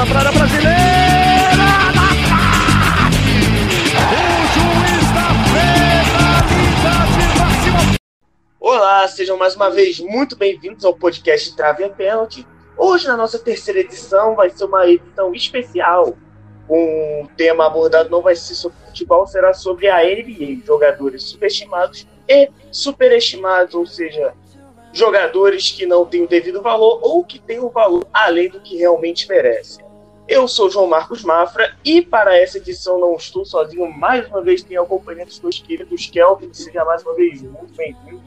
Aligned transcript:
bola 0.00 0.06
para 0.06 0.28
a 0.28 0.32
brasileira. 0.32 0.70
O 4.08 4.22
juiz 4.54 5.06
da 5.14 5.28
penalidade. 6.72 7.20
Olá, 8.58 9.06
sejam 9.08 9.36
mais 9.36 9.54
uma 9.56 9.68
vez 9.70 10.00
muito 10.00 10.36
bem-vindos 10.36 10.84
ao 10.84 10.94
podcast 10.94 11.54
Trave 11.54 11.84
a 11.84 11.90
Pênalti. 11.90 12.46
Hoje, 12.78 13.06
na 13.06 13.16
nossa 13.16 13.38
terceira 13.38 13.80
edição, 13.80 14.34
vai 14.34 14.48
ser 14.48 14.64
uma 14.64 14.86
edição 14.88 15.34
especial. 15.34 16.16
O 16.68 17.28
tema 17.36 17.66
abordado 17.66 18.08
não 18.08 18.22
vai 18.22 18.36
ser 18.36 18.54
sobre 18.54 18.78
futebol, 18.86 19.26
será 19.26 19.52
sobre 19.52 19.88
a 19.88 19.98
NBA, 19.98 20.64
jogadores 20.64 21.24
subestimados 21.24 22.06
e 22.28 22.48
superestimados, 22.70 23.74
ou 23.74 23.84
seja, 23.84 24.32
jogadores 24.92 25.72
que 25.72 25.84
não 25.84 26.06
têm 26.06 26.22
o 26.22 26.28
devido 26.28 26.62
valor 26.62 27.00
ou 27.02 27.24
que 27.24 27.38
têm 27.40 27.58
o 27.58 27.68
valor 27.68 28.06
além 28.12 28.48
do 28.48 28.60
que 28.60 28.76
realmente 28.76 29.28
merecem. 29.28 29.89
Eu 30.30 30.46
sou 30.46 30.70
João 30.70 30.86
Marcos 30.86 31.24
Mafra 31.24 31.74
e 31.84 32.00
para 32.00 32.38
essa 32.38 32.56
edição 32.56 33.00
não 33.00 33.16
estou 33.16 33.44
sozinho. 33.44 33.90
Mais 33.90 34.28
uma 34.28 34.40
vez 34.40 34.62
tenho 34.62 34.80
a 34.80 34.86
companhia 34.86 35.26
dos 35.26 35.40
meus 35.40 35.58
queridos 35.58 36.06
Kelvin. 36.06 36.50
Seja 36.52 36.84
mais 36.84 37.02
uma 37.02 37.16
vez 37.16 37.42
muito 37.42 37.74
bem-vindo. 37.76 38.22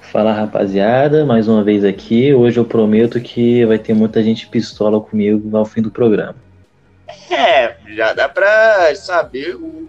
Fala 0.00 0.32
rapaziada, 0.32 1.24
mais 1.24 1.46
uma 1.46 1.62
vez 1.62 1.84
aqui. 1.84 2.34
Hoje 2.34 2.58
eu 2.58 2.64
prometo 2.64 3.20
que 3.20 3.64
vai 3.66 3.78
ter 3.78 3.94
muita 3.94 4.20
gente 4.20 4.48
pistola 4.48 5.00
comigo 5.00 5.56
ao 5.56 5.64
fim 5.64 5.80
do 5.80 5.92
programa. 5.92 6.34
É, 7.30 7.76
já 7.94 8.12
dá 8.12 8.28
pra 8.28 8.92
saber 8.96 9.54
o 9.54 9.86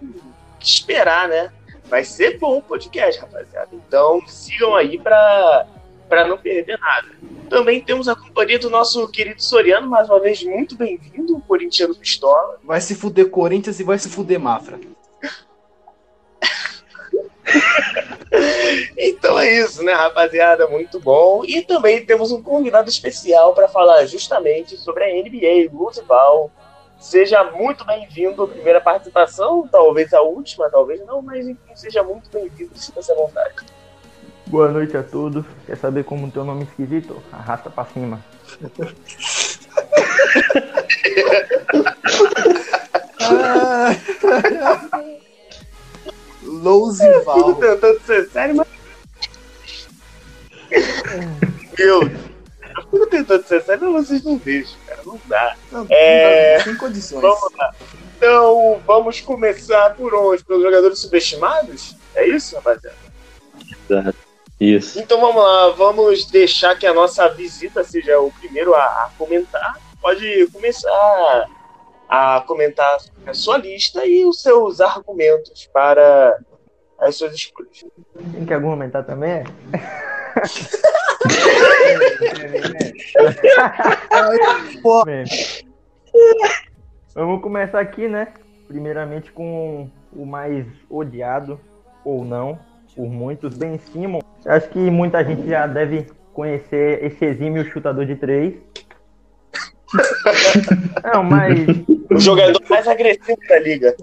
que 0.59 0.67
esperar, 0.67 1.27
né? 1.27 1.51
Vai 1.85 2.03
ser 2.03 2.37
bom 2.37 2.59
o 2.59 2.61
podcast, 2.61 3.19
rapaziada. 3.19 3.69
Então 3.73 4.21
sigam 4.27 4.75
aí 4.75 4.99
pra, 4.99 5.65
pra 6.09 6.27
não 6.27 6.37
perder 6.37 6.77
nada. 6.79 7.07
Também 7.49 7.81
temos 7.81 8.07
a 8.07 8.15
companhia 8.15 8.59
do 8.59 8.69
nosso 8.69 9.07
querido 9.09 9.41
Soriano, 9.41 9.87
mais 9.87 10.09
uma 10.09 10.19
vez 10.19 10.43
muito 10.43 10.75
bem-vindo, 10.75 11.37
o 11.37 11.41
corintiano 11.41 11.95
pistola. 11.95 12.59
Vai 12.63 12.81
se 12.81 12.95
fuder 12.95 13.29
Corinthians 13.29 13.79
e 13.79 13.83
vai 13.83 13.97
se 13.97 14.09
fuder 14.09 14.39
Mafra. 14.39 14.79
Então 18.95 19.39
é 19.39 19.51
isso, 19.51 19.83
né, 19.83 19.91
rapaziada? 19.93 20.67
Muito 20.67 20.99
bom. 20.99 21.43
E 21.43 21.63
também 21.63 22.05
temos 22.05 22.31
um 22.31 22.43
convidado 22.43 22.87
especial 22.87 23.55
para 23.55 23.67
falar 23.67 24.05
justamente 24.05 24.77
sobre 24.77 25.03
a 25.03 25.07
NBA, 25.07 25.71
Luzival. 25.73 26.51
Seja 26.99 27.43
muito 27.45 27.83
bem-vindo 27.85 28.43
à 28.43 28.47
primeira 28.47 28.79
participação, 28.79 29.67
talvez 29.67 30.13
a 30.13 30.21
última, 30.21 30.69
talvez 30.69 31.03
não, 31.05 31.21
mas 31.21 31.47
enfim, 31.47 31.73
seja 31.73 32.03
muito 32.03 32.29
bem-vindo, 32.29 32.77
sinta-se 32.77 33.11
à 33.11 33.15
vontade. 33.15 33.55
Boa 34.49 34.69
noite 34.71 34.97
a 34.97 35.03
todos. 35.03 35.45
Quer 35.65 35.77
saber 35.77 36.03
como 36.03 36.29
tem 36.31 36.41
um 36.41 36.45
nome 36.45 36.63
esquisito? 36.63 37.21
Arrasta 37.31 37.69
pra 37.69 37.85
cima. 37.85 38.19
Lousival. 46.43 47.55
tentando 47.55 47.99
ser 48.01 48.29
sério, 48.29 48.55
mas. 48.55 48.67
Meu, 51.77 52.01
eu 52.03 52.09
fico 52.91 53.07
tentando 53.07 53.43
ser 53.45 53.61
sério, 53.63 53.91
mas 53.91 54.07
vocês 54.07 54.23
não 54.23 54.37
deixam, 54.37 54.75
cara. 54.87 55.01
Não 55.05 55.19
dá. 55.25 55.55
Não, 55.71 55.85
É. 55.89 56.57
não, 56.57 56.63
sem 56.63 56.75
condições. 56.75 57.21
Vamos 57.21 57.51
lá. 57.57 57.73
Então, 58.17 58.81
vamos 58.85 59.21
começar 59.21 59.95
por 59.95 60.13
onde? 60.13 60.43
Pelos 60.43 60.63
jogadores 60.63 60.99
subestimados? 60.99 61.95
É 62.15 62.27
isso, 62.27 62.55
rapaziada? 62.55 62.95
Exato. 63.89 64.28
Isso. 64.59 64.99
Então 64.99 65.21
vamos 65.21 65.41
lá, 65.41 65.69
vamos 65.69 66.25
deixar 66.25 66.77
que 66.77 66.85
a 66.85 66.93
nossa 66.93 67.27
visita 67.29 67.83
seja 67.83 68.19
o 68.19 68.31
primeiro 68.31 68.75
a, 68.75 68.83
a 69.05 69.11
comentar. 69.17 69.79
Pode 70.01 70.47
começar 70.47 71.47
a 72.09 72.43
comentar 72.45 72.97
a 73.25 73.33
sua 73.33 73.57
lista 73.57 74.05
e 74.05 74.25
os 74.25 74.41
seus 74.41 74.81
argumentos 74.81 75.69
para 75.71 76.37
as 76.99 77.15
suas 77.15 77.33
escolhas. 77.33 77.85
Tem 78.33 78.45
que 78.45 78.53
argumentar 78.53 79.03
também? 79.03 79.43
Bem, 85.05 85.23
Vamos 87.13 87.41
começar 87.41 87.79
aqui, 87.79 88.07
né? 88.07 88.33
Primeiramente 88.67 89.31
com 89.31 89.89
o 90.13 90.25
mais 90.25 90.65
odiado, 90.89 91.59
ou 92.03 92.23
não, 92.23 92.59
por 92.99 93.07
muitos, 93.07 93.57
Ben 93.57 93.77
Simmons. 93.77 94.25
Acho 94.45 94.67
que 94.71 94.91
muita 94.91 95.23
gente 95.23 95.47
já 95.47 95.65
deve 95.65 96.05
conhecer 96.33 97.01
esse 97.01 97.23
exímio 97.23 97.63
chutador 97.63 98.05
de 98.05 98.17
três. 98.17 98.55
Não, 101.13 101.23
mas 101.23 101.65
O 102.11 102.19
jogador 102.19 102.61
mais 102.69 102.85
agressivo 102.89 103.39
da 103.47 103.57
liga. 103.59 103.95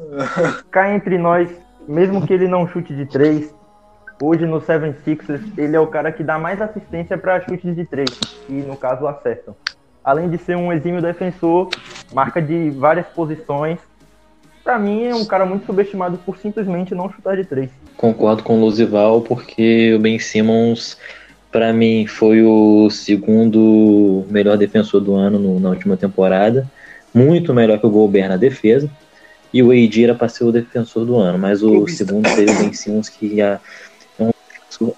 cá 0.70 0.94
entre 0.94 1.18
nós, 1.18 1.50
mesmo 1.86 2.26
que 2.26 2.32
ele 2.32 2.48
não 2.48 2.66
chute 2.66 2.96
de 2.96 3.04
três, 3.04 3.54
hoje 4.20 4.46
no 4.46 4.62
Seven 4.62 4.94
Sixers 5.04 5.42
ele 5.58 5.76
é 5.76 5.80
o 5.80 5.86
cara 5.88 6.10
que 6.10 6.24
dá 6.24 6.38
mais 6.38 6.62
assistência 6.62 7.18
para 7.18 7.42
chutes 7.42 7.76
de 7.76 7.84
três, 7.84 8.08
e 8.48 8.54
no 8.54 8.78
caso 8.78 9.06
acertam. 9.06 9.54
Além 10.02 10.30
de 10.30 10.38
ser 10.38 10.56
um 10.56 10.72
exímio 10.72 11.02
defensor, 11.02 11.68
marca 12.14 12.40
de 12.40 12.70
várias 12.70 13.06
posições. 13.08 13.78
Pra 14.64 14.78
mim 14.78 15.04
é 15.04 15.14
um 15.14 15.26
cara 15.26 15.44
muito 15.44 15.66
subestimado 15.66 16.16
por 16.18 16.38
simplesmente 16.38 16.94
não 16.94 17.10
chutar 17.10 17.36
de 17.36 17.44
três. 17.44 17.70
Concordo 17.96 18.42
com 18.42 18.58
o 18.58 18.60
Luzival, 18.60 19.22
porque 19.22 19.94
o 19.94 19.98
Ben 19.98 20.18
Simmons, 20.18 20.98
pra 21.50 21.72
mim, 21.72 22.06
foi 22.06 22.42
o 22.42 22.90
segundo 22.90 24.24
melhor 24.30 24.58
defensor 24.58 25.00
do 25.00 25.14
ano 25.14 25.38
no- 25.38 25.58
na 25.60 25.70
última 25.70 25.96
temporada. 25.96 26.70
Muito 27.14 27.54
melhor 27.54 27.78
que 27.78 27.86
o 27.86 27.90
Gobert 27.90 28.28
na 28.28 28.36
defesa. 28.36 28.90
E 29.52 29.62
o 29.62 29.70
AD 29.70 30.04
era 30.04 30.14
pra 30.14 30.28
ser 30.28 30.44
o 30.44 30.52
defensor 30.52 31.06
do 31.06 31.16
ano, 31.16 31.38
mas 31.38 31.62
o 31.62 31.86
segundo 31.88 32.28
seria 32.28 32.52
o 32.52 32.58
Ben 32.58 32.72
Simmons, 32.74 33.08
que 33.08 33.40
é 33.40 33.58
um 34.20 34.30
defensor, 34.50 34.94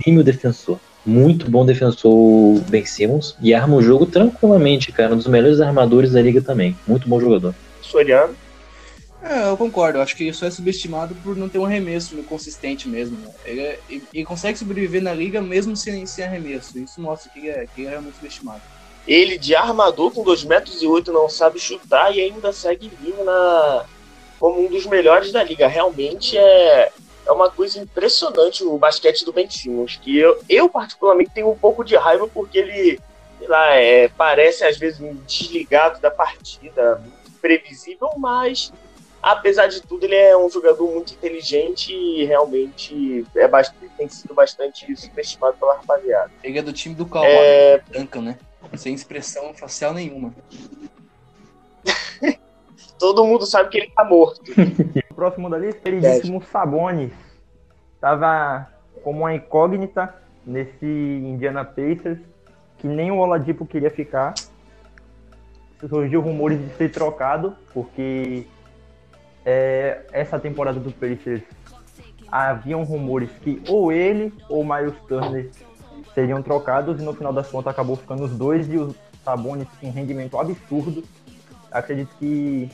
exímio 0.00 0.24
defensor. 0.24 0.80
Muito 1.06 1.48
bom 1.48 1.64
defensor 1.64 2.12
o 2.12 2.60
Ben 2.68 2.84
Simmons. 2.84 3.36
E 3.40 3.54
arma 3.54 3.76
o 3.76 3.82
jogo 3.82 4.06
tranquilamente, 4.06 4.90
cara. 4.90 5.14
Um 5.14 5.18
dos 5.18 5.28
melhores 5.28 5.60
armadores 5.60 6.10
da 6.12 6.20
liga 6.20 6.42
também. 6.42 6.76
Muito 6.88 7.08
bom 7.08 7.20
jogador. 7.20 7.54
Soriano. 7.80 8.34
É, 9.22 9.50
eu 9.50 9.56
concordo. 9.56 9.98
Eu 9.98 10.02
acho 10.02 10.16
que 10.16 10.24
isso 10.24 10.44
é 10.44 10.50
subestimado 10.50 11.14
por 11.16 11.36
não 11.36 11.48
ter 11.48 11.58
um 11.58 11.64
arremesso 11.66 12.22
consistente 12.24 12.88
mesmo. 12.88 13.18
né? 13.18 13.32
Ele, 13.44 13.60
é- 13.60 13.80
ele- 13.88 14.24
consegue 14.24 14.58
sobreviver 14.58 15.02
na 15.02 15.12
liga 15.12 15.42
mesmo 15.42 15.76
sem, 15.76 16.06
sem 16.06 16.24
arremesso. 16.24 16.78
Isso 16.78 17.00
mostra 17.00 17.30
que 17.30 17.38
ele 17.40 17.48
é, 17.50 17.66
que 17.66 17.80
ele 17.82 17.86
é 17.88 17.90
realmente 17.90 18.16
subestimado. 18.16 18.62
Ele 19.06 19.38
de 19.38 19.54
armador 19.54 20.12
com 20.12 20.22
2 20.22 20.44
metros 20.44 20.80
e 20.82 20.86
8 20.86 21.12
não 21.12 21.28
sabe 21.28 21.58
chutar 21.58 22.14
e 22.16 22.20
ainda 22.20 22.52
segue 22.52 22.88
vivo 22.88 23.24
na 23.24 23.86
como 24.38 24.64
um 24.66 24.70
dos 24.70 24.86
melhores 24.86 25.32
da 25.32 25.42
liga. 25.42 25.66
Realmente 25.68 26.36
é, 26.38 26.90
é 27.26 27.32
uma 27.32 27.50
coisa 27.50 27.78
impressionante 27.78 28.64
o 28.64 28.78
basquete 28.78 29.24
do 29.24 29.32
Ben 29.32 29.48
Simmons, 29.50 29.96
que 29.96 30.16
eu, 30.16 30.36
eu 30.48 30.68
particularmente 30.68 31.30
tenho 31.34 31.50
um 31.50 31.58
pouco 31.58 31.84
de 31.84 31.96
raiva 31.96 32.26
porque 32.28 32.58
ele, 32.58 32.98
lá, 33.48 33.74
é, 33.74 34.08
parece 34.08 34.64
às 34.64 34.78
vezes 34.78 35.00
um 35.00 35.14
desligado 35.24 36.00
da 36.00 36.10
partida, 36.10 36.96
muito 37.02 37.32
previsível, 37.40 38.08
mas 38.18 38.70
apesar 39.22 39.66
de 39.66 39.82
tudo 39.82 40.04
ele 40.04 40.14
é 40.14 40.36
um 40.36 40.48
jogador 40.48 40.90
muito 40.90 41.12
inteligente 41.12 41.92
e 41.92 42.24
realmente 42.24 43.26
é 43.34 43.46
bastante, 43.46 43.90
tem 43.96 44.08
sido 44.08 44.34
bastante 44.34 44.94
subestimado 44.96 45.56
pela 45.58 45.76
rapaziada. 45.76 46.30
Ele 46.42 46.58
é 46.58 46.62
do 46.62 46.72
time 46.72 46.94
do 46.94 47.06
Kawhi 47.06 47.26
É, 47.26 47.82
Duncan, 47.90 48.22
né? 48.22 48.38
Sem 48.76 48.94
expressão 48.94 49.52
facial 49.54 49.92
nenhuma. 49.92 50.34
todo 53.00 53.24
mundo 53.24 53.46
sabe 53.46 53.70
que 53.70 53.78
ele 53.78 53.90
tá 53.90 54.04
morto. 54.04 54.42
O 55.10 55.14
próximo 55.14 55.48
da 55.48 55.58
lista, 55.58 55.80
queridíssimo 55.80 56.42
Sabonis. 56.42 57.12
Tava 58.00 58.68
como 59.02 59.20
uma 59.20 59.34
incógnita 59.34 60.14
nesse 60.46 60.86
Indiana 60.86 61.64
Pacers, 61.64 62.18
que 62.78 62.86
nem 62.86 63.10
o 63.10 63.16
Oladipo 63.16 63.66
queria 63.66 63.90
ficar. 63.90 64.34
Surgiu 65.88 66.20
rumores 66.20 66.58
de 66.58 66.74
ser 66.76 66.90
trocado, 66.90 67.56
porque 67.72 68.46
é, 69.44 70.02
essa 70.12 70.38
temporada 70.38 70.78
do 70.78 70.92
Pacers 70.92 71.42
haviam 72.30 72.84
rumores 72.84 73.30
que 73.42 73.62
ou 73.68 73.90
ele 73.90 74.32
ou 74.48 74.64
Miles 74.64 74.94
Turner 75.08 75.50
seriam 76.14 76.42
trocados 76.42 77.00
e 77.00 77.04
no 77.04 77.14
final 77.14 77.32
das 77.32 77.48
contas 77.48 77.72
acabou 77.72 77.96
ficando 77.96 78.24
os 78.24 78.32
dois 78.32 78.68
e 78.72 78.76
os 78.76 78.94
Sabonis 79.24 79.68
com 79.80 79.88
um 79.88 79.92
rendimento 79.92 80.38
absurdo. 80.38 81.04
Acredito 81.70 82.10
que 82.18 82.70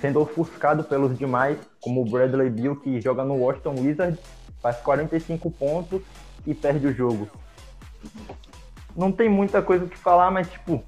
sendo 0.00 0.20
ofuscado 0.20 0.84
pelos 0.84 1.18
demais, 1.18 1.58
como 1.80 2.02
o 2.02 2.04
Bradley 2.04 2.50
Beal, 2.50 2.76
que 2.76 3.00
joga 3.00 3.24
no 3.24 3.34
Washington 3.34 3.74
Wizards, 3.80 4.18
faz 4.60 4.76
45 4.78 5.50
pontos 5.50 6.02
e 6.46 6.54
perde 6.54 6.86
o 6.86 6.94
jogo. 6.94 7.28
Não 8.96 9.12
tem 9.12 9.28
muita 9.28 9.60
coisa 9.60 9.84
o 9.84 9.88
que 9.88 9.98
falar, 9.98 10.30
mas, 10.30 10.48
tipo, 10.50 10.82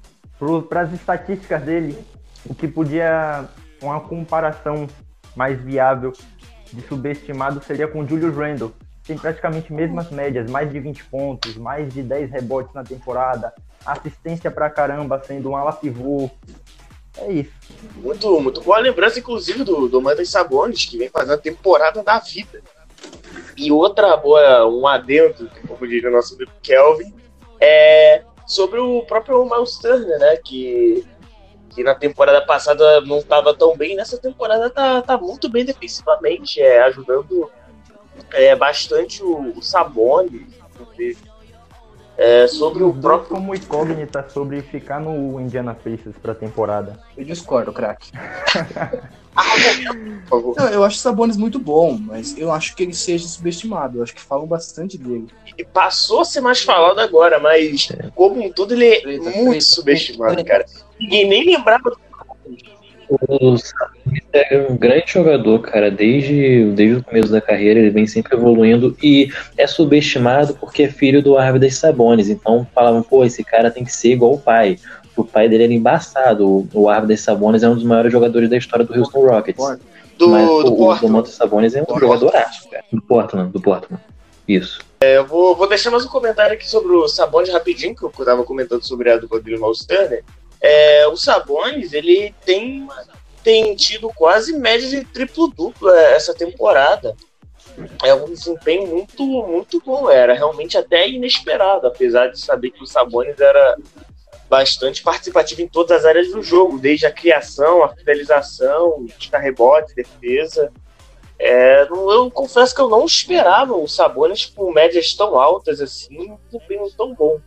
para 0.67 0.81
as 0.81 0.93
estatísticas 0.93 1.61
dele, 1.61 1.97
o 2.45 2.55
que 2.55 2.67
podia, 2.67 3.45
uma 3.81 3.99
comparação 3.99 4.87
mais 5.35 5.61
viável 5.61 6.13
de 6.71 6.81
subestimado 6.87 7.61
seria 7.63 7.87
com 7.87 7.99
o 7.99 8.07
Julius 8.07 8.35
Randle. 8.35 8.73
Tem 9.05 9.17
praticamente 9.17 9.73
mesmas 9.73 10.09
médias, 10.11 10.49
mais 10.49 10.71
de 10.71 10.79
20 10.79 11.05
pontos, 11.05 11.55
mais 11.57 11.93
de 11.93 12.03
10 12.03 12.31
rebotes 12.31 12.73
na 12.73 12.83
temporada, 12.83 13.53
assistência 13.85 14.51
pra 14.51 14.69
caramba, 14.69 15.21
sendo 15.25 15.49
um 15.49 15.55
ala 15.55 15.73
pivô. 15.73 16.29
É 17.17 17.31
isso. 17.31 17.51
Muito, 17.95 18.39
muito 18.39 18.61
boa 18.61 18.79
lembrança, 18.79 19.19
inclusive, 19.19 19.63
do, 19.63 19.89
do 19.89 20.01
Mantas 20.01 20.29
Sabonis, 20.29 20.85
que 20.85 20.97
vem 20.97 21.09
fazendo 21.09 21.33
a 21.33 21.37
temporada 21.37 22.03
da 22.03 22.19
vida. 22.19 22.61
E 23.57 23.71
outra 23.71 24.15
boa, 24.15 24.67
um 24.67 24.87
adendo, 24.87 25.49
como 25.67 25.87
diria 25.87 26.09
o 26.09 26.13
nosso 26.13 26.35
amigo 26.35 26.51
Kelvin, 26.61 27.13
é 27.59 28.23
sobre 28.47 28.79
o 28.79 29.03
próprio 29.03 29.43
Miles 29.45 29.77
Turner, 29.77 30.19
né? 30.19 30.37
Que, 30.37 31.05
que 31.73 31.83
na 31.83 31.95
temporada 31.95 32.41
passada 32.45 33.01
não 33.01 33.19
estava 33.19 33.53
tão 33.53 33.75
bem, 33.75 33.95
nessa 33.95 34.17
temporada 34.17 34.69
tá, 34.69 35.01
tá 35.01 35.17
muito 35.17 35.49
bem 35.49 35.63
defensivamente, 35.63 36.59
é, 36.59 36.83
ajudando 36.83 37.49
é, 38.33 38.55
bastante 38.55 39.23
o, 39.23 39.57
o 39.57 39.61
Sabonis, 39.61 40.47
inclusive. 40.79 41.31
É, 42.17 42.45
sobre 42.47 42.83
o 42.83 42.93
próprio. 42.93 43.35
como 43.35 43.55
incógnita 43.55 44.29
sobre 44.29 44.61
ficar 44.61 44.99
no 44.99 45.39
Indiana 45.39 45.73
Pacers 45.73 46.15
pra 46.21 46.35
temporada. 46.35 46.99
Eu 47.17 47.23
discordo, 47.23 47.71
craque. 47.73 48.11
Não, 50.57 50.67
eu 50.69 50.83
acho 50.83 50.97
o 50.97 50.99
Sabonis 50.99 51.37
muito 51.37 51.57
bom, 51.59 51.97
mas 51.97 52.37
eu 52.37 52.51
acho 52.51 52.75
que 52.75 52.83
ele 52.83 52.93
seja 52.93 53.27
subestimado. 53.27 53.97
Eu 53.97 54.03
acho 54.03 54.13
que 54.13 54.21
falam 54.21 54.45
bastante 54.45 54.97
dele. 54.97 55.27
E 55.57 55.63
passou 55.63 56.21
a 56.21 56.25
ser 56.25 56.41
mais 56.41 56.61
falado 56.61 56.99
agora, 56.99 57.39
mas 57.39 57.89
como 58.15 58.45
um 58.45 58.51
todo 58.51 58.73
ele 58.73 58.85
é 58.87 59.01
Treta, 59.01 59.23
muito 59.23 59.49
treta, 59.49 59.61
subestimado, 59.61 60.33
treta. 60.35 60.49
cara. 60.49 60.65
Ninguém 60.99 61.27
nem 61.27 61.45
lembrava 61.45 61.91
do 61.91 61.97
O 63.09 63.57
Sabonis 63.57 64.21
é 64.33 64.67
um 64.69 64.77
grande 64.77 65.11
jogador, 65.11 65.59
cara. 65.59 65.89
Desde, 65.91 66.71
desde 66.73 66.97
o 66.97 67.03
começo 67.03 67.31
da 67.31 67.41
carreira, 67.41 67.79
ele 67.79 67.89
vem 67.89 68.07
sempre 68.07 68.35
evoluindo 68.35 68.95
e 69.01 69.29
é 69.57 69.67
subestimado 69.67 70.53
porque 70.55 70.83
é 70.83 70.89
filho 70.89 71.21
do 71.21 71.37
Arvidas 71.37 71.75
Sabonis. 71.75 72.29
Então 72.29 72.67
falavam, 72.73 73.03
pô, 73.03 73.25
esse 73.25 73.43
cara 73.43 73.71
tem 73.71 73.83
que 73.83 73.93
ser 73.93 74.13
igual 74.13 74.33
o 74.33 74.39
pai. 74.39 74.77
O 75.21 75.25
pai 75.25 75.47
dele 75.47 75.65
era 75.65 75.73
embaçado. 75.73 76.47
O, 76.47 76.67
o 76.73 76.89
Arvidas 76.89 77.21
Sabonis 77.21 77.63
é 77.63 77.69
um 77.69 77.75
dos 77.75 77.83
maiores 77.83 78.11
jogadores 78.11 78.49
da 78.49 78.57
história 78.57 78.85
do 78.85 78.97
Houston 78.97 79.27
Rockets. 79.27 79.63
do, 80.17 80.29
Mas 80.29 80.47
do 80.47 80.73
o 80.73 80.77
Portland. 80.77 81.01
Domantas 81.01 81.33
Sabonis 81.33 81.75
é 81.75 81.83
um 81.83 81.99
jogador 81.99 82.31
cara. 82.31 82.49
Do 82.91 83.01
Portland, 83.01 83.51
do 83.51 83.61
Portland. 83.61 84.01
Isso. 84.47 84.79
Eu 84.99 85.25
vou, 85.25 85.55
vou 85.55 85.67
deixar 85.67 85.91
mais 85.91 86.05
um 86.05 86.09
comentário 86.09 86.53
aqui 86.53 86.67
sobre 86.67 86.93
o 86.93 87.07
Sabonis 87.07 87.51
rapidinho, 87.51 87.95
que 87.95 88.03
eu 88.03 88.11
tava 88.25 88.43
comentando 88.43 88.83
sobre 88.83 89.11
a 89.11 89.17
no 89.19 89.27
Miles 89.43 89.85
Turner. 89.85 90.23
É, 90.59 91.07
o 91.07 91.15
Sabonis, 91.15 91.93
ele 91.93 92.33
tem, 92.45 92.87
tem 93.43 93.75
tido 93.75 94.09
quase 94.15 94.53
média 94.57 94.87
de 94.87 95.03
triplo-duplo 95.05 95.89
é, 95.89 96.15
essa 96.15 96.33
temporada. 96.33 97.15
É 98.03 98.13
um 98.13 98.25
desempenho 98.25 98.87
muito, 98.87 99.23
muito 99.23 99.81
bom. 99.85 100.09
Era 100.09 100.33
realmente 100.33 100.77
até 100.77 101.07
inesperado, 101.07 101.87
apesar 101.87 102.27
de 102.27 102.39
saber 102.39 102.71
que 102.71 102.83
o 102.83 102.87
Sabonis 102.87 103.39
era 103.39 103.77
bastante 104.51 105.01
participativo 105.01 105.61
em 105.61 105.67
todas 105.67 105.99
as 105.99 106.05
áreas 106.05 106.29
do 106.29 106.43
jogo, 106.43 106.77
desde 106.77 107.05
a 107.05 107.11
criação, 107.11 107.85
a 107.85 107.87
finalização, 107.95 109.05
buscar 109.17 109.39
rebote, 109.39 109.95
defesa. 109.95 110.69
É, 111.39 111.87
não- 111.87 112.11
eu 112.11 112.29
confesso 112.29 112.75
que 112.75 112.81
eu 112.81 112.89
não 112.89 113.05
esperava 113.05 113.73
o 113.73 113.87
Sabonis 113.87 114.45
com 114.45 114.69
médias 114.73 115.13
tão 115.13 115.39
altas 115.39 115.79
assim, 115.79 116.31
um 116.31 116.37
desempenho 116.51 116.85
tão 116.97 117.15
bom. 117.15 117.39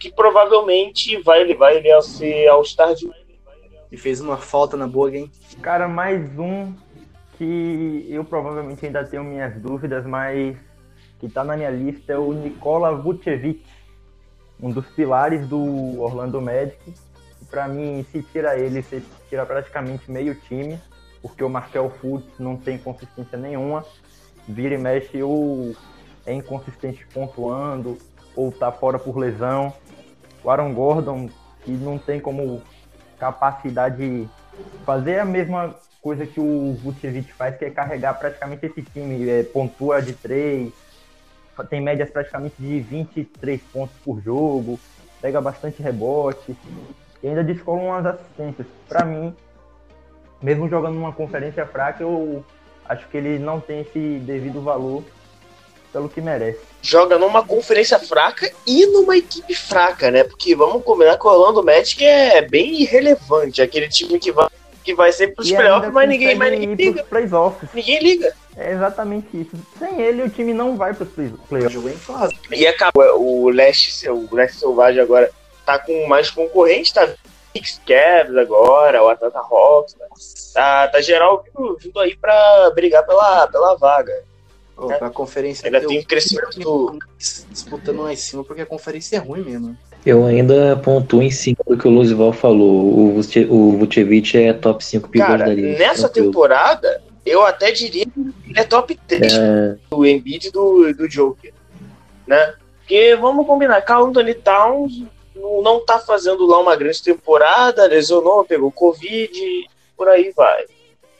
Que 0.00 0.10
provavelmente 0.12 1.22
vai 1.22 1.44
levar 1.44 1.74
ele 1.74 1.92
a 1.92 2.02
ser 2.02 2.48
All-Star 2.48 2.92
de 2.92 3.08
E 3.90 3.96
fez 3.96 4.20
uma 4.20 4.36
falta 4.36 4.76
na 4.76 4.86
boa, 4.88 5.16
hein? 5.16 5.30
Cara, 5.62 5.86
mais 5.86 6.36
um 6.38 6.74
que 7.38 8.04
eu 8.10 8.24
provavelmente 8.24 8.84
ainda 8.84 9.04
tenho 9.04 9.22
minhas 9.22 9.54
dúvidas, 9.62 10.04
mas 10.04 10.56
que 11.20 11.28
tá 11.28 11.44
na 11.44 11.56
minha 11.56 11.70
lista 11.70 12.12
é 12.12 12.18
o 12.18 12.32
Nikola 12.32 12.94
Vucevic, 12.96 13.64
um 14.60 14.70
dos 14.70 14.86
pilares 14.86 15.46
do 15.46 16.00
Orlando 16.00 16.40
Magic. 16.40 16.94
Pra 17.50 17.66
mim, 17.66 18.04
se 18.10 18.22
tira 18.22 18.58
ele, 18.58 18.82
você 18.82 19.02
tira 19.28 19.46
praticamente 19.46 20.10
meio 20.10 20.34
time, 20.34 20.78
porque 21.22 21.42
o 21.42 21.48
Markel 21.48 21.90
Fultz 22.00 22.28
não 22.38 22.56
tem 22.56 22.76
consistência 22.76 23.38
nenhuma. 23.38 23.84
Vira 24.46 24.74
e 24.74 24.78
mexe 24.78 25.22
ou 25.22 25.74
é 26.26 26.32
inconsistente 26.32 27.06
pontuando, 27.12 27.98
ou 28.36 28.52
tá 28.52 28.70
fora 28.70 28.98
por 28.98 29.16
lesão. 29.16 29.72
O 30.44 30.50
Aaron 30.50 30.74
Gordon, 30.74 31.28
que 31.64 31.70
não 31.70 31.98
tem 31.98 32.20
como 32.20 32.62
capacidade 33.18 34.28
fazer 34.84 35.18
a 35.18 35.24
mesma 35.24 35.74
coisa 36.02 36.26
que 36.26 36.38
o 36.38 36.74
Vucevic 36.74 37.32
faz, 37.32 37.56
que 37.56 37.64
é 37.64 37.70
carregar 37.70 38.14
praticamente 38.18 38.66
esse 38.66 38.82
time. 38.82 39.28
É, 39.28 39.42
pontua 39.42 40.00
de 40.00 40.12
três, 40.12 40.72
tem 41.64 41.80
médias 41.80 42.10
praticamente 42.10 42.54
de 42.58 42.80
23 42.80 43.60
pontos 43.72 43.96
por 44.04 44.20
jogo, 44.20 44.78
pega 45.20 45.40
bastante 45.40 45.82
rebote 45.82 46.56
e 47.22 47.28
ainda 47.28 47.42
descola 47.42 47.80
umas 47.80 48.06
assistências. 48.06 48.66
Para 48.88 49.04
mim, 49.04 49.34
mesmo 50.42 50.68
jogando 50.68 50.94
numa 50.94 51.12
conferência 51.12 51.66
fraca, 51.66 52.02
eu 52.02 52.44
acho 52.88 53.06
que 53.08 53.16
ele 53.16 53.38
não 53.38 53.60
tem 53.60 53.80
esse 53.80 54.18
devido 54.20 54.60
valor 54.62 55.02
pelo 55.92 56.08
que 56.08 56.20
merece. 56.20 56.60
joga 56.82 57.18
numa 57.18 57.44
conferência 57.44 57.98
fraca 57.98 58.50
e 58.66 58.86
numa 58.86 59.16
equipe 59.16 59.54
fraca, 59.54 60.10
né? 60.10 60.22
Porque 60.22 60.54
vamos 60.54 60.84
combinar 60.84 61.18
que 61.18 61.26
o 61.26 61.30
Orlando 61.30 61.64
Magic 61.64 62.04
é 62.04 62.42
bem 62.42 62.82
irrelevante, 62.82 63.62
aquele 63.62 63.88
time 63.88 64.18
que 64.18 64.30
vai, 64.30 64.48
que 64.88 64.94
vai 64.94 65.12
sempre 65.12 65.36
pros 65.36 65.52
playoffs, 65.52 65.92
mas 65.92 66.08
ninguém, 66.08 66.34
mas 66.34 66.50
ninguém 66.50 66.74
liga. 66.74 66.92
pros 67.04 67.08
playoffs. 67.08 67.68
Ninguém 67.74 67.98
liga. 68.00 68.34
É 68.56 68.72
exatamente 68.72 69.28
isso. 69.38 69.50
Sem 69.78 70.00
ele, 70.00 70.22
o 70.22 70.30
time 70.30 70.54
não 70.54 70.76
vai 70.78 70.94
pros 70.94 71.10
play- 71.10 71.32
playoffs. 71.46 71.74
Jogou 71.74 71.90
em 71.90 71.96
fase. 71.96 72.34
E 72.50 72.66
acabou. 72.66 73.04
O 73.20 73.50
Leste, 73.50 74.08
o 74.08 74.26
Leste 74.34 74.58
Selvagem 74.60 75.02
agora 75.02 75.30
tá 75.66 75.78
com 75.78 76.06
mais 76.06 76.30
concorrente, 76.30 76.94
tá 76.94 77.06
Knicks 77.52 77.80
Cavs 77.86 78.34
agora, 78.36 79.02
o 79.02 79.08
Atlanta 79.08 79.38
Hawks, 79.38 79.94
né? 79.96 80.06
tá, 80.54 80.88
tá 80.88 81.00
geral 81.02 81.44
vindo, 81.78 82.00
aí 82.00 82.16
pra 82.16 82.70
brigar 82.74 83.04
pela, 83.04 83.46
pela 83.48 83.76
vaga. 83.76 84.22
Ô, 84.74 84.86
pra 84.86 85.10
conferência. 85.10 85.66
Ainda 85.66 85.80
tem 85.86 85.98
o 85.98 86.06
crescimento 86.06 86.58
do. 86.60 86.98
Disputando 87.50 88.02
lá 88.02 88.12
em 88.12 88.16
cima, 88.16 88.42
porque 88.42 88.62
a 88.62 88.66
conferência 88.66 89.16
é 89.16 89.18
ruim 89.18 89.42
mesmo. 89.42 89.76
Eu 90.08 90.24
ainda 90.24 90.74
pontuo 90.76 91.22
em 91.22 91.30
cima 91.30 91.58
do 91.66 91.76
que 91.76 91.86
o 91.86 91.90
Luzival 91.90 92.32
falou. 92.32 92.98
O, 92.98 93.12
Vuce- 93.14 93.46
o 93.50 93.76
Vucevic 93.76 94.36
é 94.38 94.52
top 94.54 94.82
5 94.82 95.08
pivôs 95.08 95.28
Cara, 95.28 95.44
da 95.46 95.52
liga. 95.54 95.76
nessa 95.78 96.08
tranquilo. 96.08 96.26
temporada, 96.28 97.02
eu 97.26 97.44
até 97.44 97.70
diria 97.70 98.06
que 98.06 98.18
ele 98.18 98.34
é 98.58 98.64
top 98.64 98.98
3 99.06 99.32
É, 99.34 99.76
do 99.90 100.06
Embiid 100.06 100.48
e 100.48 100.50
do, 100.50 100.94
do 100.94 101.06
Joker, 101.08 101.52
né? 102.26 102.54
Porque 102.78 103.14
vamos 103.16 103.46
combinar, 103.46 103.82
Carl 103.82 104.06
Anthony 104.06 104.32
Towns 104.32 105.02
não, 105.36 105.84
tá 105.84 105.98
fazendo 105.98 106.46
lá 106.46 106.58
uma 106.58 106.74
grande 106.74 107.02
temporada, 107.02 107.86
lesionou, 107.86 108.44
pegou 108.44 108.72
Covid, 108.72 109.30
por 109.96 110.08
aí 110.08 110.32
vai. 110.34 110.64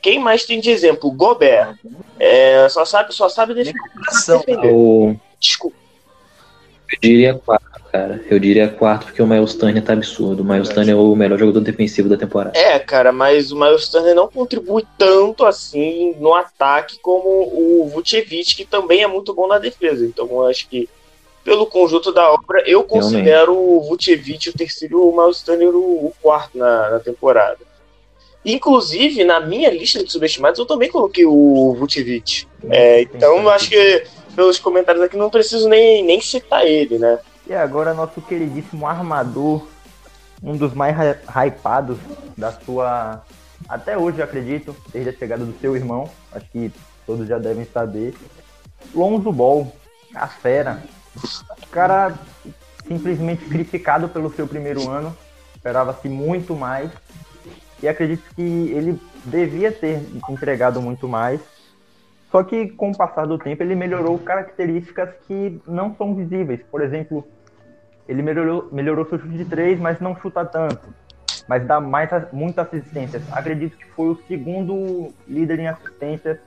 Quem 0.01 0.17
mais 0.17 0.45
tem 0.45 0.59
de 0.59 0.71
exemplo? 0.71 1.11
Gobert. 1.11 1.75
É, 2.19 2.67
só 2.69 2.85
sabe, 2.85 3.13
só 3.13 3.29
sabe 3.29 3.53
defender. 3.53 3.79
O, 4.73 5.15
Desculpa. 5.39 5.77
Eu 6.91 6.99
diria 7.01 7.33
quarto, 7.35 7.81
cara. 7.91 8.21
Eu 8.29 8.39
diria 8.39 8.67
quarto 8.67 9.05
porque 9.05 9.21
o 9.21 9.27
Miles 9.27 9.53
Turner 9.53 9.83
tá 9.83 9.93
absurdo. 9.93 10.41
O 10.41 10.45
Miles. 10.45 10.69
Turner 10.69 10.95
é 10.95 10.97
o 10.97 11.15
melhor 11.15 11.37
jogador 11.37 11.59
defensivo 11.61 12.09
da 12.09 12.17
temporada. 12.17 12.57
É, 12.57 12.79
cara, 12.79 13.11
mas 13.11 13.51
o 13.51 13.59
Miles 13.59 13.87
Turner 13.87 14.15
não 14.15 14.27
contribui 14.27 14.83
tanto 14.97 15.45
assim 15.45 16.15
no 16.19 16.33
ataque 16.33 16.99
como 16.99 17.27
o 17.29 17.87
Vucevic, 17.93 18.55
que 18.55 18.65
também 18.65 19.03
é 19.03 19.07
muito 19.07 19.33
bom 19.33 19.47
na 19.47 19.59
defesa. 19.59 20.05
Então 20.05 20.27
eu 20.31 20.47
acho 20.47 20.67
que, 20.67 20.89
pelo 21.43 21.67
conjunto 21.67 22.11
da 22.11 22.31
obra, 22.33 22.63
eu 22.65 22.83
considero 22.83 23.55
o 23.55 23.81
Vucevic 23.81 24.49
o 24.49 24.57
terceiro 24.57 24.97
e 24.97 25.01
o 25.01 25.15
Miles 25.15 25.41
Turner 25.43 25.69
o, 25.69 26.11
quarto 26.21 26.57
na, 26.57 26.89
na 26.89 26.99
temporada. 26.99 27.69
Inclusive, 28.43 29.25
na 29.25 29.39
minha 29.41 29.69
lista 29.69 30.03
de 30.03 30.11
subestimados, 30.11 30.57
eu 30.59 30.65
também 30.65 30.89
coloquei 30.89 31.25
o 31.25 31.75
Vucevic. 31.77 32.47
É, 32.69 33.01
então 33.01 33.37
eu 33.37 33.49
acho 33.49 33.69
que, 33.69 34.03
pelos 34.35 34.59
comentários 34.59 35.03
aqui, 35.03 35.17
não 35.17 35.29
preciso 35.29 35.67
nem, 35.67 36.03
nem 36.03 36.19
citar 36.21 36.65
ele, 36.65 36.97
né? 36.97 37.19
E 37.47 37.53
agora 37.53 37.93
nosso 37.93 38.21
queridíssimo 38.21 38.85
armador, 38.87 39.65
um 40.41 40.55
dos 40.55 40.73
mais 40.73 40.95
hy- 40.95 41.47
hypados 41.47 41.97
da 42.37 42.51
sua. 42.51 43.23
Até 43.67 43.97
hoje, 43.97 44.21
acredito, 44.21 44.75
desde 44.91 45.09
a 45.09 45.13
chegada 45.13 45.43
do 45.43 45.57
seu 45.59 45.75
irmão. 45.75 46.09
Acho 46.31 46.45
que 46.51 46.71
todos 47.05 47.27
já 47.27 47.37
devem 47.37 47.65
saber. 47.65 48.15
Lonzo 48.95 49.31
Ball, 49.31 49.71
a 50.15 50.27
fera. 50.27 50.81
Cara 51.71 52.13
simplesmente 52.87 53.45
criticado 53.45 54.07
pelo 54.09 54.33
seu 54.33 54.47
primeiro 54.47 54.89
ano. 54.89 55.15
Esperava-se 55.55 56.07
muito 56.07 56.55
mais. 56.55 56.89
E 57.81 57.87
acredito 57.87 58.23
que 58.35 58.41
ele 58.41 58.99
devia 59.25 59.71
ter 59.71 60.01
entregado 60.29 60.81
muito 60.81 61.07
mais. 61.07 61.39
Só 62.31 62.43
que 62.43 62.67
com 62.69 62.91
o 62.91 62.97
passar 62.97 63.25
do 63.25 63.37
tempo 63.37 63.63
ele 63.63 63.75
melhorou 63.75 64.17
características 64.19 65.09
que 65.27 65.59
não 65.67 65.95
são 65.95 66.13
visíveis. 66.15 66.59
Por 66.69 66.81
exemplo, 66.81 67.27
ele 68.07 68.21
melhorou, 68.21 68.69
melhorou 68.71 69.05
seu 69.07 69.19
chute 69.19 69.37
de 69.37 69.45
três, 69.45 69.79
mas 69.79 69.99
não 69.99 70.15
chuta 70.19 70.45
tanto. 70.45 70.93
Mas 71.47 71.65
dá 71.65 71.79
mais, 71.81 72.09
muitas 72.31 72.67
assistências. 72.67 73.23
Acredito 73.31 73.75
que 73.75 73.85
foi 73.95 74.09
o 74.09 74.19
segundo 74.27 75.11
líder 75.27 75.59
em 75.59 75.67
assistências 75.67 76.37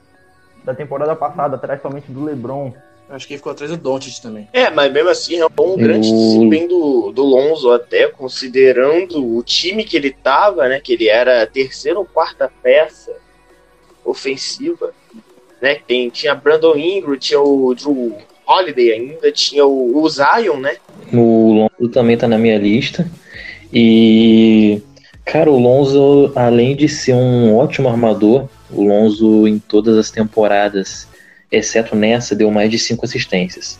da 0.63 0.73
temporada 0.73 1.13
passada, 1.15 1.57
atrás 1.57 1.81
somente 1.81 2.09
do 2.09 2.23
LeBron. 2.23 2.73
Acho 3.09 3.27
que 3.27 3.33
ele 3.33 3.39
ficou 3.39 3.51
atrás 3.51 3.69
do 3.69 3.75
Doncic 3.75 4.21
também. 4.21 4.47
É, 4.53 4.69
mas 4.69 4.91
mesmo 4.93 5.09
assim 5.09 5.41
é 5.41 5.45
um 5.45 5.75
grande 5.75 6.09
O- 6.09 6.15
desempenho 6.15 6.69
do, 6.69 7.11
do 7.11 7.23
Lonzo 7.23 7.69
até, 7.73 8.07
considerando 8.07 9.35
o 9.37 9.43
time 9.43 9.83
que 9.83 9.97
ele 9.97 10.11
tava, 10.11 10.69
né? 10.69 10.79
Que 10.79 10.93
ele 10.93 11.09
era 11.09 11.43
a 11.43 11.47
terceira 11.47 11.99
ou 11.99 12.05
quarta 12.05 12.49
peça 12.61 13.13
ofensiva, 14.05 14.93
né? 15.63 15.77
Tem, 15.87 16.09
tinha 16.09 16.35
Brandon 16.35 16.75
Ingram, 16.75 17.17
tinha 17.17 17.39
o 17.39 17.73
Drew 17.73 18.17
Holiday 18.45 18.91
ainda, 18.91 19.31
tinha 19.31 19.65
o, 19.65 19.97
o 19.97 20.09
Zion, 20.09 20.57
né? 20.57 20.75
O 21.13 21.53
Lonzo 21.53 21.89
também 21.89 22.17
tá 22.17 22.27
na 22.27 22.37
minha 22.37 22.57
lista. 22.57 23.09
E, 23.71 24.81
cara, 25.23 25.49
o 25.49 25.57
Lonzo, 25.57 26.33
além 26.35 26.75
de 26.75 26.89
ser 26.89 27.13
um 27.13 27.55
ótimo 27.55 27.87
armador, 27.87 28.49
o 28.69 28.83
Lonzo 28.83 29.47
em 29.47 29.57
todas 29.57 29.97
as 29.97 30.11
temporadas, 30.11 31.07
exceto 31.49 31.95
nessa, 31.95 32.35
deu 32.35 32.51
mais 32.51 32.69
de 32.69 32.77
cinco 32.77 33.05
assistências. 33.05 33.79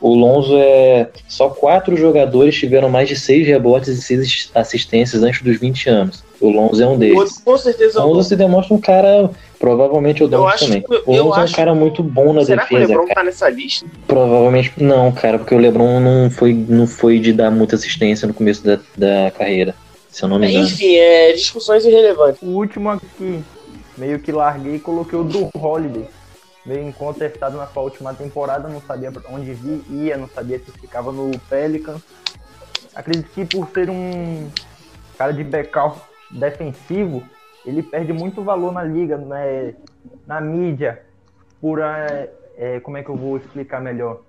O 0.00 0.14
Lonzo 0.14 0.58
é. 0.58 1.08
Só 1.26 1.48
quatro 1.48 1.96
jogadores 1.96 2.54
tiveram 2.54 2.90
mais 2.90 3.08
de 3.08 3.16
seis 3.16 3.46
rebotes 3.46 3.88
e 3.88 4.02
seis 4.02 4.50
assistências 4.54 5.22
antes 5.22 5.40
dos 5.40 5.58
20 5.58 5.88
anos. 5.88 6.22
O 6.38 6.50
Lonzo 6.50 6.82
é 6.82 6.86
um 6.86 6.94
O 6.94 6.98
deles. 6.98 7.16
outro, 7.16 7.34
com 7.42 7.56
certeza, 7.56 8.04
O 8.04 8.12
Lonzo 8.12 8.28
se 8.28 8.36
demonstra 8.36 8.74
um 8.74 8.80
cara. 8.80 9.30
Provavelmente 9.64 10.22
o 10.22 10.26
Eu 10.26 10.28
Doncic 10.28 10.58
também. 10.66 10.82
que- 10.82 11.02
O 11.06 11.12
Lonzo 11.22 11.40
é 11.40 11.44
um 11.44 11.52
cara 11.52 11.74
muito 11.74 12.02
bom 12.02 12.34
na 12.34 12.44
Será 12.44 12.66
que 12.66 12.74
o 12.74 12.76
defesa, 12.78 12.92
LeBron 12.92 13.06
cara. 13.06 13.14
tá 13.20 13.24
nessa 13.24 13.48
lista? 13.48 13.86
Provavelmente 14.06 14.72
não, 14.76 15.10
cara, 15.10 15.38
porque 15.38 15.54
o 15.54 15.58
LeBron 15.58 16.00
não 16.00 16.30
foi, 16.30 16.52
não 16.52 16.86
foi 16.86 17.18
de 17.18 17.32
dar 17.32 17.50
muita 17.50 17.74
assistência 17.76 18.28
no 18.28 18.34
começo 18.34 18.62
da, 18.62 18.78
da 18.94 19.30
carreira, 19.30 19.74
se 20.10 20.22
eu 20.22 20.28
não 20.28 20.38
me 20.38 20.50
engano. 20.50 20.66
Enfim, 20.66 20.96
é 20.96 21.32
discussões 21.32 21.82
irrelevantes. 21.86 22.42
O 22.42 22.48
último 22.48 22.90
aqui, 22.90 23.42
meio 23.96 24.18
que 24.20 24.30
larguei 24.30 24.74
e 24.74 24.78
coloquei 24.78 25.18
o 25.18 25.24
do 25.24 25.48
Holiday. 25.56 26.04
Meio 26.66 26.86
incontestado 26.86 27.56
na 27.56 27.66
sua 27.66 27.84
última 27.84 28.12
temporada, 28.12 28.68
não 28.68 28.82
sabia 28.82 29.10
pra 29.10 29.22
onde 29.30 29.50
vi, 29.54 29.80
ia, 29.90 30.18
não 30.18 30.28
sabia 30.28 30.58
se 30.58 30.70
ficava 30.78 31.10
no 31.10 31.30
Pelicans. 31.48 32.02
Acredito 32.94 33.30
que 33.34 33.46
por 33.46 33.66
ser 33.72 33.88
um 33.88 34.46
cara 35.16 35.32
de 35.32 35.42
backup 35.42 35.98
defensivo, 36.30 37.22
ele 37.64 37.82
perde 37.82 38.12
muito 38.12 38.42
valor 38.42 38.72
na 38.72 38.82
liga, 38.82 39.16
né, 39.16 39.74
na 40.26 40.40
mídia, 40.40 41.02
por 41.60 41.80
é, 41.80 42.30
é, 42.56 42.80
como 42.80 42.96
é 42.96 43.02
que 43.02 43.08
eu 43.08 43.16
vou 43.16 43.36
explicar 43.36 43.80
melhor? 43.80 44.20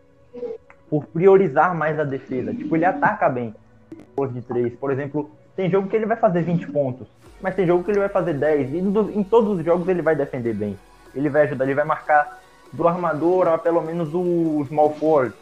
Por 0.90 1.06
priorizar 1.06 1.76
mais 1.76 2.00
a 2.00 2.04
defesa. 2.04 2.54
Tipo, 2.54 2.76
ele 2.76 2.86
ataca 2.86 3.28
bem 3.30 3.54
depois 3.90 4.34
de 4.34 4.42
três. 4.42 4.74
Por 4.76 4.92
exemplo, 4.92 5.30
tem 5.56 5.70
jogo 5.70 5.90
que 5.90 5.96
ele 5.96 6.06
vai 6.06 6.18
fazer 6.18 6.42
20 6.44 6.68
pontos, 6.72 7.08
mas 7.42 7.56
tem 7.56 7.66
jogo 7.66 7.84
que 7.84 7.92
ele 7.92 8.00
vai 8.00 8.10
fazer 8.10 8.34
10. 8.34 8.74
E 8.74 8.78
em 8.78 9.24
todos 9.24 9.60
os 9.60 9.66
jogos 9.66 9.88
ele 9.88 10.02
vai 10.02 10.16
defender 10.16 10.54
bem. 10.54 10.78
Ele 11.14 11.30
vai 11.30 11.44
ajudar, 11.44 11.66
ele 11.66 11.76
vai 11.76 11.86
marcar 11.86 12.42
do 12.72 12.88
armador 12.88 13.48
a 13.48 13.58
pelo 13.58 13.82
menos 13.82 14.14
o 14.14 14.64
small 14.68 14.94
forward. 14.94 15.34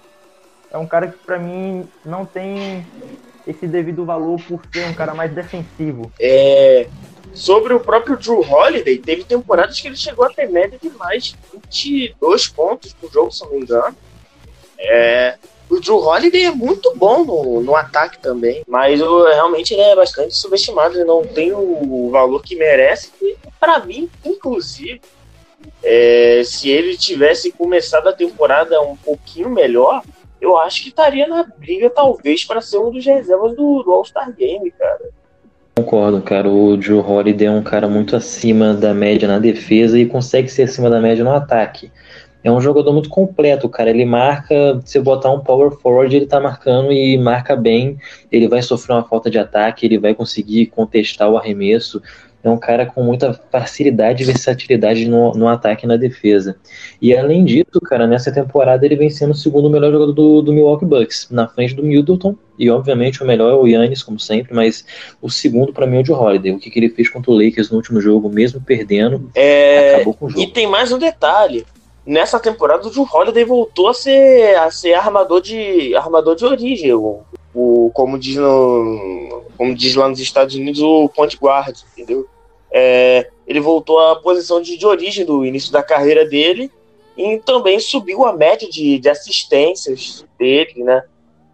É 0.72 0.78
um 0.78 0.88
cara 0.88 1.08
que 1.08 1.18
pra 1.20 1.38
mim 1.38 1.88
não 2.04 2.26
tem 2.26 2.86
esse 3.46 3.68
devido 3.68 4.06
valor 4.06 4.42
por 4.48 4.62
ser 4.72 4.86
um 4.86 4.94
cara 4.94 5.14
mais 5.14 5.32
defensivo. 5.32 6.12
É, 6.20 6.88
sobre 7.34 7.74
o 7.74 7.80
próprio 7.80 8.18
Drew 8.18 8.40
Holiday, 8.42 8.98
teve 8.98 9.24
temporadas 9.24 9.80
que 9.80 9.88
ele 9.88 9.96
chegou 9.96 10.26
a 10.26 10.30
ter 10.30 10.48
média 10.50 10.78
de 10.82 10.90
mais 10.92 11.24
de 11.26 11.36
22 11.54 12.48
pontos 12.48 12.94
por 12.94 13.12
jogo, 13.12 13.32
se 13.32 13.44
não 13.44 13.52
me 13.52 13.62
engano. 13.62 13.96
É, 14.80 15.38
o 15.70 15.80
Drew 15.80 15.98
Holiday 15.98 16.44
é 16.46 16.52
muito 16.52 16.94
bom 16.96 17.24
no, 17.24 17.62
no 17.62 17.76
ataque 17.76 18.20
também, 18.20 18.64
mas 18.68 19.02
o- 19.02 19.26
realmente 19.26 19.74
ele 19.74 19.82
é 19.82 19.96
bastante 19.96 20.36
subestimado, 20.36 20.96
ele 20.96 21.06
não 21.06 21.24
tem 21.26 21.52
o 21.54 22.10
valor 22.12 22.42
que 22.44 22.56
merece. 22.56 23.12
E 23.22 23.36
para 23.60 23.80
mim, 23.80 24.10
inclusive, 24.24 25.02
é, 25.82 26.42
se 26.46 26.70
ele 26.70 26.98
tivesse 26.98 27.52
começado 27.52 28.08
a 28.08 28.14
temporada 28.14 28.80
um 28.82 28.96
pouquinho 28.96 29.50
melhor, 29.50 30.04
eu 30.40 30.58
acho 30.58 30.84
que 30.84 30.90
estaria 30.90 31.26
na 31.26 31.44
briga, 31.44 31.90
talvez, 31.90 32.44
para 32.44 32.62
ser 32.62 32.78
um 32.78 32.92
dos 32.92 33.06
reservas 33.06 33.56
do, 33.56 33.82
do 33.82 33.92
All-Star 33.92 34.32
Game, 34.34 34.70
cara. 34.72 35.10
Concordo, 35.76 36.22
cara. 36.22 36.48
O 36.48 36.80
Joe 36.80 37.00
Holiday 37.00 37.48
é 37.48 37.52
um 37.52 37.64
cara 37.64 37.88
muito 37.88 38.16
acima 38.16 38.76
da 38.76 38.94
média 38.94 39.28
na 39.28 39.40
defesa 39.40 39.98
e 39.98 40.06
consegue 40.06 40.48
ser 40.48 40.64
acima 40.64 40.88
da 40.88 41.02
média 41.02 41.24
no 41.24 41.32
ataque. 41.32 41.92
É 42.44 42.52
um 42.52 42.62
jogador 42.62 42.94
muito 42.94 43.10
completo, 43.10 43.68
cara. 43.68 43.90
Ele 43.90 44.06
marca, 44.06 44.80
se 44.86 45.00
botar 45.00 45.32
um 45.32 45.40
power 45.40 45.72
forward, 45.72 46.16
ele 46.16 46.28
tá 46.28 46.40
marcando 46.40 46.92
e 46.92 47.18
marca 47.18 47.56
bem. 47.56 47.98
Ele 48.32 48.48
vai 48.48 48.62
sofrer 48.62 48.94
uma 48.94 49.04
falta 49.04 49.32
de 49.32 49.40
ataque, 49.40 49.86
ele 49.86 49.98
vai 49.98 50.14
conseguir 50.14 50.68
contestar 50.68 51.28
o 51.30 51.38
arremesso. 51.38 52.02
É 52.44 52.50
um 52.50 52.58
cara 52.58 52.86
com 52.86 53.02
muita 53.02 53.34
facilidade 53.50 54.22
e 54.22 54.26
versatilidade 54.26 55.08
no, 55.08 55.32
no 55.32 55.48
ataque 55.48 55.86
e 55.86 55.88
na 55.88 55.96
defesa. 55.96 56.58
E 57.02 57.16
além 57.16 57.46
disso, 57.46 57.80
cara, 57.86 58.06
nessa 58.06 58.34
temporada 58.34 58.86
ele 58.86 58.98
vem 58.98 59.10
sendo 59.10 59.32
o 59.32 59.36
segundo 59.36 59.70
melhor 59.70 59.92
jogador 59.94 60.12
do, 60.12 60.42
do 60.42 60.52
Milwaukee 60.52 60.86
Bucks, 60.86 61.28
na 61.32 61.48
frente 61.48 61.74
do 61.74 61.82
Middleton. 61.84 62.36
E 62.60 62.70
obviamente 62.70 63.24
o 63.24 63.26
melhor 63.26 63.50
é 63.50 63.56
o 63.56 63.66
Yannis, 63.66 64.04
como 64.04 64.20
sempre, 64.20 64.54
mas 64.54 64.86
o 65.22 65.30
segundo 65.30 65.72
para 65.72 65.88
mim 65.88 65.98
é 65.98 66.02
o 66.02 66.06
Joe 66.06 66.18
Holiday. 66.18 66.52
O 66.52 66.60
que, 66.60 66.70
que 66.70 66.78
ele 66.78 66.90
fez 66.90 67.10
contra 67.10 67.32
o 67.32 67.36
Lakers 67.42 67.70
no 67.72 67.78
último 67.78 68.02
jogo, 68.02 68.30
mesmo 68.30 68.60
perdendo, 68.60 69.32
É, 69.34 69.96
acabou 69.96 70.14
com 70.14 70.26
o 70.26 70.30
E 70.30 70.34
jogo. 70.34 70.52
tem 70.52 70.68
mais 70.68 70.92
um 70.92 70.98
detalhe. 71.00 71.66
Nessa 72.06 72.38
temporada 72.42 72.86
o 72.86 72.92
Drew 72.92 73.08
Holiday 73.10 73.46
voltou 73.46 73.88
a 73.88 73.94
ser, 73.94 74.58
a 74.58 74.70
ser 74.70 74.94
armador 74.96 75.40
de 75.42 75.96
armador 75.96 76.36
de 76.36 76.44
origem, 76.44 76.92
o, 76.94 77.22
o 77.56 77.90
como 77.94 78.20
diz 78.20 78.36
no, 78.36 79.44
como 79.58 79.74
diz 79.74 79.96
lá 79.96 80.10
nos 80.10 80.20
Estados 80.20 80.54
Unidos 80.56 80.82
o 80.82 81.08
point 81.08 81.38
guard, 81.42 81.78
entendeu? 81.98 82.28
É, 82.74 83.30
ele 83.46 83.60
voltou 83.60 84.00
à 84.00 84.16
posição 84.16 84.60
de, 84.60 84.76
de 84.78 84.86
origem 84.86 85.24
do 85.24 85.46
início 85.46 85.72
da 85.72 85.84
carreira 85.84 86.26
dele 86.26 86.72
e 87.16 87.38
também 87.38 87.80
subiu 87.80 88.26
a 88.26 88.34
média 88.34 88.68
de, 88.68 88.98
de 88.98 89.10
assistências 89.10 90.26
dele, 90.40 90.84
né? 90.84 91.04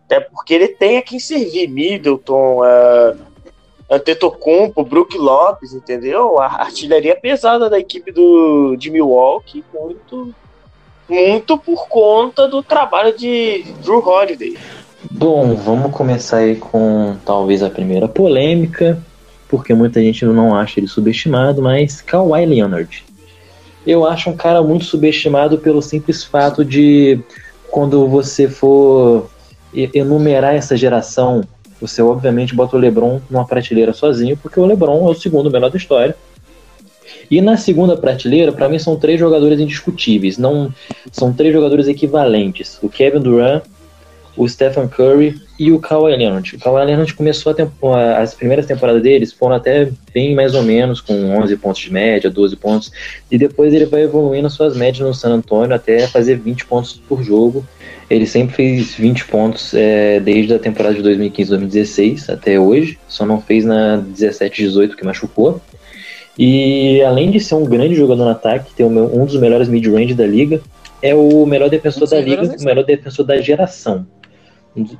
Até 0.05 0.21
porque 0.21 0.53
ele 0.53 0.69
tem 0.69 0.97
a 0.97 1.01
quem 1.01 1.19
servir, 1.19 1.67
Middleton, 1.67 2.61
uh, 2.61 3.17
Antetokounmpo, 3.89 4.83
Brook 4.83 5.17
Lopes, 5.17 5.73
entendeu? 5.73 6.39
A 6.39 6.45
artilharia 6.45 7.15
pesada 7.15 7.69
da 7.69 7.79
equipe 7.79 8.11
do, 8.11 8.75
de 8.75 8.89
Milwaukee, 8.89 9.63
muito, 9.73 10.33
muito 11.07 11.57
por 11.57 11.87
conta 11.87 12.47
do 12.47 12.63
trabalho 12.63 13.15
de 13.15 13.63
Drew 13.83 13.99
Holiday. 13.99 14.57
Bom, 15.11 15.55
vamos 15.55 15.91
começar 15.91 16.37
aí 16.37 16.55
com 16.55 17.17
talvez 17.25 17.61
a 17.61 17.69
primeira 17.69 18.07
polêmica, 18.07 19.01
porque 19.49 19.73
muita 19.73 19.99
gente 20.01 20.23
não 20.23 20.55
acha 20.55 20.79
ele 20.79 20.87
subestimado, 20.87 21.61
mas 21.61 21.99
Kawhi 21.99 22.45
Leonard. 22.45 23.03
Eu 23.85 24.05
acho 24.05 24.29
um 24.29 24.37
cara 24.37 24.61
muito 24.61 24.85
subestimado 24.85 25.57
pelo 25.57 25.81
simples 25.81 26.23
fato 26.23 26.63
de 26.63 27.19
quando 27.71 28.07
você 28.07 28.47
for 28.47 29.29
enumerar 29.73 30.55
essa 30.55 30.77
geração, 30.77 31.43
você 31.81 32.01
obviamente 32.01 32.55
bota 32.55 32.75
o 32.75 32.79
LeBron 32.79 33.19
numa 33.29 33.45
prateleira 33.45 33.93
sozinho, 33.93 34.37
porque 34.37 34.59
o 34.59 34.65
LeBron 34.65 35.07
é 35.07 35.11
o 35.11 35.15
segundo 35.15 35.49
melhor 35.49 35.69
da 35.71 35.77
história. 35.77 36.15
E 37.29 37.41
na 37.41 37.57
segunda 37.57 37.95
prateleira, 37.95 38.51
para 38.51 38.69
mim 38.69 38.79
são 38.79 38.95
três 38.95 39.19
jogadores 39.19 39.59
indiscutíveis, 39.59 40.37
não 40.37 40.73
são 41.11 41.31
três 41.33 41.53
jogadores 41.53 41.87
equivalentes. 41.87 42.79
O 42.81 42.89
Kevin 42.89 43.19
Durant, 43.19 43.63
o 44.39 44.47
Stephen 44.47 44.87
Curry 44.87 45.35
e 45.59 45.69
o 45.69 45.79
Kawhi 45.79 46.15
Leonard. 46.15 46.55
O 46.55 46.59
Kawhi 46.59 46.85
Leonard 46.85 47.13
começou 47.13 47.53
a 47.53 48.17
as 48.19 48.33
primeiras 48.33 48.65
temporadas 48.65 49.03
deles 49.03 49.33
foram 49.33 49.57
até 49.57 49.89
bem 50.13 50.33
mais 50.33 50.55
ou 50.55 50.63
menos 50.63 51.01
com 51.01 51.13
11 51.13 51.57
pontos 51.57 51.81
de 51.81 51.91
média, 51.91 52.29
12 52.29 52.55
pontos, 52.55 52.91
e 53.29 53.37
depois 53.37 53.73
ele 53.73 53.85
vai 53.85 54.03
evoluindo 54.03 54.49
suas 54.49 54.77
médias 54.77 55.05
no 55.05 55.13
San 55.13 55.31
Antonio 55.31 55.75
até 55.75 56.07
fazer 56.07 56.37
20 56.37 56.65
pontos 56.67 57.01
por 57.05 57.21
jogo. 57.21 57.67
Ele 58.09 58.25
sempre 58.25 58.55
fez 58.55 58.95
20 58.95 59.25
pontos 59.25 59.73
é, 59.73 60.21
desde 60.21 60.53
a 60.53 60.59
temporada 60.59 60.95
de 60.95 61.03
2015-2016 61.03 62.31
até 62.31 62.57
hoje, 62.57 62.97
só 63.09 63.25
não 63.25 63.41
fez 63.41 63.65
na 63.65 64.01
17-18 64.15 64.95
que 64.95 65.05
machucou. 65.05 65.59
E 66.37 67.01
além 67.01 67.29
de 67.29 67.41
ser 67.41 67.55
um 67.55 67.65
grande 67.65 67.93
jogador 67.95 68.23
no 68.23 68.31
ataque, 68.31 68.73
ter 68.73 68.85
um 68.85 69.25
dos 69.25 69.35
melhores 69.35 69.67
mid-range 69.67 70.13
da 70.13 70.25
liga, 70.25 70.61
é 71.01 71.13
o 71.13 71.45
melhor 71.45 71.69
defensor 71.69 72.07
da 72.07 72.21
liga, 72.21 72.55
o 72.57 72.63
melhor 72.63 72.85
defensor 72.85 73.25
da 73.25 73.41
geração. 73.41 74.07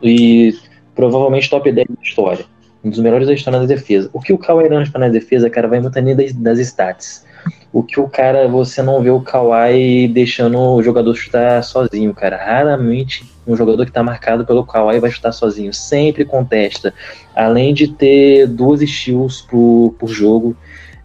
E 0.04 0.54
provavelmente 0.96 1.50
top 1.50 1.72
10 1.72 1.88
da 1.88 2.04
história. 2.04 2.46
Um 2.84 2.90
dos 2.90 3.00
melhores 3.00 3.28
da 3.28 3.34
história 3.34 3.60
na 3.60 3.66
defesa. 3.66 4.10
O 4.14 4.20
que 4.20 4.32
o 4.32 4.38
Kawhi 4.38 4.64
Leonard 4.64 4.90
faz 4.90 5.02
na 5.02 5.10
defesa, 5.10 5.50
cara, 5.50 5.68
vai 5.68 5.80
muito 5.80 5.98
além 5.98 6.16
das, 6.16 6.34
das 6.34 6.60
stats. 6.60 7.26
O 7.72 7.84
que 7.84 8.00
o 8.00 8.08
cara, 8.08 8.48
você 8.48 8.82
não 8.82 9.02
vê 9.02 9.10
o 9.10 9.22
Kawhi 9.22 10.08
deixando 10.08 10.58
o 10.58 10.82
jogador 10.82 11.14
chutar 11.14 11.64
sozinho, 11.64 12.14
cara. 12.14 12.38
Raramente 12.38 13.24
um 13.46 13.56
jogador 13.56 13.86
que 13.86 13.92
tá 13.92 14.02
marcado 14.02 14.46
pelo 14.46 14.66
Kawhi 14.66 15.00
vai 15.00 15.12
chutar 15.12 15.32
sozinho. 15.32 15.74
Sempre 15.74 16.26
contesta. 16.26 16.94
Além 17.36 17.74
de 17.74 17.88
ter 17.90 18.48
duas 18.48 18.82
steals 18.82 19.42
por, 19.42 19.96
por 20.00 20.08
jogo. 20.08 20.56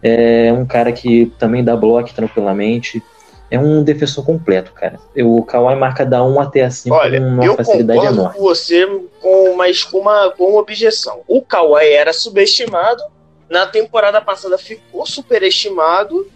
É 0.01 0.53
um 0.53 0.65
cara 0.65 0.91
que 0.91 1.31
também 1.39 1.63
dá 1.63 1.75
bloco 1.75 2.13
tranquilamente. 2.13 3.01
É 3.49 3.59
um 3.59 3.83
defensor 3.83 4.25
completo, 4.25 4.71
cara. 4.73 4.99
O 5.17 5.43
Kawhi 5.43 5.75
marca 5.75 6.05
da 6.05 6.23
1 6.23 6.39
até 6.41 6.63
a 6.63 6.71
5 6.71 6.95
Olha, 6.95 7.19
com 7.19 7.27
uma 7.27 7.45
eu 7.45 7.55
facilidade 7.55 7.99
concordo 7.99 8.19
enorme. 8.19 8.37
com 8.37 8.43
você, 8.43 9.01
com, 9.21 9.55
mas 9.55 9.83
com 9.83 9.99
uma, 9.99 10.31
com 10.31 10.45
uma 10.45 10.59
objeção. 10.59 11.21
O 11.27 11.41
Kawhi 11.41 11.89
era 11.89 12.11
subestimado, 12.11 13.03
na 13.49 13.67
temporada 13.67 14.19
passada 14.19 14.57
ficou 14.57 15.05
superestimado, 15.05 16.27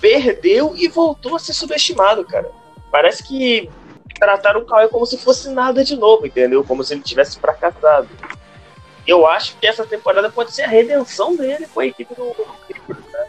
perdeu 0.00 0.74
e 0.76 0.86
voltou 0.86 1.34
a 1.34 1.38
ser 1.38 1.54
subestimado, 1.54 2.24
cara. 2.24 2.50
Parece 2.90 3.22
que 3.22 3.70
trataram 4.18 4.60
o 4.60 4.66
Kawhi 4.66 4.88
como 4.88 5.06
se 5.06 5.16
fosse 5.16 5.48
nada 5.48 5.82
de 5.82 5.96
novo, 5.96 6.26
entendeu? 6.26 6.62
Como 6.62 6.84
se 6.84 6.92
ele 6.92 7.02
tivesse 7.02 7.38
fracassado. 7.38 8.08
Eu 9.06 9.26
acho 9.26 9.56
que 9.58 9.66
essa 9.66 9.86
temporada 9.86 10.30
pode 10.30 10.52
ser 10.52 10.62
a 10.62 10.68
redenção 10.68 11.34
dele 11.34 11.66
com 11.72 11.80
a 11.80 11.86
equipe 11.86 12.14
do 12.14 12.24
né? 12.24 13.26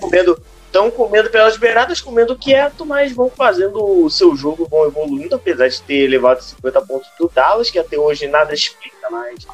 Comendo, 0.00 0.42
estão 0.68 0.90
comendo 0.90 1.30
pelas 1.30 1.56
beiradas, 1.56 2.00
comendo 2.00 2.36
quieto, 2.36 2.84
mas 2.84 3.12
vão 3.12 3.30
fazendo 3.30 4.04
o 4.04 4.10
seu 4.10 4.36
jogo, 4.36 4.68
vão 4.68 4.86
evoluindo, 4.86 5.34
apesar 5.34 5.68
de 5.68 5.82
ter 5.82 6.06
levado 6.06 6.42
50 6.42 6.82
pontos 6.82 7.08
do 7.18 7.28
Dallas, 7.28 7.70
que 7.70 7.78
até 7.78 7.98
hoje 7.98 8.28
nada 8.28 8.54
explica 8.54 9.10
mais. 9.10 9.46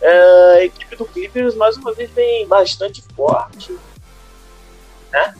É, 0.00 0.58
a 0.58 0.64
equipe 0.64 0.96
do 0.96 1.04
Clippers, 1.04 1.54
mais 1.54 1.76
uma 1.76 1.92
vez, 1.92 2.10
vem 2.10 2.46
bastante 2.46 3.02
forte, 3.14 3.76
né? 5.12 5.34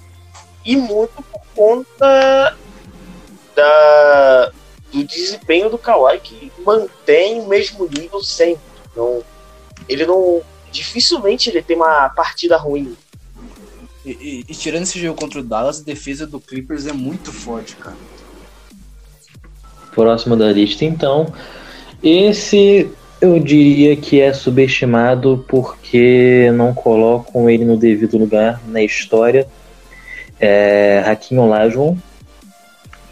E 0.65 0.77
muito 0.77 1.23
por 1.23 1.43
conta 1.55 2.57
da, 3.55 4.53
do 4.93 5.05
desempenho 5.05 5.71
do 5.71 5.79
Kawhi, 5.79 6.21
que 6.21 6.53
mantém 6.59 7.41
o 7.41 7.47
mesmo 7.47 7.89
nível 7.89 8.23
sempre. 8.23 8.63
Não, 8.95 9.23
ele 9.89 10.07
não. 10.07 10.43
Dificilmente 10.71 11.49
ele 11.49 11.63
tem 11.63 11.77
uma 11.77 12.09
partida 12.11 12.57
ruim. 12.57 12.97
E, 14.07 14.11
e, 14.11 14.45
e, 14.49 14.55
tirando 14.55 14.85
esse 14.85 15.01
jogo 15.01 15.19
contra 15.19 15.41
o 15.41 15.43
Dallas, 15.43 15.81
a 15.81 15.85
defesa 15.85 16.25
do 16.29 16.39
Clippers 16.39 16.87
é 16.87 16.93
muito 16.93 17.33
forte, 17.33 17.75
cara. 17.75 17.97
Próximo 19.93 20.37
da 20.37 20.53
lista, 20.53 20.85
então. 20.85 21.27
Esse 22.01 22.89
eu 23.21 23.41
diria 23.41 23.97
que 23.97 24.21
é 24.21 24.33
subestimado 24.33 25.45
porque 25.49 26.53
não 26.55 26.73
colocam 26.73 27.51
ele 27.51 27.65
no 27.65 27.77
devido 27.77 28.17
lugar 28.17 28.63
na 28.69 28.81
história. 28.81 29.49
É 30.39 31.03
Hakim 31.05 31.39
Olajuwon, 31.39 31.97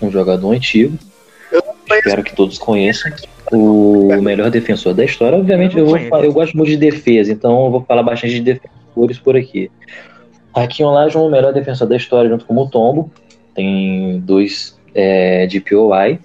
um 0.00 0.12
jogador 0.12 0.52
antigo. 0.52 0.96
Espero 1.90 2.22
que 2.22 2.36
todos 2.36 2.56
conheçam. 2.56 3.10
O 3.50 4.22
melhor 4.22 4.48
defensor 4.48 4.94
da 4.94 5.04
história. 5.04 5.38
Obviamente, 5.38 5.76
eu, 5.76 5.86
eu, 5.88 6.08
vou, 6.08 6.24
eu 6.24 6.32
gosto 6.32 6.56
muito 6.56 6.68
de 6.68 6.76
defesa, 6.76 7.32
então 7.32 7.64
eu 7.64 7.70
vou 7.70 7.82
falar 7.82 8.02
bastante 8.02 8.34
de 8.34 8.40
defensores 8.40 9.18
por 9.18 9.36
aqui. 9.36 9.70
Hakim 10.54 10.84
Olajuwon, 10.84 11.26
o 11.26 11.30
melhor 11.30 11.52
defensor 11.52 11.88
da 11.88 11.96
história, 11.96 12.30
junto 12.30 12.44
com 12.44 12.56
o 12.56 12.68
Tombo. 12.68 13.10
Tem 13.54 14.20
dois 14.20 14.78
é, 14.94 15.46
de 15.46 15.60
POI. 15.60 16.18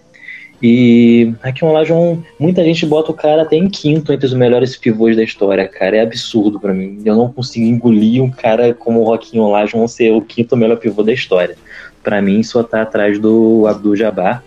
E 0.62 1.34
aqui 1.42 1.64
um 1.64 1.70
Olajuwon, 1.70 2.18
muita 2.38 2.64
gente 2.66 2.86
bota 2.86 3.12
o 3.12 3.14
cara 3.14 3.44
até 3.44 3.56
em 3.56 3.70
quinto 3.70 4.12
entre 4.12 4.26
os 4.26 4.34
melhores 4.34 4.76
pivôs 4.76 5.16
da 5.16 5.24
história, 5.24 5.66
cara. 5.68 5.98
É 5.98 6.02
absurdo 6.02 6.60
para 6.60 6.74
mim. 6.74 7.02
Eu 7.06 7.16
não 7.16 7.32
consigo 7.32 7.66
engolir 7.66 8.22
um 8.22 8.30
cara 8.30 8.74
como 8.74 9.02
o 9.02 9.06
Joaquim 9.06 9.40
Olajuwon 9.40 9.88
ser 9.88 10.12
o 10.12 10.22
quinto 10.22 10.58
melhor 10.58 10.78
pivô 10.78 11.02
da 11.02 11.14
história. 11.14 11.56
Para 12.04 12.22
mim, 12.22 12.44
só 12.44 12.62
tá 12.62 12.82
atrás 12.82 13.18
do 13.18 13.66
Abdul 13.68 13.96
Jabbar. 13.96 14.44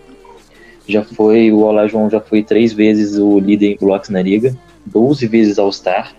Já 0.86 1.02
foi, 1.02 1.50
o 1.50 1.60
Olajuwon 1.60 2.10
já 2.10 2.20
foi 2.20 2.42
três 2.42 2.74
vezes 2.74 3.16
o 3.16 3.38
líder 3.38 3.72
em 3.72 3.76
blocos 3.76 4.10
na 4.10 4.20
liga, 4.20 4.54
12 4.84 5.26
vezes 5.28 5.58
All-Star, 5.58 6.12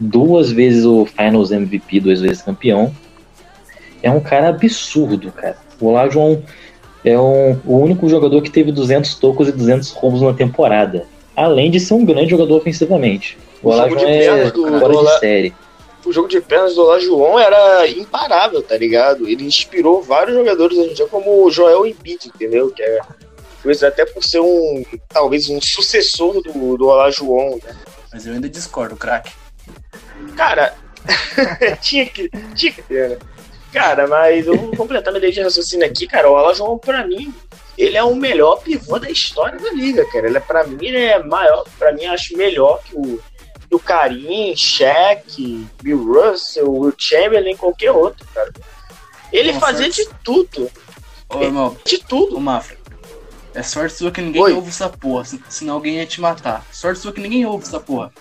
duas 0.00 0.50
vezes 0.50 0.84
o 0.84 1.04
Finals 1.04 1.50
MVP, 1.50 2.00
duas 2.00 2.20
vezes 2.20 2.42
campeão. 2.42 2.94
É 4.02 4.10
um 4.10 4.20
cara 4.20 4.48
absurdo, 4.48 5.30
cara. 5.30 5.58
O 5.78 5.88
Olajuwon 5.88 6.40
é 7.04 7.18
um, 7.18 7.58
o 7.66 7.76
único 7.76 8.08
jogador 8.08 8.40
que 8.40 8.50
teve 8.50 8.72
200 8.72 9.14
tocos 9.16 9.48
e 9.48 9.52
200 9.52 9.90
roubos 9.90 10.22
na 10.22 10.32
temporada. 10.32 11.06
Além 11.36 11.70
de 11.70 11.78
ser 11.78 11.94
um 11.94 12.04
grande 12.04 12.30
jogador 12.30 12.56
ofensivamente. 12.56 13.38
O, 13.62 13.68
o 13.68 13.72
Olajuwon 13.72 14.08
é 14.08 14.50
do, 14.50 14.80
fora 14.80 14.92
do 14.92 15.04
de 15.04 15.18
série. 15.18 15.54
O 16.04 16.12
jogo 16.12 16.28
de 16.28 16.40
pernas 16.40 16.74
do 16.74 16.82
Olajuwon 16.82 17.38
era 17.38 17.86
imparável, 17.88 18.62
tá 18.62 18.76
ligado? 18.76 19.28
Ele 19.28 19.44
inspirou 19.44 20.02
vários 20.02 20.34
jogadores 20.34 20.78
hoje 20.78 20.90
em 20.90 20.94
dia, 20.94 21.06
como 21.06 21.44
o 21.44 21.50
Joel 21.50 21.86
Embiid, 21.86 22.28
entendeu? 22.34 22.70
Que 22.70 22.82
é 22.82 23.00
até 23.86 24.06
por 24.06 24.24
ser 24.24 24.40
um, 24.40 24.82
talvez, 25.10 25.50
um 25.50 25.60
sucessor 25.60 26.42
do, 26.42 26.78
do 26.78 26.86
Olajuwon, 26.86 27.58
né? 27.62 27.76
Mas 28.10 28.26
eu 28.26 28.32
ainda 28.32 28.48
discordo, 28.48 28.96
craque. 28.96 29.30
Cara, 30.36 30.74
tinha 31.80 32.06
que, 32.06 32.30
tinha 32.54 32.72
que 32.72 32.82
ter, 32.82 33.10
né? 33.10 33.18
Cara, 33.72 34.06
mas 34.08 34.46
eu 34.46 34.56
vou 34.56 34.76
completar 34.76 35.12
minha 35.12 35.30
de 35.30 35.40
raciocínio 35.40 35.86
aqui, 35.86 36.06
cara. 36.06 36.30
O 36.30 36.36
Alajon, 36.36 36.76
pra 36.78 37.06
mim, 37.06 37.32
ele 37.78 37.96
é 37.96 38.02
o 38.02 38.16
melhor 38.16 38.56
pivô 38.62 38.98
da 38.98 39.08
história 39.08 39.58
da 39.58 39.70
liga, 39.70 40.04
cara. 40.10 40.26
Ele 40.26 40.36
é, 40.36 40.40
pra 40.40 40.66
mim, 40.66 40.78
ele 40.80 40.96
é 40.98 41.22
maior, 41.22 41.64
pra 41.78 41.92
mim, 41.92 42.04
acho 42.06 42.36
melhor 42.36 42.82
que 42.82 42.96
o, 42.96 43.20
que 43.68 43.74
o 43.74 43.78
Karim, 43.78 44.56
Shaq, 44.56 45.66
Bill 45.82 46.04
Russell, 46.04 46.72
Will 46.72 46.94
Chamberlain, 46.98 47.56
qualquer 47.56 47.92
outro, 47.92 48.26
cara. 48.34 48.52
Ele 49.32 49.52
Nossa, 49.52 49.66
fazia 49.66 49.92
sorte. 49.92 50.08
de 50.08 50.18
tudo. 50.24 50.70
Ô, 51.28 51.42
irmão. 51.42 51.76
De 51.84 51.98
tudo. 51.98 52.36
Ô, 52.36 52.40
Mafra. 52.40 52.76
É 53.54 53.62
sorte 53.62 53.96
sua 53.96 54.10
que 54.10 54.20
ninguém 54.20 54.42
Oi. 54.42 54.52
ouve 54.52 54.68
essa 54.68 54.88
porra, 54.88 55.24
senão 55.48 55.74
alguém 55.74 55.96
ia 55.96 56.06
te 56.06 56.20
matar. 56.20 56.64
Sorte 56.72 57.00
sua 57.00 57.12
que 57.12 57.20
ninguém 57.20 57.44
ouve 57.46 57.64
essa 57.64 57.80
porra. 57.80 58.12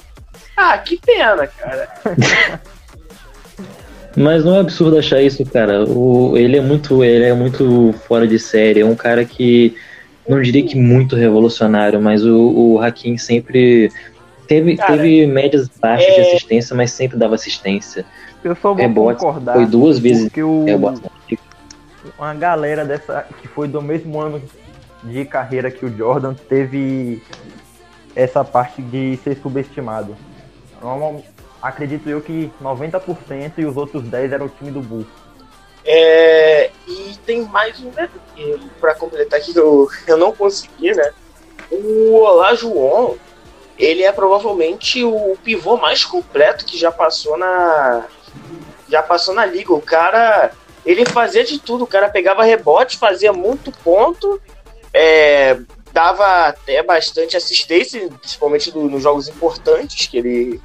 Ah, 0.61 0.77
que 0.77 0.97
pena, 0.97 1.47
cara. 1.47 1.87
Mas 4.17 4.43
não 4.43 4.55
é 4.55 4.59
absurdo 4.59 4.97
achar 4.97 5.21
isso, 5.21 5.45
cara. 5.45 5.85
O, 5.85 6.35
ele 6.35 6.57
é 6.57 6.61
muito, 6.61 7.01
ele 7.01 7.23
é 7.23 7.33
muito 7.33 7.95
fora 8.05 8.27
de 8.27 8.37
série. 8.37 8.81
É 8.81 8.85
um 8.85 8.95
cara 8.95 9.23
que 9.23 9.73
não 10.27 10.41
diria 10.41 10.61
que 10.67 10.75
muito 10.75 11.15
revolucionário, 11.15 12.01
mas 12.01 12.25
o, 12.25 12.37
o 12.37 12.79
Hakim 12.81 13.17
sempre 13.17 13.89
teve, 14.47 14.75
cara, 14.75 14.97
teve 14.97 15.25
médias 15.25 15.69
baixas 15.69 16.09
é... 16.09 16.15
de 16.15 16.21
assistência, 16.27 16.75
mas 16.75 16.91
sempre 16.91 17.17
dava 17.17 17.35
assistência. 17.35 18.05
Eu 18.43 18.53
só 18.55 18.73
vou 18.73 18.75
rebotes, 18.75 19.23
concordar. 19.23 19.53
Foi 19.53 19.65
duas 19.65 19.97
vezes 19.97 20.29
que 20.29 20.43
o, 20.43 20.65
uma 22.17 22.33
galera 22.33 22.83
dessa 22.83 23.25
que 23.41 23.47
foi 23.47 23.67
do 23.67 23.81
mesmo 23.81 24.19
ano 24.19 24.41
de 25.03 25.23
carreira 25.23 25.71
que 25.71 25.85
o 25.85 25.97
Jordan 25.97 26.33
teve 26.33 27.23
essa 28.13 28.43
parte 28.43 28.81
de 28.81 29.17
ser 29.23 29.37
subestimado 29.37 30.17
acredito 31.61 32.09
eu 32.09 32.21
que 32.21 32.51
90% 32.61 33.53
e 33.57 33.65
os 33.65 33.77
outros 33.77 34.03
10 34.03 34.31
eram 34.31 34.45
o 34.45 34.49
time 34.49 34.71
do 34.71 34.81
Bull. 34.81 35.05
É, 35.85 36.71
e 36.87 37.17
tem 37.25 37.43
mais 37.43 37.79
um 37.79 37.89
né, 37.91 38.09
para 38.79 38.95
completar 38.95 39.39
que 39.39 39.55
eu, 39.57 39.89
eu 40.07 40.17
não 40.17 40.31
consegui, 40.31 40.93
né? 40.93 41.11
O 41.71 42.15
Olajuwon, 42.15 43.15
ele 43.77 44.03
é 44.03 44.11
provavelmente 44.11 45.03
o 45.03 45.37
pivô 45.43 45.77
mais 45.77 46.03
completo 46.03 46.65
que 46.65 46.77
já 46.77 46.91
passou 46.91 47.37
na 47.37 48.05
já 48.89 49.01
passou 49.03 49.33
na 49.33 49.45
liga. 49.45 49.73
O 49.73 49.81
cara, 49.81 50.51
ele 50.85 51.05
fazia 51.05 51.43
de 51.43 51.59
tudo. 51.59 51.83
O 51.83 51.87
cara 51.87 52.09
pegava 52.09 52.43
rebote, 52.43 52.97
fazia 52.97 53.31
muito 53.31 53.71
ponto, 53.71 54.41
é, 54.93 55.59
dava 55.91 56.47
até 56.47 56.83
bastante 56.83 57.35
assistência, 57.35 58.07
principalmente 58.19 58.71
do, 58.71 58.81
nos 58.89 59.03
jogos 59.03 59.27
importantes 59.27 60.07
que 60.07 60.17
ele 60.17 60.61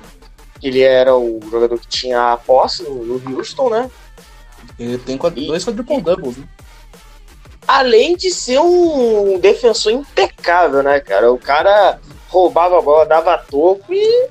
ele 0.63 0.81
era 0.81 1.15
o 1.15 1.41
jogador 1.51 1.79
que 1.79 1.87
tinha 1.87 2.33
a 2.33 2.37
posse 2.39 2.83
no, 2.85 3.19
no 3.19 3.37
Houston, 3.37 3.69
né? 3.69 3.91
Ele 4.79 4.97
tem 4.97 5.17
e, 5.37 5.47
dois 5.47 5.65
quadruple 5.65 6.01
doubles, 6.01 6.39
né? 6.39 6.49
Além 7.69 8.17
de 8.17 8.31
ser 8.31 8.59
um 8.61 9.39
defensor 9.39 9.93
impecável, 9.93 10.83
né, 10.83 11.01
cara? 11.01 11.31
O 11.31 11.39
cara 11.39 12.01
roubava 12.29 12.79
a 12.79 12.83
bola, 12.83 13.05
dava 13.05 13.37
toco 13.39 13.93
e 13.93 14.29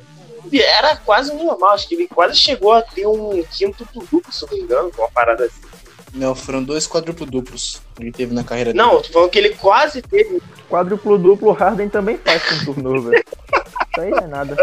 era 0.59 0.95
quase 0.97 1.33
normal. 1.33 1.71
Acho 1.71 1.87
que 1.87 1.95
ele 1.95 2.07
quase 2.07 2.35
chegou 2.35 2.73
a 2.73 2.81
ter 2.81 3.07
um 3.07 3.43
quinto 3.51 3.87
duplo, 3.93 4.31
se 4.31 4.45
não 4.45 4.53
me 4.53 4.59
engano, 4.59 4.91
com 4.91 5.01
uma 5.03 5.11
parada 5.11 5.45
assim. 5.45 5.72
Não, 6.13 6.35
foram 6.35 6.63
dois 6.63 6.87
quadruplo 6.87 7.25
duplos 7.25 7.81
ele 7.99 8.11
teve 8.11 8.33
na 8.33 8.43
carreira 8.43 8.73
não, 8.73 8.85
dele. 8.85 8.95
Não, 8.95 9.01
tô 9.01 9.13
falando 9.13 9.29
que 9.29 9.39
ele 9.39 9.49
quase 9.49 10.01
teve. 10.01 10.41
Quadruplo 10.69 11.17
duplo, 11.17 11.51
Harden 11.51 11.89
também 11.89 12.17
faz 12.17 12.43
com 12.43 12.65
turnover. 12.65 13.23
Isso 13.23 14.01
aí 14.01 14.09
não 14.11 14.17
é 14.19 14.27
nada. 14.27 14.55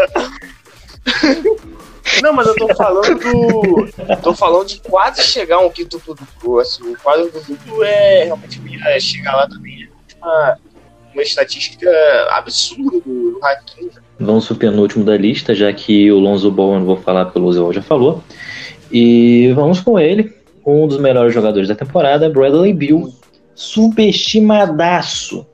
Não, 2.21 2.33
mas 2.33 2.47
eu 2.47 2.55
tô 2.55 2.75
falando 2.75 3.19
do. 3.19 4.17
tô 4.21 4.33
falando 4.33 4.67
de 4.67 4.79
quase 4.81 5.21
chegar 5.23 5.59
um 5.59 5.69
quinto 5.69 5.99
duplo. 5.99 6.59
Assim, 6.59 6.83
o 6.83 6.97
quadro 6.97 7.31
do 7.31 7.41
duplo 7.41 7.83
é 7.83 8.25
realmente 8.25 8.61
é 8.85 8.99
chegar 8.99 9.35
lá 9.35 9.47
também. 9.47 9.83
É 9.83 10.25
uma, 10.25 10.57
uma 11.13 11.23
estatística 11.23 11.89
absurda 12.31 12.99
do, 12.99 13.31
do 13.31 13.39
Hakim. 13.43 13.89
Vamos 14.19 14.45
pro 14.45 14.55
penúltimo 14.55 15.03
da 15.03 15.17
lista, 15.17 15.55
já 15.55 15.71
que 15.73 16.11
o 16.11 16.19
Lonzo 16.19 16.51
Ball, 16.51 16.73
eu 16.73 16.79
não 16.79 16.85
vou 16.85 16.97
falar 16.97 17.25
pelo 17.25 17.51
Zé 17.51 17.61
já 17.73 17.81
falou. 17.81 18.23
E 18.91 19.51
vamos 19.53 19.79
com 19.79 19.97
ele, 19.97 20.33
um 20.65 20.87
dos 20.87 20.99
melhores 20.99 21.33
jogadores 21.33 21.67
da 21.67 21.75
temporada, 21.75 22.29
Bradley 22.29 22.73
Bill. 22.73 23.13
Subestimadaço. 23.53 25.45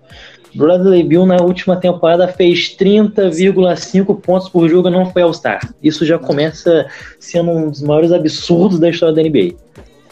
Bradley 0.55 1.03
Bill 1.03 1.25
na 1.25 1.37
última 1.37 1.75
temporada 1.77 2.27
fez 2.27 2.75
30,5 2.75 4.19
pontos 4.21 4.49
por 4.49 4.67
jogo 4.67 4.87
e 4.87 4.91
não 4.91 5.11
foi 5.11 5.21
All-Star. 5.21 5.59
Isso 5.83 6.05
já 6.05 6.17
começa 6.17 6.87
sendo 7.19 7.51
um 7.51 7.69
dos 7.69 7.81
maiores 7.81 8.11
absurdos 8.11 8.79
da 8.79 8.89
história 8.89 9.13
da 9.13 9.21
NBA. 9.21 9.55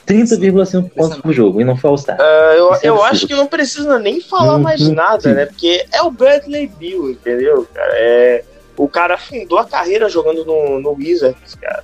30,5 0.07 0.91
pontos 0.91 1.17
por 1.17 1.33
jogo 1.33 1.61
e 1.61 1.63
não 1.63 1.75
foi 1.75 1.89
All-Star. 1.89 2.17
Uh, 2.19 2.53
eu 2.53 2.73
é 2.75 2.79
eu 2.83 3.03
acho 3.03 3.25
que 3.25 3.33
não 3.33 3.47
precisa 3.47 3.97
nem 3.97 4.21
falar 4.21 4.59
mais 4.59 4.87
nada, 4.87 5.33
né? 5.33 5.45
Porque 5.47 5.85
é 5.91 6.01
o 6.03 6.11
Bradley 6.11 6.67
Bill, 6.67 7.11
entendeu, 7.11 7.67
cara? 7.73 7.93
É, 7.95 8.43
o 8.77 8.87
cara 8.87 9.17
fundou 9.17 9.57
a 9.57 9.65
carreira 9.65 10.07
jogando 10.09 10.45
no, 10.45 10.79
no 10.79 10.91
Wizards, 10.91 11.55
cara. 11.55 11.83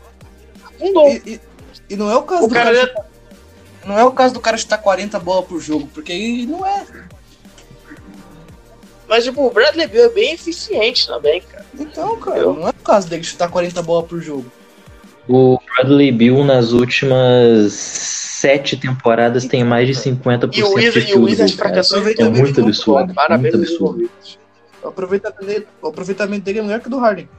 Fundou. 0.77 1.09
E, 1.09 1.21
e, 1.25 1.39
e 1.91 1.95
não 1.95 2.09
é 2.11 2.15
o 2.15 2.23
caso 2.23 2.45
o 2.45 2.47
do 2.47 2.53
cara. 2.53 2.73
cara 2.73 3.05
Não 3.85 3.97
é 3.97 4.03
o 4.03 4.11
caso 4.11 4.33
do 4.33 4.39
cara 4.39 4.57
chutar 4.57 4.77
40 4.77 5.19
bolas 5.19 5.45
por 5.45 5.59
jogo, 5.59 5.87
porque 5.93 6.11
ele 6.11 6.45
não 6.45 6.65
é. 6.65 6.85
Mas, 9.07 9.23
tipo, 9.25 9.45
o 9.45 9.49
Bradley 9.51 9.87
Bill 9.87 10.05
é 10.05 10.09
bem 10.09 10.33
eficiente 10.33 11.05
também, 11.05 11.41
cara. 11.41 11.65
Então, 11.77 12.17
cara, 12.19 12.37
Eu- 12.39 12.53
não 12.53 12.67
é 12.67 12.69
o 12.69 12.73
caso 12.73 13.09
dele 13.09 13.23
chutar 13.23 13.49
40 13.49 13.81
bolas 13.81 14.07
por 14.07 14.21
jogo. 14.21 14.45
O 15.27 15.59
Bradley 15.75 16.11
Bill 16.11 16.43
nas 16.45 16.71
últimas 16.71 17.73
sete 17.73 18.77
temporadas 18.77 19.45
tem 19.45 19.63
mais 19.63 19.87
de 19.87 19.93
50% 19.95 20.57
E 20.57 20.63
o 20.63 20.73
Wizard, 20.73 20.91
de 21.05 21.11
e 21.11 21.15
o 21.15 21.25
field 21.27 21.35
goal, 21.35 21.49
fracassou 21.49 21.97
É 21.99 22.01
muito 22.01 22.61
absurdo, 22.61 23.13
muito 23.13 23.31
absurdo. 23.33 23.73
envolvidos. 23.73 24.39
O 24.81 24.87
aproveitamento 24.87 25.45
dele, 25.45 25.67
o 25.81 25.87
aproveitamento 25.87 26.43
dele 26.43 26.59
é 26.59 26.61
melhor 26.63 26.79
que 26.79 26.87
o 26.87 26.89
do 26.89 26.97
Harden. 26.97 27.29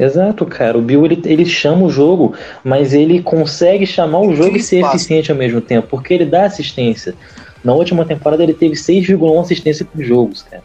Exato, 0.00 0.46
cara. 0.46 0.78
O 0.78 0.82
Bill 0.82 1.04
ele, 1.04 1.22
ele 1.26 1.44
chama 1.44 1.84
o 1.84 1.90
jogo, 1.90 2.34
mas 2.64 2.94
ele 2.94 3.22
consegue 3.22 3.86
chamar 3.86 4.20
o 4.20 4.34
jogo 4.34 4.56
e 4.56 4.62
ser 4.62 4.76
espaço. 4.76 4.96
eficiente 4.96 5.30
ao 5.30 5.36
mesmo 5.36 5.60
tempo, 5.60 5.88
porque 5.88 6.14
ele 6.14 6.24
dá 6.24 6.44
assistência. 6.44 7.14
Na 7.62 7.74
última 7.74 8.04
temporada 8.06 8.42
ele 8.42 8.54
teve 8.54 8.74
6,1 8.74 9.40
assistência 9.40 9.84
por 9.84 10.02
jogos, 10.02 10.42
cara. 10.42 10.62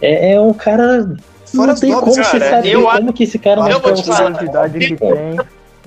É, 0.00 0.32
é 0.32 0.40
um 0.40 0.54
cara. 0.54 1.14
Fora 1.44 1.72
não 1.72 1.80
tem 1.80 1.92
como 1.92 2.06
você 2.06 2.22
cara, 2.22 2.50
saber 2.50 2.70
eu 2.70 2.86
como 2.86 3.12
que 3.12 3.24
esse 3.24 3.38
cara 3.38 3.60
não 3.60 3.70
vou 3.72 3.80
foi 3.80 3.92
te 3.94 4.04
falar, 4.04 4.16
cara- 4.18 4.32
curiosidade 4.34 4.78
que 4.78 4.96
tem 4.96 5.38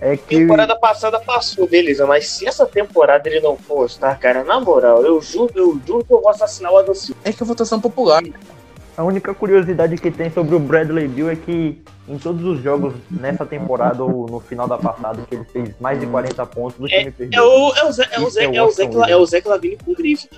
é 0.02 0.18
que 0.18 0.38
Temporada 0.40 0.76
passada 0.76 1.18
passou, 1.18 1.66
beleza, 1.66 2.06
mas 2.06 2.28
se 2.28 2.46
essa 2.46 2.66
temporada 2.66 3.30
ele 3.30 3.40
não 3.40 3.56
for 3.56 3.90
tá, 3.90 4.14
cara, 4.16 4.44
na 4.44 4.60
moral, 4.60 5.02
eu 5.02 5.22
juro, 5.22 5.50
eu 5.56 5.80
juro 5.88 6.04
que 6.04 6.14
eu 6.14 6.20
vou 6.20 6.30
assassinar 6.30 6.74
o 6.74 6.78
Adam 6.78 6.94
Silva. 6.94 7.18
É 7.24 7.32
que 7.32 7.42
a 7.42 7.46
votação 7.46 7.80
popular. 7.80 8.22
A 8.96 9.04
única 9.04 9.34
curiosidade 9.34 9.98
que 9.98 10.12
tem 10.12 10.30
sobre 10.30 10.56
o 10.56 10.60
Bradley 10.60 11.08
Bill 11.08 11.30
é 11.30 11.36
que 11.36 11.82
em 12.08 12.18
todos 12.18 12.44
os 12.46 12.62
jogos 12.62 12.94
nessa 13.10 13.46
temporada 13.46 14.04
ou 14.04 14.28
no 14.28 14.40
final 14.40 14.68
da 14.68 14.78
passada 14.78 15.24
que 15.28 15.36
ele 15.36 15.46
fez 15.46 15.70
mais 15.80 16.00
de 16.00 16.06
40 16.06 16.46
pontos, 16.48 16.80
o 16.80 16.88
time 16.88 17.08
É 17.08 17.12
perdeu. 17.12 17.44
o, 17.44 17.76
é 17.76 17.86
o 17.86 17.92
Zé, 17.92 18.08
é 18.12 18.20
o 18.20 18.30
Zé, 18.30 18.44
é 18.44 18.64
o 18.64 18.68
é 18.68 18.72
Zé, 18.72 18.90
é 19.10 19.18
o 19.18 19.26
Zé 19.26 19.42
Clavini 19.42 19.78
com 19.84 19.94
grife. 19.94 20.30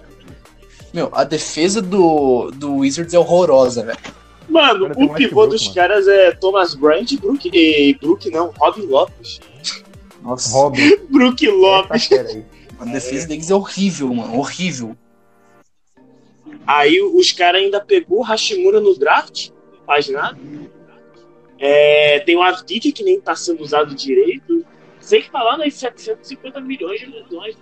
Meu, 0.94 1.10
a 1.12 1.26
defesa 1.26 1.82
do, 1.82 2.52
do 2.52 2.76
Wizards 2.78 3.14
é 3.14 3.20
horrorosa, 3.20 3.84
velho. 3.84 4.00
Mano, 4.48 4.92
o 4.96 5.14
pivô 5.14 5.46
dos 5.48 5.64
mano. 5.64 5.76
caras 5.76 6.08
é 6.08 6.32
Thomas 6.32 6.76
Bryant 6.76 7.12
e 7.12 7.18
Brook, 7.18 7.50
e 7.52 7.98
Brook 8.00 8.30
não, 8.30 8.54
Robin 8.58 8.86
Lopes. 8.86 9.42
Nossa, 10.22 10.54
Robin, 10.54 10.98
Brook 11.10 11.46
Lopes. 11.48 12.12
essa 12.12 12.46
a 12.80 12.86
defesa 12.86 13.28
deles 13.28 13.50
é 13.50 13.56
horrível, 13.56 14.14
mano. 14.14 14.38
Horrível. 14.38 14.96
Aí 16.66 17.02
os 17.02 17.32
caras 17.32 17.62
ainda 17.62 17.80
pegou 17.80 18.20
o 18.20 18.24
Hashimura 18.24 18.80
no 18.80 18.98
draft, 18.98 19.50
faz 19.86 20.10
nada. 20.10 20.38
É, 21.60 22.20
tem 22.20 22.36
o 22.36 22.42
Avdija 22.42 22.92
que 22.92 23.04
nem 23.04 23.20
tá 23.20 23.36
sendo 23.36 23.64
usado 23.64 23.96
direito. 23.96 24.66
Sem 25.00 25.22
falar 25.24 25.58
nas 25.58 25.74
750 25.76 26.60
milhões 26.62 27.00
de 27.00 27.06
lesões. 27.08 27.56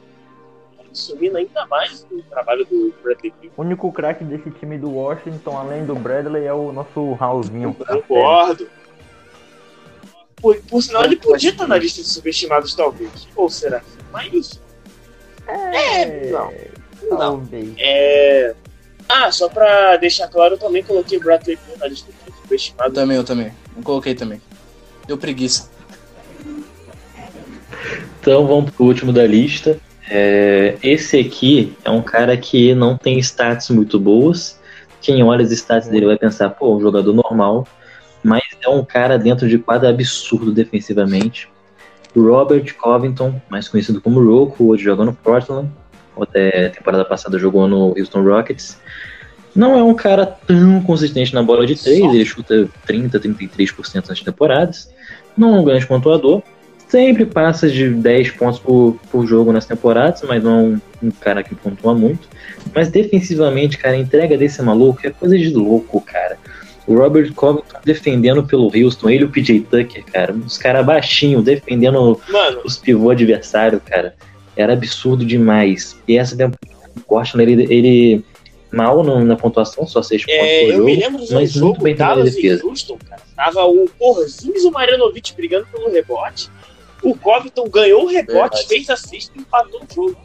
Sumindo 0.92 1.38
ainda 1.38 1.66
mais 1.66 2.06
o 2.12 2.22
trabalho 2.24 2.66
do 2.66 2.94
Bradley. 3.02 3.34
O 3.58 3.62
único 3.62 3.92
craque 3.92 4.24
desse 4.24 4.52
time 4.52 4.78
do 4.78 4.92
Washington, 4.92 5.58
além 5.58 5.86
do 5.86 5.96
Bradley, 5.96 6.46
é 6.46 6.54
o 6.54 6.72
nosso 6.72 7.14
Raulzinho. 7.14 7.74
Concordo. 7.74 8.70
Por, 10.36 10.58
por 10.64 10.84
sinal, 10.84 11.06
ele 11.06 11.16
podia 11.16 11.50
estar 11.50 11.68
na 11.68 11.78
lista 11.78 12.02
de 12.02 12.08
subestimados, 12.08 12.76
talvez. 12.76 13.28
Ou 13.36 13.50
será? 13.50 13.82
Mas. 14.12 14.62
É, 15.48 16.30
não. 16.30 16.54
Não. 17.10 17.18
Talvez. 17.18 17.74
É. 17.80 18.56
Ah, 19.08 19.32
só 19.32 19.50
pra 19.50 19.98
deixar 19.98 20.28
claro, 20.28 20.56
eu 20.56 20.58
também 20.58 20.84
coloquei 20.84 21.20
Bradley 21.20 21.58
Beal 21.68 21.78
na 21.80 21.88
lista 21.88 22.12
de 22.12 22.18
Eu 22.32 22.34
subestimados. 22.42 22.94
também, 22.94 23.18
eu 23.18 23.24
também. 23.24 23.52
Eu 23.76 23.84
coloquei 23.84 24.16
também. 24.16 24.42
Deu 25.08 25.18
preguiça. 25.18 25.70
Então 28.20 28.48
vamos 28.48 28.72
pro 28.72 28.86
último 28.86 29.12
da 29.12 29.26
lista. 29.26 29.80
É, 30.10 30.78
esse 30.82 31.20
aqui 31.20 31.76
é 31.84 31.90
um 31.90 32.02
cara 32.02 32.36
que 32.38 32.74
não 32.74 32.98
tem 32.98 33.20
stats 33.20 33.70
muito 33.70 34.00
boas. 34.00 34.60
Quem 35.02 35.22
olha 35.24 35.44
as 35.44 35.52
stats 35.52 35.90
dele 35.90 36.06
vai 36.06 36.18
pensar, 36.18 36.50
pô, 36.52 36.76
um 36.76 36.82
jogador 36.82 37.14
normal. 37.14 37.68
Mas 38.24 38.44
é 38.62 38.70
um 38.70 38.86
cara 38.86 39.18
dentro 39.20 39.50
de 39.50 39.58
quadra 39.58 39.90
absurdo 39.90 40.54
defensivamente. 40.54 41.50
Robert 42.16 42.74
Covington, 42.78 43.42
mais 43.50 43.68
conhecido 43.68 44.00
como 44.00 44.24
Roku, 44.24 44.70
hoje 44.70 44.84
joga 44.84 45.04
no 45.04 45.14
Portland. 45.14 45.70
Até 46.20 46.70
temporada 46.70 47.06
passada 47.06 47.40
jogou 47.40 47.68
no 47.68 47.96
Houston 47.98 48.24
Rockets. 48.24 48.80
Não 49.56 49.78
é 49.78 49.84
um 49.84 49.94
cara 49.94 50.26
tão 50.26 50.82
consistente 50.82 51.34
na 51.34 51.44
bola 51.44 51.66
de 51.66 51.76
três, 51.76 52.02
ele 52.02 52.26
chuta 52.26 52.68
30, 52.86 53.20
33% 53.20 54.08
nas 54.10 54.20
temporadas. 54.22 54.92
Não 55.38 55.56
é 55.56 55.60
um 55.60 55.64
grande 55.64 55.86
pontuador, 55.86 56.42
sempre 56.88 57.26
passa 57.26 57.68
de 57.68 57.90
10 57.90 58.32
pontos 58.32 58.60
por, 58.60 59.00
por 59.12 59.26
jogo 59.26 59.52
nas 59.52 59.66
temporadas, 59.66 60.22
mas 60.28 60.44
não 60.44 60.52
é 60.52 60.62
um, 60.64 60.82
um 61.04 61.12
cara 61.12 61.44
que 61.44 61.56
pontua 61.56 61.94
muito. 61.94 62.28
Mas 62.74 62.90
defensivamente, 62.90 63.78
cara, 63.78 63.96
a 63.96 64.00
entrega 64.00 64.38
desse 64.38 64.62
maluco 64.62 65.00
é 65.04 65.10
coisa 65.10 65.38
de 65.38 65.50
louco, 65.50 66.02
cara. 66.02 66.38
O 66.86 66.96
Robert 66.96 67.34
Covington 67.34 67.80
defendendo 67.84 68.44
pelo 68.44 68.72
Houston, 68.76 69.10
ele 69.10 69.24
e 69.24 69.26
o 69.26 69.30
PJ 69.30 69.62
Tucker, 69.62 70.04
cara, 70.12 70.34
os 70.34 70.58
caras 70.58 70.86
baixinhos 70.86 71.44
defendendo 71.44 72.20
Mano, 72.30 72.62
os 72.66 72.78
pivô 72.78 73.10
adversário, 73.10 73.82
cara, 73.84 74.14
era 74.56 74.74
absurdo 74.74 75.26
demais. 75.26 75.98
E 76.08 76.18
essa 76.18 76.36
temporada, 76.36 76.60
o 76.96 77.02
Portland, 77.02 77.52
ele, 77.52 77.74
ele 77.74 78.26
mal 78.72 79.04
no- 79.04 79.24
na 79.24 79.36
pontuação, 79.36 79.86
só 79.86 80.02
6 80.02 80.26
pontos 80.26 80.40
é, 80.40 80.60
por 80.62 80.66
eu 80.70 80.72
jogo, 80.78 80.86
me 80.86 80.96
lembro 80.96 81.26
de 81.26 81.32
um 81.32 81.36
mas 81.36 81.52
jogo 81.52 81.66
muito 81.68 81.84
bem 81.84 81.96
também 81.96 82.18
na 82.18 82.24
defesa. 82.24 82.66
Houston, 82.66 82.98
cara. 83.08 83.22
Tava 83.36 83.66
o 83.66 83.90
Porzingis 84.00 84.64
e 84.64 84.68
o 84.68 84.72
Marjanovic 84.72 85.34
brigando 85.36 85.68
pelo 85.72 85.92
rebote. 85.92 86.50
O 87.04 87.16
Covington 87.18 87.68
ganhou 87.70 88.04
o 88.04 88.08
rebote, 88.08 88.34
Verdade. 88.34 88.68
fez 88.68 88.90
assist 88.90 89.32
e 89.36 89.40
empatou 89.42 89.82
o 89.82 89.94
jogo. 89.94 90.18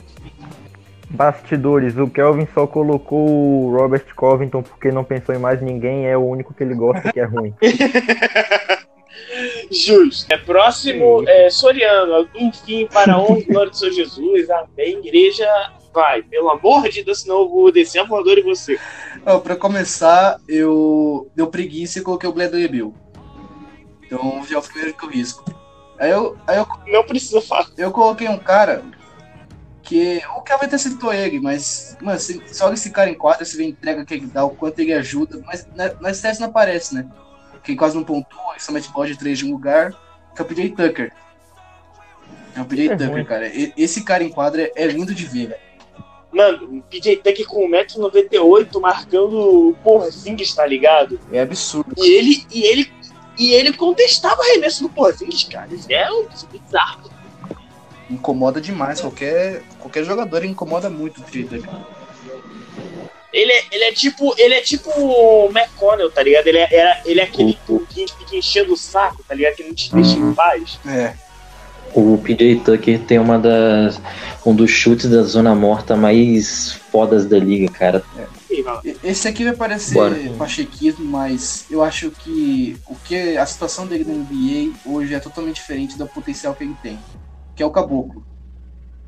Bastidores, 1.11 1.97
o 1.97 2.07
Kelvin 2.07 2.47
só 2.55 2.67
colocou 2.67 3.27
o 3.29 3.75
Robert 3.75 4.05
Covington 4.15 4.63
porque 4.63 4.93
não 4.93 5.03
pensou 5.03 5.35
em 5.35 5.39
mais 5.39 5.61
ninguém, 5.63 6.07
é 6.07 6.17
o 6.17 6.21
único 6.25 6.53
que 6.53 6.63
ele 6.63 6.75
gosta 6.75 7.11
que 7.13 7.19
é 7.19 7.25
ruim. 7.25 7.55
Justo. 9.71 10.33
É 10.33 10.37
próximo, 10.37 11.29
é, 11.29 11.51
Soriano. 11.51 12.29
Enfim, 12.35 12.87
para 12.87 13.19
honra 13.19 13.41
e 13.41 13.45
glória 13.45 13.71
de 13.71 13.79
Senhor 13.79 13.93
Jesus. 13.93 14.51
Amém. 14.51 14.99
Igreja, 14.99 15.47
vai. 15.93 16.23
Pelo 16.23 16.51
amor 16.51 16.89
de 16.89 17.03
Deus, 17.03 17.21
senão 17.23 17.41
eu 17.41 17.49
vou 17.49 17.73
descer 17.73 18.01
a 18.01 18.05
voadora 18.05 18.41
em 18.41 18.45
você. 18.45 18.79
Ó, 19.27 19.39
pra 19.39 19.57
começar, 19.57 20.39
eu 20.49 21.31
deu 21.35 21.47
preguiça 21.49 21.99
e 21.99 22.03
coloquei 22.03 22.29
o 22.29 22.33
Bradley 22.33 22.69
Bill. 22.69 22.95
Então 24.05 24.43
já 24.49 24.57
é 24.57 24.59
o 24.59 24.63
primeiro 24.63 24.97
que 24.97 25.05
eu 25.05 25.11
risco. 25.11 25.45
Aí 25.99 26.11
eu, 26.11 26.37
aí 26.47 26.57
eu, 26.59 26.67
Não 26.87 27.05
precisa 27.05 27.41
falar. 27.41 27.67
eu 27.77 27.91
coloquei 27.91 28.29
um 28.29 28.39
cara 28.39 28.83
que 29.83 30.23
o 30.37 30.43
Kelvin 30.43 30.67
até 30.67 30.79
citou 30.79 31.13
ele, 31.13 31.41
mas, 31.41 31.97
mano, 32.01 32.19
se, 32.21 32.41
se 32.47 32.63
olha 32.63 32.75
esse 32.75 32.91
cara 32.91 33.11
em 33.11 33.15
quadra, 33.15 33.45
você 33.45 33.57
vê 33.57 33.65
a 33.65 33.69
entrega 33.69 34.05
que 34.05 34.15
ele 34.15 34.27
dá, 34.27 34.45
o 34.45 34.51
quanto 34.51 34.79
ele 34.81 34.93
ajuda, 34.93 35.41
mas 35.47 35.67
na, 35.75 35.95
nas 35.95 36.19
stats 36.19 36.39
não 36.39 36.49
aparece, 36.49 36.95
né? 36.95 37.09
Que 37.69 37.77
quase 37.77 37.95
não 37.95 38.03
pontua, 38.03 38.53
ele 38.53 38.61
somente 38.61 38.91
bola 38.91 39.07
de 39.07 39.19
três 39.19 39.37
de 39.37 39.45
um 39.45 39.51
lugar, 39.53 39.93
que 40.35 40.41
é 40.41 40.43
o 40.43 40.49
PJ 40.49 40.71
Tucker. 40.71 41.13
É 42.57 42.63
o 42.63 42.65
PJ 42.65 42.87
É 42.87 42.97
Tucker, 42.97 43.11
ruim. 43.11 43.25
cara. 43.27 43.47
E- 43.47 43.75
esse 43.77 44.03
cara 44.05 44.25
em 44.25 44.31
quadra 44.31 44.73
é, 44.75 44.87
lindo 44.87 45.15
de 45.15 45.27
ver, 45.27 45.49
velho. 45.49 45.61
Mano, 46.33 46.79
o 46.79 46.83
PJ 46.85 47.17
Tucker 47.17 47.47
com 47.47 47.69
1,98m 47.69 48.81
marcando 48.81 49.69
o 49.69 49.75
Porzingis, 49.85 50.55
tá 50.55 50.65
ligado? 50.65 51.21
É 51.31 51.43
absurdo. 51.43 51.93
E 51.99 52.09
ele, 52.17 52.47
e 52.51 52.63
ele, 52.63 52.93
e 53.39 53.53
ele 53.53 53.75
contestava 53.75 54.41
o 54.41 54.45
arremesso 54.45 54.85
do 54.85 54.89
Porzingis, 54.89 55.45
cara. 55.45 55.69
Isso 55.71 55.93
é 55.93 56.11
um 56.11 56.27
bizarro. 56.51 57.11
Incomoda 58.09 58.63
demais. 58.63 59.03
Qualquer, 59.03 59.61
qualquer 59.79 60.05
jogador 60.05 60.43
incomoda 60.43 60.89
muito 60.89 61.21
o 61.21 61.25
PJ 61.25 61.45
Tucker. 61.59 61.79
Ele 63.33 63.53
é, 63.53 63.65
ele 63.71 63.85
é 63.85 63.93
tipo. 63.93 64.35
Ele 64.39 64.55
é 64.55 64.61
tipo 64.63 64.91
o 64.91 65.51
McConnell, 65.51 66.11
tá 66.11 66.23
ligado? 66.23 66.47
Ele 66.47 66.59
é, 66.59 67.03
ele 67.05 67.21
é 67.21 67.25
aquele 67.25 67.59
que 67.91 68.07
fica 68.07 68.37
enchendo 68.37 68.73
o 68.73 68.77
saco, 68.77 69.23
tá 69.27 69.35
ligado? 69.35 69.55
Que 69.57 69.65
não 69.65 69.75
te 69.75 69.93
deixa 69.95 70.17
em 70.17 70.35
paz. 70.35 70.79
É. 70.87 71.15
O 71.95 72.19
PJ 72.19 72.57
Tucker 72.61 73.01
tem 73.01 73.19
uma 73.19 73.39
das 73.39 74.01
um 74.45 74.55
dos 74.55 74.71
chutes 74.71 75.09
da 75.11 75.23
zona 75.23 75.55
morta 75.55 75.97
mais 75.97 76.73
fodas 76.91 77.25
da 77.27 77.39
liga, 77.39 77.71
cara. 77.73 78.03
E- 78.51 78.97
Esse 79.05 79.29
aqui 79.29 79.45
vai 79.45 79.55
parecer 79.55 79.95
Bora. 79.95 80.17
pachequismo, 80.39 81.05
mas 81.05 81.65
eu 81.71 81.83
acho 81.83 82.11
que 82.11 82.77
o 82.87 82.95
que 82.95 83.37
a 83.37 83.45
situação 83.47 83.87
dele 83.87 84.05
na 84.05 84.15
NBA 84.15 84.73
hoje 84.85 85.15
é 85.15 85.21
totalmente 85.21 85.57
diferente 85.57 85.97
do 85.97 86.07
potencial 86.07 86.55
que 86.55 86.65
ele 86.65 86.77
tem, 86.83 86.99
que 87.55 87.63
é 87.63 87.67
o 87.67 87.71
Caboclo. 87.71 88.23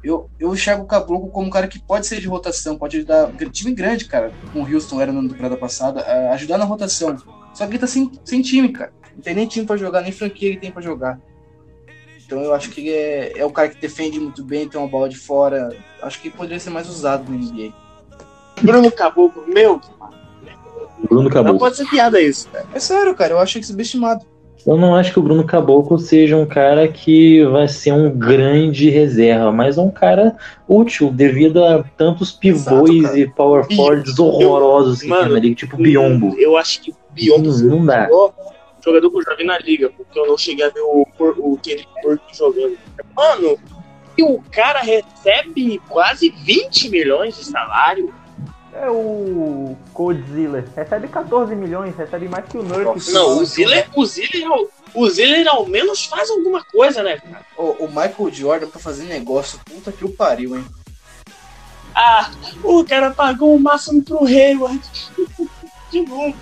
Eu, 0.03 0.31
eu 0.39 0.55
enxergo 0.55 0.85
o 0.85 0.87
Caboclo 0.87 1.29
como 1.31 1.47
um 1.47 1.51
cara 1.51 1.69
que 1.69 1.79
pode 1.79 2.07
ser 2.07 2.21
de 2.21 2.27
rotação, 2.29 2.79
pode 2.79 2.97
ajudar. 2.97 3.31
Time 3.53 3.73
grande, 3.73 4.07
cara, 4.07 4.33
com 4.53 4.63
o 4.63 4.75
Houston 4.75 5.01
era 5.01 5.13
na 5.13 5.21
temporada 5.29 5.57
passada, 5.57 6.01
a 6.01 6.33
ajudar 6.35 6.57
na 6.57 6.65
rotação. 6.65 7.17
Só 7.53 7.67
que 7.67 7.73
ele 7.73 7.79
tá 7.79 7.87
sem, 7.87 8.11
sem 8.25 8.41
time, 8.41 8.71
cara. 8.71 8.93
Não 9.15 9.23
tem 9.23 9.35
nem 9.35 9.47
time 9.47 9.67
pra 9.67 9.77
jogar, 9.77 10.01
nem 10.01 10.13
franquia 10.13 10.49
ele 10.49 10.59
tem 10.59 10.71
pra 10.71 10.81
jogar. 10.81 11.21
Então 12.25 12.41
eu 12.41 12.55
acho 12.55 12.71
que 12.71 12.81
ele 12.81 12.91
é, 12.91 13.39
é 13.41 13.45
o 13.45 13.51
cara 13.51 13.69
que 13.69 13.81
defende 13.81 14.19
muito 14.19 14.45
bem, 14.45 14.69
tem 14.69 14.81
uma 14.81 14.89
bola 14.89 15.09
de 15.09 15.19
fora. 15.19 15.77
Acho 16.01 16.21
que 16.21 16.31
poderia 16.31 16.61
ser 16.61 16.71
mais 16.71 16.89
usado 16.89 17.31
no 17.31 17.37
NBA. 17.37 17.75
Bruno 18.63 18.91
Caboclo, 18.93 19.45
meu, 19.49 19.81
Bruno 21.05 21.25
não 21.25 21.31
Caboclo. 21.31 21.59
pode 21.59 21.77
ser 21.77 21.87
piada 21.87 22.21
isso. 22.21 22.49
É 22.73 22.79
sério, 22.79 23.15
cara, 23.15 23.33
eu 23.33 23.39
acho 23.39 23.59
ele 23.59 23.65
subestimado. 23.65 24.25
Eu 24.67 24.77
não 24.77 24.95
acho 24.95 25.13
que 25.13 25.19
o 25.19 25.23
Bruno 25.23 25.45
Caboclo 25.45 25.99
seja 25.99 26.37
um 26.37 26.47
cara 26.47 26.87
que 26.87 27.43
vai 27.45 27.67
ser 27.67 27.93
um 27.93 28.11
grande 28.11 28.91
reserva, 28.91 29.51
mas 29.51 29.79
é 29.79 29.81
um 29.81 29.91
cara 29.91 30.37
útil 30.69 31.11
devido 31.11 31.65
a 31.65 31.83
tantos 31.97 32.31
pivôs 32.33 32.91
Exato, 32.91 33.19
e 33.19 33.27
power 33.31 33.65
forwards 33.75 34.19
horrorosos 34.19 35.01
que 35.01 35.09
Mano, 35.09 35.23
tem 35.25 35.33
na 35.33 35.39
liga, 35.41 35.55
tipo 35.55 35.77
Biombo. 35.77 36.35
Eu 36.39 36.57
acho 36.57 36.83
que 36.83 36.91
o 36.91 36.97
Biombo 37.11 37.49
Não, 37.49 37.59
foi 37.59 37.69
não 37.69 37.81
o 37.81 37.87
dá. 37.87 38.09
jogador 38.85 39.11
que 39.11 39.17
eu 39.17 39.23
já 39.23 39.35
vi 39.35 39.45
na 39.45 39.59
liga, 39.59 39.91
porque 39.97 40.19
eu 40.19 40.27
não 40.27 40.37
cheguei 40.37 40.65
a 40.65 40.69
ver 40.69 40.81
o, 40.81 41.07
o 41.39 41.59
Kenny 41.63 41.87
Porto 42.03 42.23
jogando. 42.33 42.77
Mano, 43.17 43.59
e 44.17 44.23
o 44.23 44.43
cara 44.53 44.81
recebe 44.81 45.81
quase 45.89 46.31
20 46.31 46.91
milhões 46.91 47.37
de 47.37 47.45
salário. 47.45 48.13
É 48.73 48.89
o 48.91 49.77
Codzilla. 50.01 50.65
Recebe 50.75 51.09
14 51.09 51.55
milhões, 51.55 51.95
recebe 51.95 52.27
mais 52.27 52.47
que 52.47 52.57
o 52.57 52.63
Nurk. 52.63 53.13
Não, 53.13 53.37
o 53.39 53.45
Ziller, 53.45 53.87
o 53.95 54.07
Ziller, 54.07 54.47
ao- 54.51 54.67
o 54.95 55.11
Ziller 55.11 55.47
ao 55.47 55.67
menos 55.67 56.07
faz 56.07 56.31
alguma 56.31 56.65
coisa, 56.65 57.03
né, 57.03 57.19
cara? 57.19 57.45
O, 57.55 57.85
o 57.85 57.89
Michael 57.89 58.31
Jordan 58.33 58.69
pra 58.69 58.81
fazer 58.81 59.05
negócio, 59.05 59.61
puta 59.67 59.93
que 59.93 60.03
o 60.03 60.09
pariu, 60.11 60.57
hein? 60.57 60.65
Ah, 61.95 62.31
o 62.65 62.83
cara 62.83 63.11
pagou 63.11 63.55
o 63.55 63.61
máximo 63.61 64.03
pro 64.03 64.25
Hayward. 64.25 64.81
De 65.93 66.01
novo. 66.01 66.35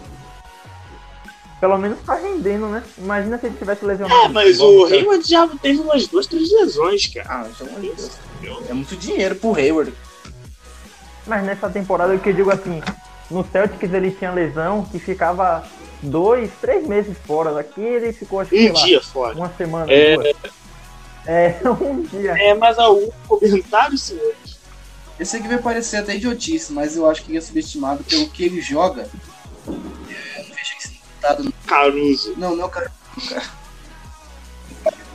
Pelo 1.58 1.78
menos 1.78 1.98
tá 2.06 2.14
rendendo, 2.14 2.68
né? 2.68 2.84
Imagina 2.96 3.38
se 3.38 3.46
ele 3.46 3.56
tivesse 3.58 3.84
lesionado. 3.84 4.20
É, 4.26 4.28
mas 4.28 4.60
o 4.60 4.84
Hayward 4.84 5.28
já 5.28 5.48
teve 5.60 5.80
umas 5.80 6.06
duas, 6.06 6.28
três 6.28 6.48
lesões, 6.52 7.06
cara. 7.08 7.26
Ah, 7.28 7.48
então 7.50 7.66
é 7.76 7.86
isso. 7.86 8.16
É 8.68 8.72
muito 8.72 8.94
dinheiro 8.94 9.34
pro 9.34 9.56
Hayward. 9.56 9.92
Mas 11.26 11.42
nessa 11.44 11.68
temporada, 11.68 12.14
o 12.14 12.20
que 12.20 12.28
eu 12.28 12.34
digo 12.34 12.50
assim, 12.52 12.80
no 13.30 13.44
Celtics 13.44 13.92
ele 13.92 14.10
tinha 14.10 14.30
lesão 14.32 14.84
que 14.84 14.98
ficava 14.98 15.64
dois, 16.02 16.50
três 16.60 16.86
meses 16.86 17.16
fora. 17.26 17.58
Aqui 17.60 17.80
ele 17.80 18.12
ficou, 18.12 18.40
acho 18.40 18.50
que, 18.50 18.56
Um 18.56 18.60
sei 18.60 18.72
lá, 18.72 18.84
dia 18.86 19.02
fora. 19.02 19.34
uma 19.36 19.48
semana, 19.56 19.92
É. 19.92 20.14
duas. 20.16 20.36
É, 21.26 21.60
um 21.82 22.02
dia. 22.02 22.32
É, 22.38 22.54
mas 22.54 22.78
algum 22.78 23.10
comentário, 23.26 23.98
senhor? 23.98 24.34
Esse 25.20 25.36
aqui 25.36 25.48
vai 25.48 25.58
parecer 25.58 25.96
até 25.98 26.14
idiotice, 26.16 26.72
mas 26.72 26.96
eu 26.96 27.08
acho 27.10 27.22
que 27.24 27.30
ele 27.32 27.38
é 27.38 27.40
subestimado 27.40 28.02
pelo 28.04 28.28
que 28.30 28.44
ele 28.44 28.60
joga. 28.62 29.02
É, 29.68 30.42
veja 30.42 30.74
resultado. 30.80 31.44
no- 31.44 31.52
Caruso. 31.66 32.34
Não, 32.38 32.54
não 32.56 32.62
é 32.62 32.66
o 32.66 32.70
cara. 32.70 32.90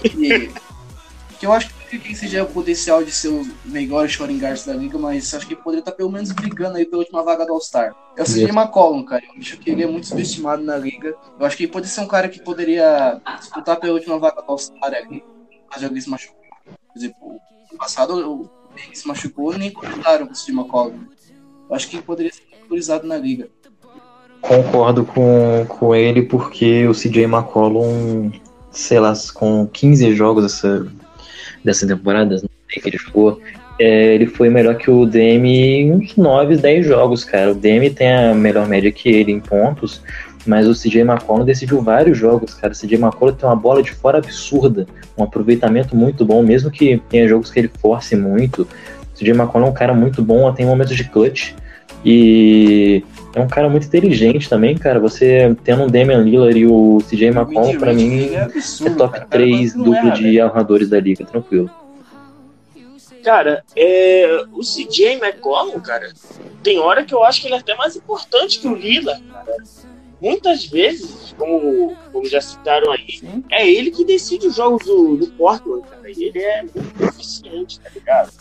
Que, 0.01 0.51
que 1.39 1.45
eu 1.45 1.53
acho 1.53 1.69
que 1.99 2.07
quem 2.07 2.15
seja 2.15 2.43
o 2.43 2.47
potencial 2.47 3.03
de 3.03 3.11
ser 3.11 3.29
o 3.29 3.47
melhor 3.65 4.09
scoring 4.09 4.39
guards 4.39 4.65
da 4.65 4.73
liga, 4.73 4.97
mas 4.97 5.33
acho 5.33 5.47
que 5.47 5.55
poderia 5.55 5.81
estar 5.81 5.91
pelo 5.91 6.11
menos 6.11 6.31
brigando 6.31 6.77
aí 6.77 6.85
pela 6.85 7.01
última 7.01 7.23
vaga 7.23 7.45
do 7.45 7.53
All-Star. 7.53 7.95
É 8.17 8.21
o 8.21 8.25
CJ. 8.25 8.49
McCollum, 8.49 9.03
cara. 9.03 9.23
Eu 9.25 9.39
acho 9.39 9.57
que 9.57 9.69
ele 9.69 9.83
é 9.83 9.87
muito 9.87 10.07
subestimado 10.07 10.63
na 10.63 10.77
liga. 10.77 11.15
Eu 11.39 11.45
acho 11.45 11.57
que 11.57 11.63
ele 11.63 11.71
poderia 11.71 11.93
ser 11.93 12.01
um 12.01 12.07
cara 12.07 12.29
que 12.29 12.41
poderia 12.41 13.21
disputar 13.39 13.79
pela 13.79 13.93
última 13.93 14.17
vaga 14.17 14.41
do 14.41 14.51
All-Star 14.51 14.93
ali. 14.93 15.23
Mas 15.69 15.83
alguém 15.83 16.01
se 16.01 16.09
machucou. 16.09 16.41
Por 16.65 16.99
exemplo, 16.99 17.39
no 17.71 17.77
passado 17.77 18.13
o 18.13 18.63
ele 18.75 18.95
se 18.95 19.07
machucou 19.07 19.53
e 19.53 19.57
nem 19.57 19.71
contaram 19.71 20.25
com 20.25 20.33
o 20.33 20.35
CJ 20.35 20.53
McCollum. 20.53 20.99
Eu 21.69 21.75
acho 21.75 21.87
que 21.87 21.95
ele 21.95 22.03
poderia 22.03 22.31
ser 22.31 22.43
valorizado 22.61 23.07
na 23.07 23.17
liga. 23.17 23.49
Concordo 24.41 25.05
com, 25.05 25.65
com 25.69 25.95
ele 25.95 26.23
porque 26.23 26.87
o 26.87 26.93
CJ 26.93 27.23
McCollum, 27.23 28.31
sei 28.71 28.99
lá, 28.99 29.13
com 29.33 29.67
15 29.67 30.15
jogos 30.15 30.43
dessa, 30.43 30.91
dessa 31.63 31.87
temporada, 31.87 32.35
não 32.35 32.49
que 32.67 32.89
ele 32.89 32.97
jogou, 32.97 33.39
é, 33.79 34.15
ele 34.15 34.27
foi 34.27 34.49
melhor 34.49 34.75
que 34.75 34.89
o 34.89 35.05
DM 35.05 35.47
em 35.47 35.91
uns 35.91 36.15
9, 36.15 36.57
10 36.57 36.85
jogos, 36.85 37.23
cara. 37.23 37.51
O 37.51 37.55
DM 37.55 37.89
tem 37.89 38.11
a 38.11 38.33
melhor 38.33 38.67
média 38.67 38.91
que 38.91 39.09
ele 39.09 39.31
em 39.31 39.39
pontos, 39.39 40.01
mas 40.45 40.67
o 40.67 40.73
CJ 40.73 41.01
McCollum 41.01 41.45
decidiu 41.45 41.81
vários 41.81 42.17
jogos, 42.17 42.53
cara. 42.53 42.73
O 42.73 42.75
CJ 42.75 42.95
McCollum 42.95 43.33
tem 43.33 43.47
uma 43.47 43.55
bola 43.55 43.81
de 43.81 43.91
fora 43.91 44.17
absurda, 44.17 44.87
um 45.17 45.23
aproveitamento 45.23 45.95
muito 45.95 46.25
bom, 46.25 46.43
mesmo 46.43 46.69
que 46.69 47.01
tenha 47.09 47.27
jogos 47.27 47.51
que 47.51 47.59
ele 47.59 47.71
force 47.79 48.15
muito. 48.15 48.63
O 48.63 49.17
CJ 49.17 49.31
McCollum 49.31 49.67
é 49.67 49.69
um 49.69 49.73
cara 49.73 49.93
muito 49.93 50.21
bom, 50.21 50.51
tem 50.53 50.65
momentos 50.65 50.95
de 50.95 51.03
clutch. 51.05 51.53
E 52.05 53.03
é 53.35 53.39
um 53.39 53.47
cara 53.47 53.67
muito 53.67 53.87
inteligente 53.87 54.47
também, 54.47 54.77
cara. 54.77 54.99
Você 54.99 55.55
tendo 55.63 55.83
um 55.83 55.87
Damian 55.87 56.21
Lillard 56.21 56.57
e 56.57 56.67
o 56.67 56.99
CJ 57.09 57.27
McCollum, 57.29 57.77
pra 57.79 57.93
mim, 57.93 58.29
é 58.29 58.33
é 58.33 58.41
absurdo, 58.43 58.97
top 58.97 59.13
cara. 59.13 59.25
3 59.25 59.75
Não 59.75 59.83
duplo 59.85 59.97
erra, 60.07 60.15
de 60.15 60.23
velho. 60.23 60.45
armadores 60.45 60.89
da 60.89 60.99
liga, 60.99 61.25
tranquilo. 61.25 61.69
Cara, 63.23 63.63
é, 63.75 64.43
o 64.51 64.59
CJ 64.59 65.13
McCollum, 65.13 65.79
cara, 65.79 66.11
tem 66.61 66.77
hora 66.77 67.03
que 67.03 67.13
eu 67.13 67.23
acho 67.23 67.41
que 67.41 67.47
ele 67.47 67.55
é 67.55 67.59
até 67.59 67.73
mais 67.75 67.95
importante 67.95 68.59
que 68.59 68.67
o 68.67 68.75
Lila, 68.75 69.19
cara. 69.31 69.55
Muitas 70.21 70.65
vezes, 70.65 71.35
como, 71.37 71.97
como 72.13 72.25
já 72.25 72.39
citaram 72.39 72.91
aí, 72.91 73.17
Sim. 73.19 73.43
é 73.51 73.69
ele 73.69 73.91
que 73.91 74.05
decide 74.05 74.47
os 74.47 74.55
jogos 74.55 74.85
do, 74.85 75.17
do 75.17 75.27
Portland, 75.31 75.85
cara. 75.85 76.09
E 76.09 76.23
ele 76.23 76.39
é 76.39 76.61
muito 76.61 77.03
eficiente, 77.03 77.79
tá 77.81 77.89
ligado? 77.93 78.31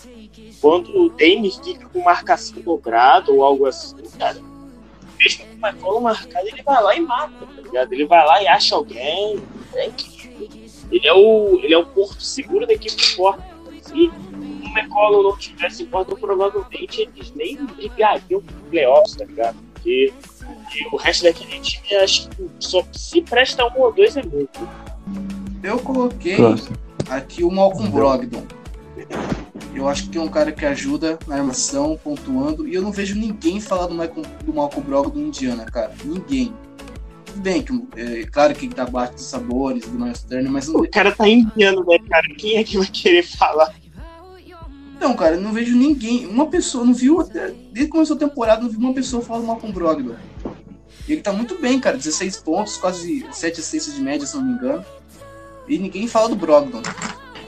Quando 0.61 0.97
o 0.97 1.09
Dame 1.11 1.51
fica 1.65 1.89
com 1.89 2.01
marcação 2.01 2.61
dobrada 2.61 3.33
ou 3.33 3.43
algo 3.43 3.67
assim, 3.67 3.97
cara, 4.17 4.37
mesmo 5.23 5.45
com 5.47 5.55
o 5.55 5.69
McCollum 5.69 6.01
marcado, 6.01 6.49
ele 6.49 6.63
vai 6.63 6.83
lá 6.83 6.97
e 6.97 7.01
mata, 7.01 7.47
tá 7.47 7.63
ligado? 7.63 7.93
Ele 7.93 8.07
vai 8.07 8.27
lá 8.27 8.43
e 8.43 8.49
acha 8.49 8.75
alguém. 8.75 9.43
É 9.75 9.87
incrível. 9.87 10.49
Ele 10.91 11.07
é 11.07 11.13
o, 11.13 11.61
ele 11.63 11.75
é 11.75 11.79
o 11.79 11.87
porto 11.87 12.23
seguro 12.23 12.67
da 12.67 12.73
equipe 12.73 12.97
do 12.97 13.17
Portland. 13.17 13.53
Se 13.81 13.93
o 13.93 14.79
McCollum 14.79 15.23
não 15.23 15.39
tivesse 15.39 15.83
em 15.83 15.87
Portland, 15.87 16.21
provavelmente 16.21 17.03
eles 17.03 17.33
nem 17.35 17.57
brigariam 17.65 18.43
pro 18.43 18.71
playoffs, 18.71 19.17
tá 19.17 19.25
ligado? 19.25 19.57
Porque 19.75 20.13
e 20.75 20.87
o 20.91 20.97
resto 20.97 21.25
daquele 21.25 21.61
time, 21.61 21.97
acho 21.97 22.29
que 22.31 22.51
só 22.59 22.83
se 22.93 23.21
presta 23.23 23.65
um 23.67 23.81
ou 23.81 23.93
dois 23.93 24.17
é 24.17 24.23
muito. 24.23 24.59
Eu 25.63 25.79
coloquei 25.79 26.37
Próximo. 26.37 26.77
aqui 27.09 27.45
o 27.45 27.51
Malcolm 27.51 27.91
Brogdon. 27.91 28.47
Eu 29.75 29.89
acho 29.89 30.09
que 30.09 30.19
é 30.19 30.21
um 30.21 30.29
cara 30.29 30.53
que 30.53 30.65
ajuda 30.65 31.19
na 31.27 31.37
armação, 31.37 31.99
pontuando. 32.03 32.69
E 32.69 32.75
eu 32.75 32.83
não 32.83 32.93
vejo 32.93 33.15
ninguém 33.15 33.61
falar 33.61 33.87
do, 33.87 33.95
Michael, 33.95 34.23
do 34.45 34.53
Malcolm 34.53 34.87
Brogdon 34.87 35.19
no 35.19 35.27
Indiana, 35.29 35.65
cara. 35.65 35.93
Ninguém. 36.05 36.53
Tudo 37.25 37.41
bem 37.41 37.63
que 37.63 37.73
é 37.97 38.27
claro 38.27 38.55
que 38.55 38.67
ele 38.67 38.75
tá 38.75 38.83
abaixo 38.83 39.15
dos 39.15 39.25
sabores 39.25 39.87
do 39.87 39.99
Miles 39.99 40.23
Turner, 40.23 40.51
mas 40.51 40.69
não, 40.69 40.81
O 40.81 40.91
cara 40.91 41.13
tá 41.13 41.27
indiano, 41.27 41.85
né, 41.87 41.99
cara? 42.09 42.27
Quem 42.37 42.59
é 42.59 42.65
que 42.65 42.77
vai 42.77 42.87
querer 42.87 43.23
falar? 43.23 43.75
não, 45.03 45.15
cara, 45.15 45.35
eu 45.35 45.41
não 45.41 45.53
vejo 45.53 45.77
ninguém. 45.77 46.27
Uma 46.27 46.47
pessoa, 46.47 46.85
não 46.85 46.95
viu 46.95 47.21
até. 47.21 47.49
Desde 47.49 47.87
que 47.87 47.89
começou 47.89 48.15
a 48.15 48.19
temporada, 48.19 48.63
não 48.63 48.71
vi 48.71 48.77
uma 48.77 48.95
pessoa 48.95 49.21
falar 49.23 49.41
do 49.41 49.47
Malcolm 49.47 49.75
Brogdon. 49.75 50.15
E 51.09 51.13
ele 51.13 51.21
tá 51.21 51.33
muito 51.33 51.61
bem, 51.61 51.81
cara. 51.81 51.97
16 51.97 52.37
pontos, 52.39 52.77
quase 52.77 53.27
7 53.33 53.59
assistências 53.59 53.97
de 53.97 54.01
média, 54.01 54.27
se 54.27 54.37
não 54.37 54.45
me 54.45 54.53
engano. 54.53 54.85
E 55.69 55.77
ninguém 55.77 56.07
fala 56.07 56.29
do 56.29 56.37
Brogdon. 56.37 56.83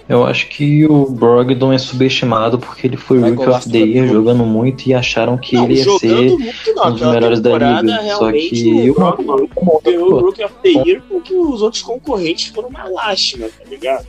Eu 0.06 0.26
acho 0.26 0.48
que 0.48 0.84
o 0.86 1.06
Brogdon 1.06 1.72
é 1.72 1.78
subestimado 1.78 2.58
porque 2.58 2.86
ele 2.86 2.96
foi 2.96 3.18
Rookie 3.18 3.48
of 3.48 3.70
the 3.70 3.78
Year 3.78 4.06
jogando 4.06 4.44
muito 4.44 4.86
e 4.86 4.92
acharam 4.92 5.38
que 5.38 5.56
não, 5.56 5.64
ele 5.64 5.74
ia 5.74 5.98
ser 5.98 6.30
muito 6.30 6.74
não. 6.74 6.88
um 6.88 6.92
dos 6.92 7.00
melhores 7.00 7.40
da 7.40 7.52
liga. 7.52 8.14
Só 8.16 8.30
que 8.30 8.90
o 8.90 8.94
Brogdon 8.94 9.24
Brogdon 9.24 9.80
ganhou 9.82 10.12
o 10.12 10.20
Rookie 10.20 10.44
of 10.44 10.54
the 10.62 10.68
Year 10.68 11.02
porque 11.08 11.34
os 11.34 11.62
outros 11.62 11.82
concorrentes 11.82 12.48
foram 12.48 12.68
uma 12.68 12.84
lástima, 12.84 13.48
tá 13.48 13.64
ligado? 13.68 14.06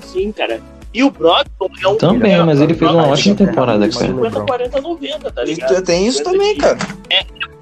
Sim, 0.00 0.32
cara. 0.32 0.62
E 0.94 1.02
o 1.02 1.10
Brogdon 1.10 1.68
é 1.82 1.88
um... 1.88 1.96
Também, 1.98 2.32
é, 2.32 2.42
mas 2.42 2.58
ele 2.58 2.72
fez 2.72 2.90
uma 2.90 3.08
ótima 3.08 3.34
é 3.34 3.36
temporada, 3.36 3.88
cara. 3.90 4.06
50, 4.06 4.40
40, 4.40 4.80
90, 4.80 5.30
tá 5.30 5.44
ligado? 5.44 5.84
tem 5.84 6.06
isso 6.06 6.24
também, 6.24 6.56
cara. 6.56 6.78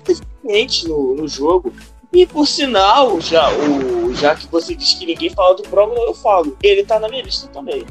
eficiente 0.08 0.88
no, 0.88 1.16
no 1.16 1.26
jogo. 1.26 1.72
E 2.14 2.24
por 2.26 2.46
sinal, 2.46 3.20
já, 3.20 3.50
o, 3.52 4.14
já 4.14 4.36
que 4.36 4.46
você 4.46 4.74
disse 4.74 4.96
que 4.96 5.04
ninguém 5.04 5.30
fala 5.30 5.56
do 5.56 5.64
Brogdon, 5.64 6.00
eu 6.04 6.14
falo. 6.14 6.56
Ele 6.62 6.84
tá 6.84 7.00
na 7.00 7.08
minha 7.08 7.24
lista 7.24 7.48
também. 7.48 7.84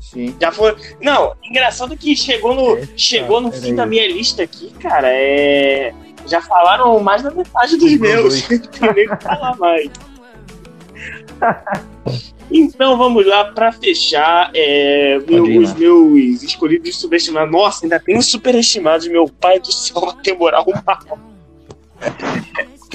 Sim. 0.00 0.34
Já 0.40 0.52
foi. 0.52 0.76
Não, 1.02 1.34
engraçado 1.42 1.96
que 1.96 2.14
chegou 2.14 2.54
no, 2.54 2.76
Eita, 2.76 2.92
chegou 2.96 3.40
no 3.40 3.50
peraí. 3.50 3.64
fim 3.66 3.74
da 3.74 3.84
minha 3.84 4.06
lista 4.06 4.44
aqui, 4.44 4.70
cara. 4.80 5.08
É. 5.10 5.92
Já 6.26 6.40
falaram 6.40 6.98
mais 7.00 7.22
da 7.22 7.32
metade 7.32 7.76
dos 7.76 7.98
meus. 7.98 8.46
Não 8.48 8.58
tem 8.60 8.94
nem 8.94 9.08
o 9.08 9.16
que 9.16 9.24
falar 9.24 9.56
mais. 9.56 9.90
Então 12.48 12.96
vamos 12.96 13.26
lá 13.26 13.46
pra 13.46 13.72
fechar. 13.72 14.52
É, 14.54 15.18
meu- 15.28 15.46
ir, 15.46 15.58
os 15.58 15.74
né? 15.74 15.80
meus 15.80 16.44
escolhidos 16.44 16.96
subestimados. 16.96 17.50
Nossa, 17.50 17.84
ainda 17.84 17.98
tem 17.98 18.16
os 18.16 18.30
superestimados. 18.30 19.08
Meu 19.08 19.28
pai 19.28 19.58
do 19.58 19.72
céu, 19.72 19.96
uma 20.00 20.14
temporal 20.22 20.64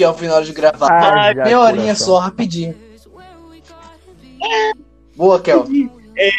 Porque 0.00 0.04
ao 0.04 0.14
final 0.14 0.42
de 0.42 0.52
gravar. 0.52 0.90
Ah, 0.90 1.34
já, 1.34 1.44
meia 1.44 1.60
horinha 1.60 1.82
coração. 1.84 2.06
só, 2.06 2.18
rapidinho. 2.18 2.74
Boa, 5.16 5.40
Kel. 5.40 5.66
É, 6.16 6.30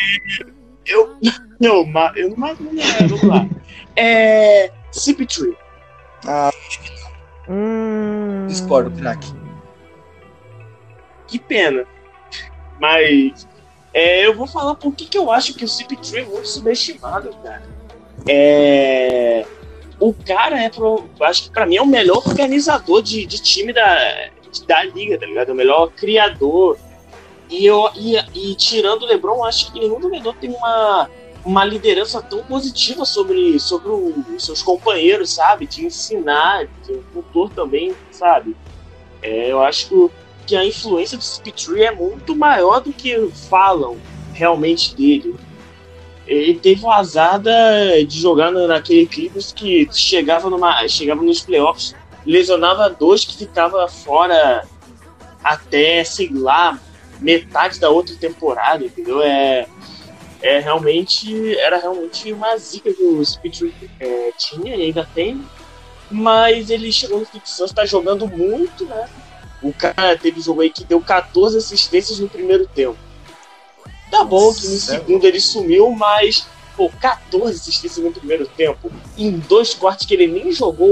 eu, 0.86 1.16
eu, 1.60 1.86
ma- 1.86 2.12
eu 2.16 2.30
não 2.30 2.38
mais 2.38 2.60
não 2.60 2.72
lembro, 2.72 3.18
vamos 3.18 3.24
lá. 3.24 3.48
É. 3.96 4.72
CP3. 4.92 5.56
Hum... 7.50 8.46
Discordo, 8.48 8.92
craque. 8.92 9.32
Que 11.28 11.40
pena. 11.40 11.86
Mas 12.80 13.48
é, 13.94 14.26
eu 14.26 14.36
vou 14.36 14.48
falar 14.48 14.76
por 14.76 14.94
que 14.94 15.06
que 15.06 15.18
eu 15.18 15.32
acho 15.32 15.54
que 15.54 15.64
o 15.64 15.68
CP3 15.68 16.16
é 16.16 16.26
muito 16.26 16.48
subestimado, 16.48 17.30
cara. 17.44 17.64
É, 18.28 19.46
o 20.02 20.14
cara 20.14 20.60
é, 20.60 20.68
pro, 20.68 21.06
acho 21.22 21.44
que 21.44 21.52
pra 21.52 21.66
mim 21.68 21.78
é 21.78 21.82
o 21.82 21.86
melhor 21.86 22.24
organizador 22.28 23.04
de, 23.04 23.24
de 23.24 23.40
time 23.40 23.72
da, 23.72 24.30
da 24.68 24.84
liga, 24.84 25.18
tá 25.18 25.28
ligado? 25.28 25.52
O 25.52 25.56
melhor 25.56 25.92
criador. 25.92 26.76
E, 27.48 27.64
eu, 27.66 27.88
e, 27.96 28.18
e 28.34 28.56
tirando 28.56 29.04
o 29.04 29.06
LeBron, 29.06 29.46
acho 29.46 29.72
que 29.72 29.80
nenhum 29.80 30.02
jogador 30.02 30.34
tem 30.38 30.50
uma, 30.50 31.08
uma 31.46 31.64
liderança 31.64 32.20
tão 32.20 32.44
positiva 32.44 33.06
sobre, 33.06 33.60
sobre 33.60 33.92
os 33.92 34.44
seus 34.44 34.64
companheiros, 34.64 35.36
sabe? 35.36 35.68
De 35.68 35.86
ensinar, 35.86 36.66
de 36.84 36.94
um 36.94 37.04
tutor 37.14 37.52
também, 37.52 37.94
sabe? 38.10 38.56
É, 39.22 39.52
eu 39.52 39.62
acho 39.62 39.88
que, 39.88 40.10
que 40.48 40.56
a 40.56 40.66
influência 40.66 41.16
do 41.16 41.24
Spittree 41.24 41.84
é 41.84 41.92
muito 41.92 42.36
maior 42.36 42.80
do 42.82 42.92
que 42.92 43.30
falam 43.50 43.98
realmente 44.34 44.96
dele. 44.96 45.36
Ele 46.28 46.60
teve 46.60 46.86
o 46.86 46.92
azar 46.92 47.42
de 47.42 48.20
jogar 48.20 48.52
naquele 48.52 49.06
Clippers 49.06 49.52
que 49.52 49.88
chegava, 49.92 50.50
numa, 50.50 50.88
chegava 50.88 51.22
nos 51.22 51.42
playoffs, 51.42 51.96
lesionava 52.26 52.90
dois 52.90 53.26
que 53.26 53.36
ficava 53.36 53.88
fora 53.88 54.66
até, 55.44 56.04
sei 56.04 56.30
lá, 56.32 56.80
metade 57.20 57.80
da 57.80 57.90
outra 57.90 58.16
temporada, 58.16 58.86
entendeu? 58.86 59.22
É, 59.22 59.68
é 60.42 60.60
realmente 60.60 61.58
era 61.58 61.78
realmente 61.78 62.32
uma 62.32 62.58
zica 62.58 62.94
que 62.94 63.04
o 63.04 63.24
Speed 63.24 63.74
é, 64.00 64.32
tinha 64.38 64.76
e 64.76 64.84
ainda 64.84 65.08
tem, 65.14 65.44
mas 66.10 66.70
ele 66.70 66.92
chegou 66.92 67.20
no 67.20 67.26
ficção, 67.26 67.66
está 67.66 67.86
jogando 67.86 68.28
muito, 68.28 68.86
né? 68.86 69.10
O 69.62 69.72
cara 69.72 70.18
teve 70.18 70.40
um 70.40 70.44
jogo 70.44 70.62
aí 70.62 70.70
que 70.70 70.84
deu 70.84 71.00
14 71.00 71.58
assistências 71.58 72.20
no 72.20 72.28
primeiro 72.28 72.68
tempo. 72.68 72.98
Tá 74.12 74.26
bom 74.26 74.54
que 74.54 74.68
no 74.68 74.76
segundo 74.76 75.26
ele 75.26 75.40
sumiu, 75.40 75.90
mas 75.92 76.46
pô, 76.76 76.92
14 77.00 77.54
assistências 77.54 78.06
no 78.06 78.12
primeiro 78.12 78.46
tempo, 78.46 78.92
em 79.18 79.32
dois 79.32 79.74
quartos 79.74 80.06
que 80.06 80.14
ele 80.14 80.28
nem 80.28 80.52
jogou 80.52 80.90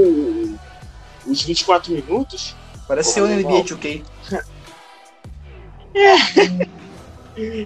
os 1.28 1.42
24 1.42 1.92
minutos. 1.92 2.56
Parece 2.88 3.14
ser 3.14 3.22
o 3.22 3.28
NBA 3.28 3.64
2K. 3.64 4.04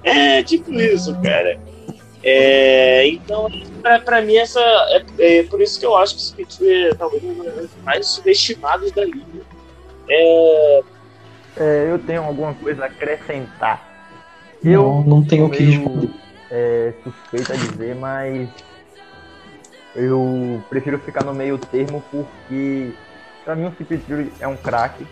É. 0.04 0.38
é 0.39 0.44
tipo 0.44 0.74
isso, 0.74 1.13
cara. 1.22 1.60
É, 2.24 3.06
então, 3.08 3.50
pra, 3.82 4.00
pra 4.00 4.22
mim, 4.22 4.38
essa 4.38 4.62
é, 4.62 5.39
é, 5.39 5.44
por 5.44 5.62
isso 5.62 5.78
que 5.78 5.86
eu 5.86 5.96
acho 5.98 6.16
que 6.16 6.22
o 6.22 6.24
Speed 6.24 6.62
é 6.62 6.96
talvez 6.96 7.22
um 7.22 7.34
dos 7.34 7.70
mais 7.84 8.08
subestimados 8.08 8.94
da 8.94 9.04
liga. 9.04 9.42
É... 10.10 10.82
é, 11.58 11.92
eu 11.92 12.00
tenho 12.00 12.24
alguma 12.24 12.54
coisa 12.54 12.84
a 12.84 12.88
acrescentar. 12.88 13.92
Eu 14.63 14.84
não, 14.84 15.04
não 15.04 15.23
tenho 15.23 15.45
o 15.45 15.49
que 15.49 15.63
responder. 15.63 16.10
É, 16.49 16.93
suspeito 17.04 17.52
a 17.52 17.56
dizer, 17.56 17.95
mas 17.95 18.49
eu 19.95 20.63
prefiro 20.69 20.97
ficar 20.99 21.23
no 21.23 21.34
meio 21.34 21.58
termo 21.58 22.04
porque 22.10 22.93
pra 23.43 23.56
mim 23.56 23.65
o 23.65 23.76
Cip 23.76 23.99
é 24.39 24.47
um 24.47 24.56
craque. 24.56 25.06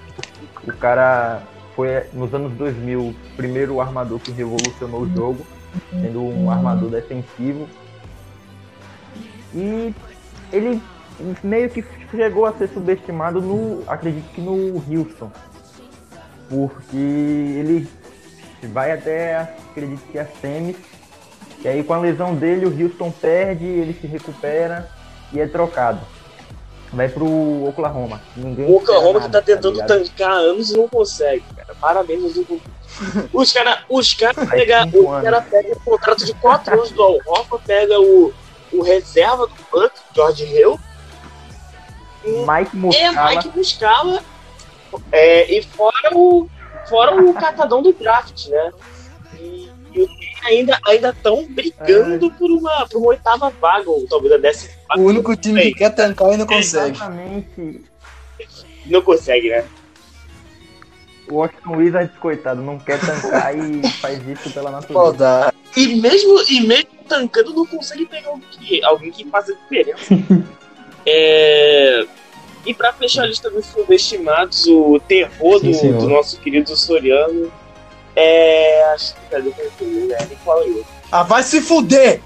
O 0.63 0.73
cara 0.73 1.43
foi 1.75 2.05
nos 2.13 2.33
anos 2.33 2.53
2000 2.53 2.99
o 2.99 3.15
primeiro 3.35 3.81
armador 3.81 4.19
que 4.19 4.31
revolucionou 4.31 5.01
o 5.01 5.09
jogo, 5.09 5.45
sendo 5.89 6.21
um 6.21 6.49
armador 6.49 6.89
defensivo. 6.89 7.67
E 9.53 9.93
ele 10.51 10.81
meio 11.43 11.69
que 11.69 11.83
chegou 12.09 12.45
a 12.45 12.53
ser 12.53 12.69
subestimado 12.69 13.41
no, 13.41 13.83
acredito 13.87 14.29
que 14.33 14.41
no 14.41 14.83
Houston. 14.89 15.31
Porque 16.49 16.97
ele 16.97 17.87
vai 18.67 18.91
até, 18.91 19.37
acredito 19.71 20.01
que 20.11 20.19
a 20.19 20.25
semis. 20.25 20.77
E 21.63 21.67
aí 21.67 21.83
com 21.83 21.93
a 21.93 21.99
lesão 21.99 22.35
dele, 22.35 22.65
o 22.65 22.83
Houston 22.83 23.11
perde, 23.11 23.65
ele 23.65 23.93
se 23.99 24.07
recupera 24.07 24.89
e 25.31 25.39
é 25.39 25.47
trocado. 25.47 25.99
Vai 26.91 27.07
pro 27.07 27.25
Oklahoma. 27.65 28.21
Ninguém 28.35 28.65
o 28.65 28.77
Oklahoma 28.77 29.19
nada, 29.19 29.25
que 29.25 29.31
tá 29.31 29.41
tentando 29.41 29.79
tá 29.79 29.85
tancar 29.85 30.31
anos 30.31 30.71
e 30.71 30.77
não 30.77 30.89
consegue, 30.89 31.43
cara. 31.55 31.73
Parabéns 31.79 32.35
Os 33.31 33.53
caras 33.53 33.79
os 33.89 34.13
cara 34.13 34.45
pegam 34.45 34.89
o 34.93 35.21
cara 35.21 35.41
pega 35.41 35.73
o 35.73 35.79
contrato 35.79 36.25
de 36.25 36.33
4 36.33 36.73
anos 36.73 36.91
do 36.91 37.01
Al 37.01 37.19
pega 37.65 37.99
o, 37.99 38.33
o 38.73 38.81
reserva 38.81 39.47
do 39.47 39.53
Buck, 39.71 39.93
George 40.13 40.43
Hill. 40.43 40.79
Mike 42.25 42.75
Muscala. 42.75 43.31
É, 43.31 43.35
Mike 43.35 43.57
Muscala. 43.57 44.23
É, 45.11 45.57
e 45.57 45.63
fora 45.63 46.09
o 46.13 46.49
Fora 46.87 47.15
o 47.15 47.33
catadão 47.33 47.81
do 47.81 47.93
draft, 47.93 48.47
né? 48.47 48.71
E, 49.39 49.69
e 49.93 50.09
ainda 50.43 50.77
ainda 50.85 51.09
estão 51.09 51.45
brigando 51.49 52.27
é. 52.27 52.29
por, 52.37 52.49
uma, 52.51 52.87
por 52.87 52.97
uma 52.97 53.07
oitava 53.09 53.49
vaga, 53.49 53.89
ou 53.89 54.05
talvez 54.07 54.33
a 54.33 54.37
décima 54.37 54.73
O 54.97 55.01
único 55.01 55.35
time 55.35 55.61
que 55.61 55.73
quer 55.75 55.91
tancar 55.91 56.33
e 56.33 56.37
não 56.37 56.45
consegue. 56.45 56.95
Exatamente. 56.95 57.81
Não 58.85 59.01
consegue, 59.01 59.49
né? 59.49 59.65
O 61.29 61.35
Washington 61.35 61.77
Wizards, 61.77 62.17
coitado, 62.17 62.61
não 62.61 62.79
quer 62.79 62.99
tancar 62.99 63.55
e 63.57 63.87
faz 64.01 64.27
isso 64.27 64.51
pela 64.51 64.71
natureza. 64.71 65.53
E 65.77 66.01
mesmo, 66.01 66.43
e 66.49 66.61
mesmo 66.67 66.89
tancando, 67.07 67.53
não 67.53 67.65
consegue 67.65 68.05
pegar 68.05 68.29
alguém 68.29 68.49
que, 68.49 68.83
alguém 68.83 69.11
que 69.11 69.29
faça 69.29 69.53
diferença. 69.53 70.13
é 71.05 72.05
e 72.65 72.73
para 72.73 72.93
fechar 72.93 73.23
a 73.23 73.27
lista 73.27 73.49
dos 73.49 73.65
subestimados, 73.65 74.67
o 74.67 74.99
terror 74.99 75.59
do, 75.59 75.71
do, 75.71 76.07
nosso 76.07 76.39
querido 76.39 76.75
Soriano 76.75 77.51
é. 78.15 78.83
Acho 78.93 79.15
que 79.15 79.21
cadê 79.29 79.49
o 79.49 80.07
né? 80.07 80.17
Qual 80.43 80.61
é 80.61 80.65
ele? 80.65 80.85
Ah, 81.11 81.23
vai 81.23 81.43
se 81.43 81.61
fuder! 81.61 82.21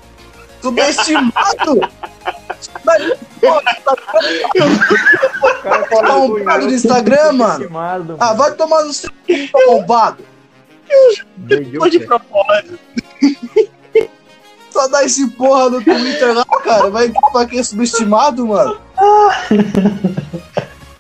Subestimado! 0.62 1.80
Mas, 2.84 3.14
pô, 3.40 3.62
tá 5.90 6.18
um 6.18 6.60
do 6.68 6.74
Instagram, 6.74 7.34
mano. 7.34 7.70
Ah, 8.20 8.34
vai 8.34 8.54
tomar 8.54 8.84
no 8.84 8.94
seu 8.94 9.12
arrombado. 9.54 10.24
Foi 11.78 11.90
de 11.90 12.00
propósito. 12.00 12.80
Só 14.76 14.90
dá 14.90 15.06
esse 15.06 15.26
porra 15.32 15.70
no 15.70 15.82
Twitter 15.82 16.34
lá, 16.34 16.44
cara. 16.62 16.90
Vai 16.90 17.10
pra 17.32 17.46
que 17.46 17.64
subestimado, 17.64 18.46
mano? 18.46 18.78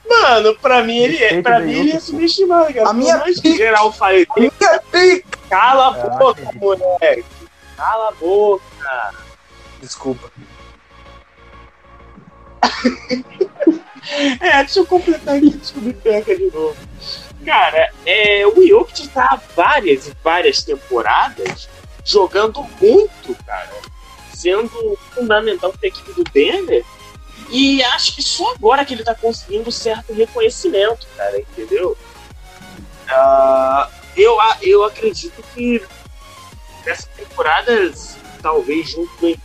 Mano, 0.08 0.56
pra 0.56 0.82
mim 0.82 0.98
ele 1.00 1.22
é, 1.22 1.42
pra 1.42 1.60
mim 1.60 1.74
ele 1.74 1.92
é 1.92 2.00
subestimado, 2.00 2.74
cara. 2.74 2.90
A 2.90 2.94
minha 2.94 3.20
pica. 3.20 3.50
Geral 3.58 3.92
faz 3.92 4.26
a 4.30 4.40
minha 4.40 4.52
pica. 4.92 5.38
Cala 5.50 5.94
a 5.94 5.98
é, 5.98 6.10
boca, 6.18 6.52
moleque. 6.56 7.26
Cala 7.76 8.08
a 8.08 8.12
boca. 8.14 9.14
Desculpa. 9.82 10.32
é, 14.40 14.64
deixa 14.64 14.80
eu 14.80 14.86
completar 14.86 15.36
aqui, 15.36 15.50
descobrir 15.50 15.96
peca 15.96 16.34
de 16.34 16.46
novo. 16.46 16.78
Cara, 17.46 17.92
é, 18.06 18.48
o 18.48 18.66
Jokic 18.66 19.10
tá 19.10 19.26
há 19.32 19.40
várias 19.54 20.08
e 20.08 20.14
várias 20.24 20.64
temporadas 20.64 21.68
jogando 22.06 22.62
muito, 22.80 23.36
cara. 23.46 23.74
Sendo 24.34 24.98
fundamental 25.14 25.72
para 25.72 25.80
a 25.84 25.88
equipe 25.88 26.14
do 26.14 26.24
Denver 26.24 26.86
e 27.50 27.84
acho 27.84 28.16
que 28.16 28.24
só 28.24 28.54
agora 28.54 28.84
que 28.84 28.94
ele 28.94 29.04
tá 29.04 29.14
conseguindo 29.14 29.72
certo 29.72 30.14
reconhecimento, 30.14 31.08
cara, 31.16 31.40
entendeu? 31.40 31.98
Uh, 33.08 33.92
eu, 34.18 34.38
eu 34.62 34.84
acredito 34.84 35.44
que 35.54 35.82
nessa 36.86 37.08
temporada, 37.10 37.94
talvez 38.42 38.90
junto 38.90 39.16
com 39.18 39.28
ele, 39.28 39.40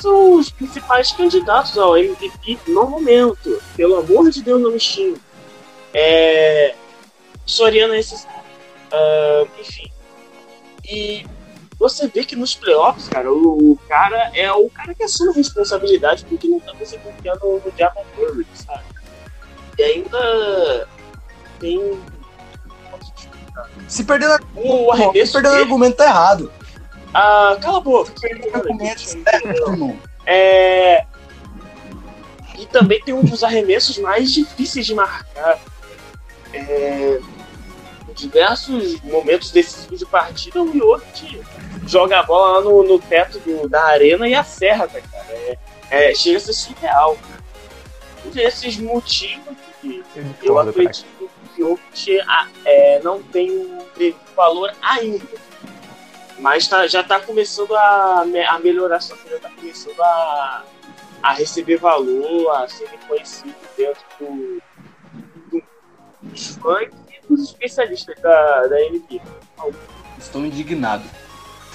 são 0.00 0.34
os 0.34 0.50
principais 0.50 1.10
candidatos 1.10 1.76
ao 1.76 1.96
MVP 1.96 2.58
no 2.68 2.86
momento. 2.86 3.60
Pelo 3.76 3.96
amor 3.96 4.30
de 4.30 4.42
Deus, 4.42 4.60
não 4.60 4.70
me 4.70 4.78
xingue. 4.78 5.20
É, 5.92 6.74
Soriano 7.44 7.94
é 7.94 7.98
esse. 7.98 8.14
Uh, 8.14 9.48
enfim. 9.60 9.90
E 10.84 11.26
você 11.78 12.08
vê 12.08 12.24
que 12.24 12.34
nos 12.34 12.54
playoffs, 12.54 13.08
cara, 13.08 13.32
o, 13.32 13.72
o, 13.72 13.78
cara 13.88 14.32
é 14.34 14.50
o 14.52 14.68
cara 14.68 14.94
que 14.94 15.04
assume 15.04 15.32
responsabilidade 15.34 16.24
porque 16.24 16.48
não 16.48 16.58
tá 16.58 16.72
você 16.78 16.98
confiando 16.98 17.62
no 17.64 17.70
Diablo 17.70 18.02
Murray, 18.16 18.46
sabe? 18.52 18.82
E 19.78 19.82
ainda 19.82 20.88
tem. 21.60 22.00
Se 23.86 24.02
perder 24.02 24.40
o 24.56 24.90
arremesso. 24.90 25.26
Se 25.26 25.32
perder 25.34 25.48
o 25.50 25.62
argumento 25.62 25.96
tá 25.96 26.04
errado. 26.04 26.52
Ah, 27.14 27.56
cala 27.60 27.78
a 27.78 27.80
boca. 27.80 28.12
É. 30.26 31.06
E 32.58 32.66
também 32.66 33.00
tem 33.02 33.14
um 33.14 33.22
dos 33.22 33.44
arremessos 33.44 33.98
mais 33.98 34.32
difíceis 34.32 34.84
de 34.84 34.94
marcar. 34.94 35.60
É, 36.52 37.20
diversos 38.14 39.00
momentos 39.02 39.52
decisivos 39.52 40.00
de 40.00 40.06
partida, 40.06 40.60
o 40.60 40.72
Jokic 40.76 41.40
joga 41.88 42.20
a 42.20 42.22
bola 42.22 42.58
lá 42.58 42.60
no, 42.60 42.82
no 42.82 42.98
teto 42.98 43.38
do, 43.40 43.68
da 43.68 43.82
arena 43.84 44.28
e 44.28 44.34
acerta, 44.34 45.00
cara. 45.00 45.26
É, 45.32 45.58
é, 45.90 46.14
chega 46.14 46.36
a 46.36 46.40
ser 46.40 46.52
surreal. 46.52 47.16
Cara. 47.16 47.44
Por 48.22 48.38
esses 48.38 48.76
motivos 48.78 49.56
que 49.80 50.04
eu 50.42 50.58
acredito 50.58 51.06
que 51.56 51.62
o 51.62 51.78
Jokic 51.94 52.20
é, 52.64 53.00
não 53.02 53.22
tem 53.22 53.50
um 53.50 53.78
valor 54.36 54.72
ainda. 54.82 55.26
Mas 56.38 56.68
tá, 56.68 56.86
já 56.86 57.00
está 57.00 57.18
começando 57.18 57.74
a, 57.74 58.24
a 58.48 58.58
melhorar 58.58 59.00
sua 59.00 59.16
já 59.28 59.36
está 59.36 59.50
começando 59.50 60.00
a, 60.00 60.64
a 61.22 61.32
receber 61.32 61.78
valor, 61.78 62.50
a 62.56 62.68
ser 62.68 62.86
reconhecido 62.88 63.56
dentro 63.76 64.04
do, 64.20 64.62
do, 65.50 65.62
do 66.22 66.38
funk 66.60 66.92
os 67.28 67.42
especialistas 67.42 68.18
da, 68.20 68.66
da 68.66 68.76
NBA. 68.76 69.20
Estou 70.18 70.44
indignado. 70.44 71.04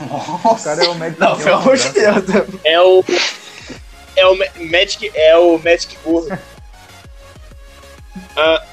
O 0.02 0.06
Nossa. 0.48 0.70
cara 0.76 0.84
é 0.86 0.90
o 0.90 0.96
Magic 0.96 1.20
Não, 1.20 1.38
pelo 1.38 1.56
amor 1.58 1.78
de 1.78 1.84
Johnson, 1.84 2.22
Deus. 2.32 2.50
É 2.64 2.82
o. 2.82 3.04
É 4.16 4.28
o 4.28 4.38
Ma- 4.38 4.46
Magic. 4.72 5.12
É 5.14 5.38
o 5.38 5.58
Magic 5.60 5.98
Gordo. 6.04 6.38
Ah, 8.36 8.64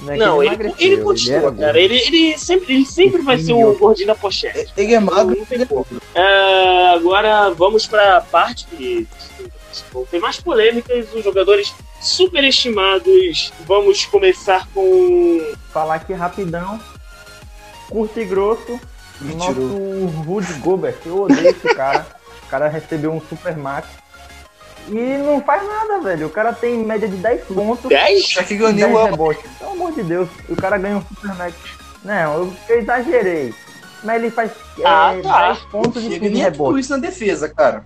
né? 0.00 0.12
Que 0.14 0.16
não, 0.18 0.42
ele, 0.42 0.54
emagreceu, 0.54 0.76
ele 0.78 0.94
era 0.94 1.04
continua, 1.04 1.40
gordo. 1.40 1.60
cara. 1.60 1.78
Ele, 1.80 1.96
ele, 1.98 2.38
sempre, 2.38 2.74
ele 2.74 2.86
sempre 2.86 3.22
vai 3.22 3.38
ser 3.38 3.52
o 3.52 3.74
gordinho 3.76 4.06
da 4.08 4.14
pochete. 4.14 4.72
Ele 4.76 4.94
é 4.94 5.00
magro. 5.00 5.36
Não 5.36 5.44
tem 5.44 5.66
como. 5.66 5.86
Ah, 6.14 6.92
agora 6.94 7.50
vamos 7.50 7.86
para 7.86 8.18
a 8.18 8.20
parte 8.20 8.66
que 8.66 9.06
tem 10.10 10.20
mais 10.20 10.40
polêmicas, 10.40 11.06
os 11.14 11.22
jogadores 11.24 11.74
superestimados. 12.00 13.52
Vamos 13.66 14.04
começar 14.06 14.66
com. 14.74 15.52
Falar 15.72 15.96
aqui 15.96 16.12
rapidão. 16.12 16.80
Curto 17.88 18.20
e 18.20 18.24
grosso. 18.24 18.78
Nosso 19.20 19.60
Mentirou. 19.60 20.06
Rudy 20.24 20.52
Gobert. 20.54 20.96
Eu 21.04 21.22
odeio 21.22 21.48
esse 21.50 21.68
cara. 21.74 22.06
O 22.46 22.50
cara 22.50 22.68
recebeu 22.68 23.12
um 23.12 23.20
super 23.20 23.56
max. 23.56 23.88
E 24.88 25.18
não 25.18 25.42
faz 25.42 25.62
nada, 25.66 26.00
velho. 26.00 26.26
O 26.28 26.30
cara 26.30 26.52
tem 26.52 26.78
média 26.78 27.06
de 27.08 27.16
10 27.16 27.44
pontos. 27.44 27.88
10? 27.88 28.30
Já 28.30 28.42
que 28.42 28.54
e 28.54 28.56
ganhou 28.56 28.74
10 28.74 28.94
o 28.94 29.04
rebotes. 29.04 29.50
Pelo 29.58 29.70
amor 29.72 29.92
de 29.92 30.02
Deus. 30.02 30.28
E 30.48 30.52
o 30.52 30.56
cara 30.56 30.78
ganha 30.78 30.96
um 30.96 31.02
super 31.02 31.34
max. 31.34 31.54
Não, 32.04 32.34
eu, 32.34 32.52
eu 32.68 32.78
exagerei. 32.80 33.54
Mas 34.02 34.16
ele 34.22 34.30
faz 34.30 34.50
é, 34.78 34.82
Ah, 34.86 35.14
tá. 35.22 35.48
10 35.52 35.58
pontos 35.66 36.02
e 36.02 36.06
Ele 36.06 36.20
15 36.20 36.32
nem 36.32 36.42
é 36.42 36.50
tudo 36.50 36.62
rebotes. 36.64 36.84
isso 36.86 36.92
na 36.92 36.98
defesa, 36.98 37.48
cara. 37.48 37.84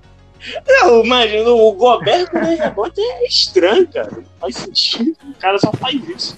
Não, 0.67 1.05
imagina, 1.05 1.49
o 1.51 1.73
Gobert 1.73 2.29
com 2.31 2.39
rebote 2.39 3.01
é 3.01 3.27
estranho, 3.27 3.87
cara. 3.89 4.11
Não 4.13 4.25
faz 4.41 4.57
sentido. 4.57 5.17
O 5.25 5.35
cara 5.41 5.59
só 5.59 5.73
faz 5.73 5.97
isso. 6.09 6.37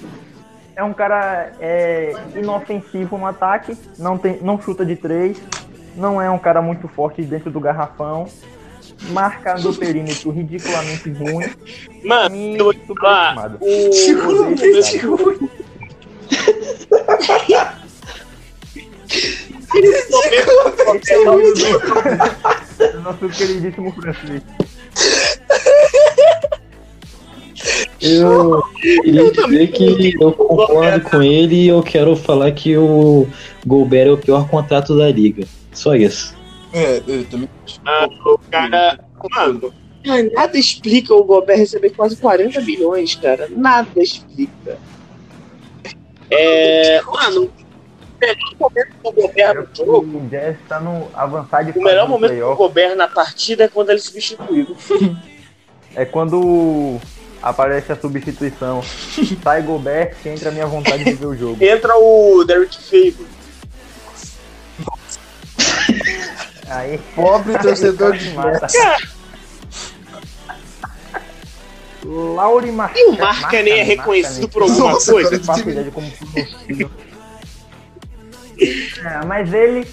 É 0.77 0.83
um 0.83 0.93
cara 0.93 1.53
é, 1.61 2.13
inofensivo 2.35 3.17
no 3.17 3.27
ataque, 3.27 3.77
não, 3.99 4.19
tem, 4.19 4.39
não 4.43 4.61
chuta 4.61 4.85
de 4.85 4.97
três, 4.97 5.41
não 5.97 6.21
é 6.21 6.29
um 6.31 6.39
cara 6.39 6.61
muito 6.61 6.89
forte 6.89 7.23
dentro 7.23 7.51
do 7.51 7.61
garrafão, 7.61 8.27
marca 9.11 9.55
no 9.55 9.73
perímetro 9.75 10.31
ridiculamente 10.31 11.11
ruim 11.13 11.49
Mano, 12.05 12.35
e 12.35 12.57
eu 12.59 12.65
vou 12.65 12.75
te 12.75 12.81
falar, 12.87 13.51
superestimado. 13.51 13.59
o. 13.63 14.45
Odeio 14.45 14.79
esse 14.79 14.99
cara. 14.99 15.35
Esse 20.97 21.13
é 21.13 21.31
o 21.31 21.41
ídolo 21.41 21.81
do- 21.81 22.93
do 22.93 23.01
nosso 23.03 23.29
queridíssimo 23.29 23.93
Francisco. 23.93 24.64
Eu 28.05 28.63
queria 28.81 29.31
dizer 29.33 29.67
que 29.69 30.15
eu 30.21 30.33
concordo 30.33 31.01
com 31.09 31.23
ele 31.23 31.65
e 31.65 31.69
eu 31.69 31.83
quero 31.83 32.15
falar 32.15 32.53
que 32.53 32.77
o 32.77 33.27
Gobert 33.67 34.09
é 34.09 34.13
o 34.13 34.19
pior 34.19 34.49
contrato 34.49 34.97
da 34.97 35.11
liga. 35.11 35.47
Só 35.73 35.95
isso. 35.95 36.37
É, 36.73 37.03
eu 37.07 37.25
também. 37.25 37.49
Ah, 37.87 38.07
o 38.27 38.39
cara. 38.51 39.01
Mano, 40.07 40.31
nada 40.35 40.59
explica 40.59 41.15
o 41.15 41.25
Gobert 41.25 41.59
receber 41.59 41.91
quase 41.91 42.17
40 42.17 42.61
bilhões, 42.61 43.15
cara. 43.15 43.49
Nada 43.51 43.89
explica. 43.97 44.79
É. 46.31 47.01
Mano, 47.03 47.45
o 47.45 48.21
melhor 48.21 48.55
momento 48.61 48.93
do 49.03 49.13
Gobert 49.13 49.55
no 49.55 49.87
jogo. 49.87 50.19
O 50.19 50.29
Jazz 50.29 50.57
tá 50.69 50.79
no 50.79 51.09
avançar 51.15 51.63
de 51.63 51.79
O 51.79 51.83
melhor 51.83 52.09
momento 52.09 52.35
do. 52.35 52.55
Gobert 52.55 52.97
na 52.97 53.09
partida 53.09 53.65
é 53.65 53.69
quando 53.69 53.91
ele 53.91 53.99
é 53.99 54.03
substituído. 54.03 54.77
É 55.97 56.05
quando 56.05 56.99
aparece 57.45 57.93
a 57.93 57.97
substituição. 57.97 58.83
Sai 59.45 59.63
Gobert, 59.63 60.17
que 60.23 60.31
entra 60.31 60.49
a 60.49 60.53
minha 60.53 60.67
vontade 60.67 61.05
de 61.05 61.13
ver 61.13 61.27
o 61.27 61.37
jogo. 61.37 61.63
Entra 61.63 61.95
o 61.97 62.43
Derrick 62.45 62.77
Favors. 62.83 63.35
Aí, 66.67 66.99
Pobre 67.15 67.59
torcedor 67.59 68.17
de 68.17 68.31
mata. 68.31 68.67
Lauri 72.05 72.71
Mar... 72.71 72.93
E 72.95 73.07
o 73.07 73.19
Marcanen 73.19 73.81
é 73.81 73.83
reconhecido 73.83 74.49
por 74.49 74.63
alguma 74.63 74.93
Nossa, 74.93 75.13
coisa? 75.13 75.41
como. 75.91 76.11
É, 78.59 79.25
mas 79.27 79.53
ele, 79.53 79.87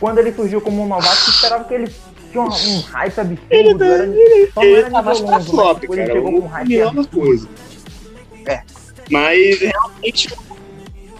quando 0.00 0.18
ele 0.18 0.32
surgiu 0.32 0.60
como 0.60 0.82
um 0.82 0.86
novato, 0.86 1.30
esperava 1.30 1.64
que 1.64 1.74
ele 1.74 1.94
tinha 2.30 2.42
um, 2.42 2.46
um 2.46 2.80
hype 2.80 3.18
absurdo. 3.20 3.40
Ele 3.50 3.74
tá- 3.78 3.84
era, 3.86 4.06
só 4.52 4.60
não 4.60 4.62
Ele 4.64 4.74
era 4.76 4.90
tá 4.90 5.02
nível 5.02 5.24
pra 5.26 5.32
longo, 5.36 5.44
flop, 5.44 5.80
cara. 5.86 6.00
ele 6.02 6.12
chegou 6.12 6.32
com 6.32 6.38
um 6.38 6.46
hype 6.48 6.76
é 6.78 6.82
absurdo. 6.82 7.08
coisa. 7.20 7.48
É. 8.46 8.62
Mas 9.10 9.60
realmente. 9.60 10.34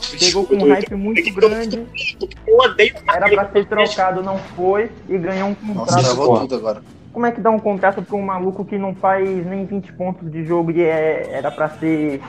Chegou 0.01 0.47
com 0.47 0.55
um 0.55 0.69
hype 0.69 0.95
muito 0.95 1.35
grande, 1.35 1.87
Eu 2.47 2.57
odeio 2.59 2.95
era 3.09 3.29
pra 3.29 3.51
ser 3.51 3.67
trocado, 3.67 4.23
não 4.23 4.39
foi, 4.57 4.91
e 5.09 5.19
ganhou 5.19 5.49
um 5.51 5.57
Nossa, 5.75 5.93
contrato. 5.97 6.05
travou 6.05 6.41
tudo 6.41 6.55
agora. 6.55 6.83
Como 7.13 7.27
é 7.27 7.33
que 7.33 7.41
dá 7.41 7.51
um 7.51 7.59
contrato 7.59 8.01
pra 8.03 8.17
um 8.17 8.23
maluco 8.23 8.65
que 8.65 8.79
não 8.79 8.95
faz 8.95 9.29
nem 9.47 9.67
20 9.67 9.93
pontos 9.95 10.31
de 10.31 10.45
jogo 10.45 10.71
e 10.71 10.81
é, 10.83 11.29
era 11.33 11.51
pra 11.51 11.69
ser. 11.69 12.21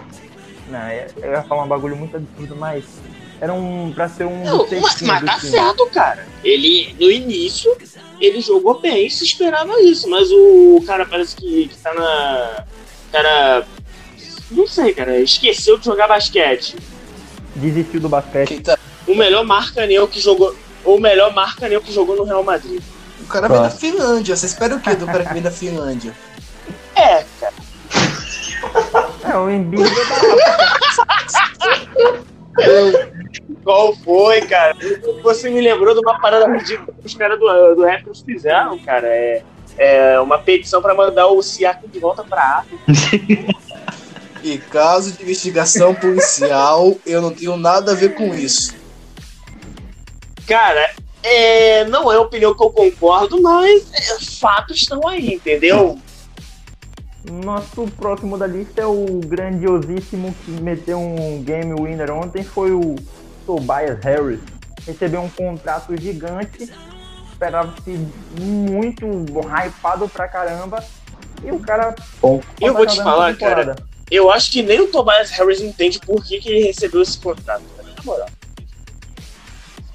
Não, 0.70 0.80
é- 0.80 1.08
eu 1.22 1.32
ia 1.32 1.42
falar 1.44 1.64
um 1.64 1.68
bagulho 1.68 1.96
muito 1.96 2.18
absurdo, 2.18 2.56
mas 2.56 2.84
era 3.40 3.54
um 3.54 3.92
pra 3.94 4.10
ser 4.10 4.26
um. 4.26 4.44
Não, 4.44 4.68
mas, 4.70 5.02
mas 5.02 5.24
tá 5.26 5.40
certo, 5.40 5.86
cara. 5.94 6.26
Ele, 6.44 6.96
no 7.00 7.10
início, 7.10 7.72
ele 8.20 8.42
jogou 8.42 8.80
bem, 8.80 9.10
se 9.10 9.24
esperava 9.24 9.82
isso, 9.82 10.10
mas 10.10 10.30
o 10.32 10.84
cara 10.86 11.06
parece 11.06 11.36
que, 11.36 11.68
que 11.68 11.78
tá 11.78 11.94
na. 11.94 12.64
Cara. 13.12 13.66
Não 14.52 14.68
sei, 14.68 14.94
cara, 14.94 15.20
esqueceu 15.20 15.78
de 15.78 15.86
jogar 15.86 16.08
basquete. 16.08 16.76
Desistiu 17.56 18.00
do 18.00 18.10
basquete. 18.10 18.62
Tá... 18.62 18.78
O 19.08 19.16
melhor 19.16 19.46
marca 19.46 19.86
Neo 19.86 20.08
que 20.08 20.20
jogou. 20.20 20.56
O 20.84 21.00
melhor 21.00 21.34
marca 21.34 21.68
Neo 21.68 21.82
que 21.82 21.94
jogou 21.94 22.16
no 22.16 22.24
Real 22.24 22.44
Madrid. 22.44 22.82
O 23.22 23.28
cara 23.28 23.48
vem 23.48 23.62
da 23.62 23.70
Finlândia. 23.70 24.36
Você 24.36 24.48
espera 24.48 24.76
o 24.76 24.80
quê 24.80 24.96
do 24.96 25.06
cara 25.06 25.26
que 25.26 25.34
vem 25.34 25.42
da 25.42 25.52
Finlândia? 25.52 26.16
É, 26.96 27.26
cara. 27.40 27.54
É, 29.24 29.38
o 29.38 29.50
Embiid 29.50 29.90
é. 32.60 33.19
Qual 33.70 33.96
foi, 33.98 34.42
cara? 34.42 34.76
Você 35.22 35.48
me 35.48 35.62
lembrou 35.62 35.94
de 35.94 36.00
uma 36.00 36.20
parada 36.20 36.52
ridícula 36.52 36.92
que 37.00 37.06
os 37.06 37.14
caras 37.14 37.40
do, 37.40 37.76
do 37.76 37.86
Raptors 37.86 38.22
fizeram, 38.22 38.80
cara. 38.80 39.06
É, 39.06 39.44
é 39.78 40.20
uma 40.20 40.40
petição 40.40 40.82
pra 40.82 40.96
mandar 40.96 41.28
o 41.28 41.40
Siakam 41.44 41.88
de 41.88 42.00
volta 42.00 42.24
pra 42.24 42.64
África. 42.66 42.84
E 44.42 44.58
caso 44.58 45.12
de 45.12 45.22
investigação 45.22 45.94
policial, 45.94 46.96
eu 47.06 47.22
não 47.22 47.30
tenho 47.30 47.58
nada 47.58 47.92
a 47.92 47.96
ver 47.96 48.16
com 48.16 48.34
isso. 48.34 48.74
Cara, 50.48 50.96
é, 51.22 51.84
não 51.84 52.10
é 52.10 52.16
a 52.16 52.22
opinião 52.22 52.56
que 52.56 52.64
eu 52.64 52.70
concordo, 52.70 53.42
mas 53.42 53.92
é, 53.94 54.18
fatos 54.40 54.78
estão 54.78 55.06
aí, 55.06 55.34
entendeu? 55.34 56.00
Nosso 57.30 57.86
próximo 57.98 58.38
da 58.38 58.48
lista 58.48 58.82
é 58.82 58.86
o 58.86 59.20
grandiosíssimo 59.26 60.34
que 60.46 60.52
meteu 60.52 60.98
um 60.98 61.44
game 61.44 61.74
winner 61.74 62.10
ontem, 62.12 62.42
foi 62.42 62.72
o 62.72 62.96
Tobias 63.50 64.00
Harris. 64.04 64.40
Recebeu 64.86 65.22
um 65.22 65.30
contrato 65.30 66.00
gigante, 66.00 66.72
esperava-se 67.32 68.08
muito 68.40 69.08
hypado 69.08 70.08
pra 70.08 70.28
caramba, 70.28 70.84
e 71.44 71.52
o 71.52 71.60
cara. 71.60 71.96
Bom. 72.22 72.42
só 72.42 72.68
Eu 72.68 72.74
tá 72.74 72.78
vou 72.78 72.88
te 72.88 72.98
falar, 72.98 73.34
temporada. 73.34 73.76
Eu 74.12 74.32
acho 74.32 74.52
que 74.52 74.62
nem 74.62 74.80
o 74.82 74.92
Tobias 74.92 75.32
Harris 75.32 75.62
entende 75.62 76.00
por 76.00 76.24
que, 76.24 76.40
que 76.40 76.50
ele 76.50 76.68
recebeu 76.68 77.02
esse 77.02 77.18
contrato. 77.18 77.64
cara, 77.76 77.90
Na 77.98 78.04
moral. 78.04 78.30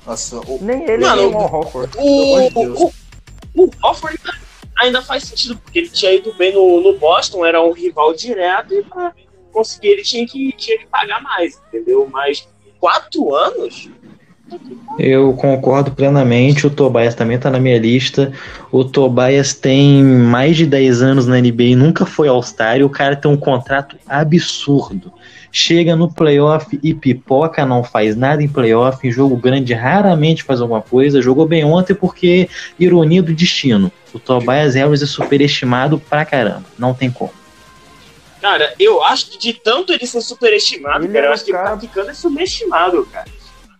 Nossa, 0.04 0.40
o... 0.40 0.58
Nem 0.60 0.82
ele, 0.82 1.04
Mano, 1.04 1.22
nem 1.22 1.34
o 1.34 1.38
Al 1.38 1.54
Horford. 1.54 1.96
O, 1.96 2.50
Deus. 2.50 2.80
o, 2.80 2.92
o 3.54 3.70
Hofford 3.82 4.18
ainda 4.78 5.00
faz 5.00 5.24
sentido, 5.24 5.56
porque 5.56 5.78
ele 5.78 5.88
tinha 5.88 6.12
ido 6.12 6.34
bem 6.34 6.52
no, 6.52 6.80
no 6.80 6.98
Boston, 6.98 7.46
era 7.46 7.62
um 7.62 7.72
rival 7.72 8.14
direto, 8.14 8.74
e 8.74 8.82
pra 8.82 9.12
conseguir 9.52 9.88
ele 9.88 10.02
tinha 10.02 10.26
que, 10.26 10.52
tinha 10.52 10.78
que 10.78 10.86
pagar 10.86 11.22
mais, 11.22 11.60
entendeu? 11.68 12.08
Mas 12.12 12.46
quatro 12.84 13.34
anos? 13.34 13.88
Eu 14.98 15.32
concordo 15.32 15.90
plenamente. 15.92 16.66
O 16.66 16.70
Tobias 16.70 17.14
também 17.14 17.38
tá 17.38 17.50
na 17.50 17.58
minha 17.58 17.78
lista. 17.78 18.30
O 18.70 18.84
Tobias 18.84 19.54
tem 19.54 20.04
mais 20.04 20.54
de 20.58 20.66
10 20.66 21.00
anos 21.00 21.26
na 21.26 21.40
NBA 21.40 21.62
e 21.62 21.74
nunca 21.74 22.04
foi 22.04 22.28
All-Star. 22.28 22.76
E 22.76 22.84
o 22.84 22.90
cara 22.90 23.16
tem 23.16 23.30
um 23.30 23.38
contrato 23.38 23.96
absurdo. 24.06 25.10
Chega 25.50 25.96
no 25.96 26.12
playoff 26.12 26.78
e 26.82 26.92
pipoca, 26.92 27.64
não 27.64 27.82
faz 27.82 28.14
nada 28.14 28.42
em 28.42 28.48
playoff. 28.48 29.08
Em 29.08 29.10
jogo 29.10 29.34
grande, 29.34 29.72
raramente 29.72 30.42
faz 30.42 30.60
alguma 30.60 30.82
coisa. 30.82 31.22
Jogou 31.22 31.46
bem 31.46 31.64
ontem 31.64 31.94
porque, 31.94 32.50
ironia 32.78 33.22
do 33.22 33.32
destino, 33.32 33.90
o 34.12 34.18
Tobias 34.18 34.74
Harris 34.74 35.02
é 35.02 35.06
superestimado 35.06 35.98
pra 35.98 36.26
caramba. 36.26 36.64
Não 36.78 36.92
tem 36.92 37.10
como. 37.10 37.43
Cara, 38.44 38.74
eu 38.78 39.02
acho 39.02 39.30
que 39.30 39.38
de 39.38 39.54
tanto 39.54 39.90
ele 39.90 40.06
ser 40.06 40.20
superestimado, 40.20 41.02
Ele 41.06 41.14
cara, 41.14 41.24
é 41.24 41.28
eu 41.28 41.30
um 41.30 41.32
acho 41.32 41.44
que 41.46 41.50
ele 41.50 41.56
cara- 41.56 41.70
tá 41.70 41.78
ficando 41.80 42.10
é 42.10 42.14
subestimado, 42.14 43.06
cara. 43.06 43.26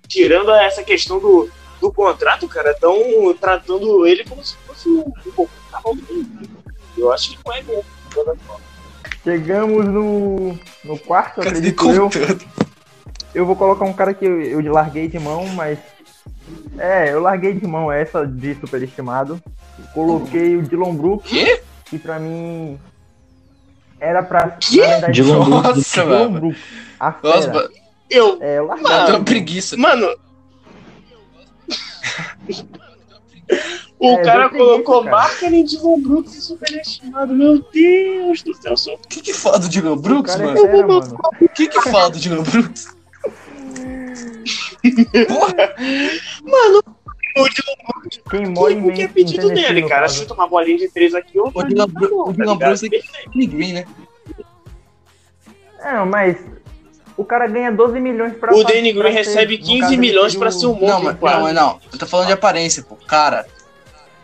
Tirando 0.09 0.51
essa 0.53 0.83
questão 0.83 1.19
do, 1.21 1.51
do 1.83 1.93
contrato, 1.93 2.49
cara, 2.49 2.71
estão 2.71 2.97
tratando 3.39 4.07
ele 4.07 4.25
como 4.25 4.43
se 4.43 4.57
fosse 4.67 4.89
um, 4.89 5.03
pouco 5.37 5.53
cavalo 5.71 5.97
do 5.97 6.15
mundo. 6.15 6.49
Eu 6.97 7.13
acho 7.13 7.33
que 7.33 7.39
não 7.45 7.53
é 7.53 7.63
mesmo. 7.63 7.85
Chegamos 9.23 9.85
no, 9.85 10.59
no 10.83 10.99
quarto, 10.99 11.43
Cara, 11.43 11.51
acredito 11.51 11.91
eu. 11.91 12.09
eu 13.35 13.45
vou 13.45 13.57
colocar 13.57 13.85
um 13.85 13.93
cara 13.93 14.15
que 14.15 14.25
eu, 14.25 14.41
eu 14.63 14.73
larguei 14.73 15.09
de 15.09 15.19
mão, 15.19 15.45
mas. 15.49 15.79
É, 16.79 17.13
eu 17.13 17.21
larguei 17.21 17.53
de 17.53 17.67
mão 17.67 17.93
essa 17.93 18.27
de 18.27 18.55
superestimado. 18.55 19.43
Coloquei 19.93 20.57
o 20.57 20.63
Dylan 20.63 20.95
Brooks, 20.95 21.31
Quê? 21.31 21.61
que 21.85 21.99
pra 21.99 22.19
mim 22.19 22.81
era 24.01 24.23
pra. 24.23 24.59
Verdade, 24.71 25.23
Dylan 25.23 25.45
Brooks. 25.45 25.77
Nossa, 25.77 26.03
Dylan 26.03 26.29
mano. 26.29 26.57
A 27.01 27.11
Nossa, 27.23 27.41
fera. 27.43 27.55
mano. 27.55 27.71
Eu, 28.11 28.39
É, 28.43 28.59
eu 28.59 28.71
até 28.73 29.13
uma 29.13 29.25
preguiça. 29.25 29.77
mano. 29.77 30.07
O 33.99 34.09
É, 34.19 34.23
cara 34.23 34.49
preguiça, 34.49 34.71
colocou 34.71 35.05
cara. 35.05 35.17
Marketing 35.17 35.65
de 35.65 35.79
Von 35.79 36.01
Brooks 36.01 36.35
e 36.35 36.41
superestimado. 36.43 37.33
Meu 37.35 37.63
Deus 37.73 38.43
do 38.43 38.55
céu, 38.55 38.77
sou 38.77 38.95
O 38.95 39.09
que 39.09 39.21
que 39.23 39.33
fala 39.33 39.59
do 39.59 39.69
Dylan 39.69 39.97
Brooks, 39.97 40.35
cara 40.35 40.45
é 40.51 40.55
mano? 40.55 40.61
fera, 40.67 40.87
mano. 40.87 41.19
O 41.41 41.49
que 41.49 41.69
que 41.69 41.81
fala 41.81 42.11
do 42.11 42.19
Dylan 42.19 42.43
Brooks? 42.43 42.95
Porra, 45.29 45.75
Mano, 46.43 46.83
o 47.37 47.49
Dylan 47.49 47.77
Brooks, 47.87 48.21
Quem 48.31 48.47
mora 48.47 48.73
em 48.73 48.89
o 48.89 48.93
que 48.93 49.03
é 49.03 49.09
pedido 49.09 49.49
dele, 49.49 49.83
cara? 49.83 50.03
caso. 50.03 50.19
Chuta 50.21 50.35
uma 50.35 50.47
bolinha 50.49 50.79
de 50.79 50.89
três 50.89 51.15
aqui, 51.15 51.39
ou 51.39 51.51
O 51.55 51.63
Dylan 51.63 51.89
Bru- 51.89 52.29
o 52.29 52.33
Dylan 52.33 52.57
Brooks 52.57 52.83
é 52.85 52.89
Danny 52.89 53.47
Green, 53.47 53.73
né? 53.75 53.85
É, 55.81 56.05
mas 56.05 56.37
o 57.17 57.25
cara 57.25 57.47
ganha 57.47 57.71
12 57.71 58.01
milhões 58.01 58.33
pra 58.37 58.55
O 58.55 58.65
Danny 58.65 58.93
Green 58.93 59.13
recebe 59.13 59.59
no 59.59 59.65
15 59.65 59.81
caso, 59.81 59.93
ele 59.93 60.01
milhões 60.01 60.35
pra 60.35 60.51
ser 60.51 60.67
um 60.67 60.73
Não, 60.81 61.03
monstro 61.03 61.19
não, 61.27 61.43
mas 61.43 61.55
não. 61.55 61.81
Eu 61.93 61.99
tô 61.99 62.07
falando 62.07 62.27
de 62.29 62.33
aparência, 62.33 62.83
pô. 62.83 62.97
Cara. 62.97 63.47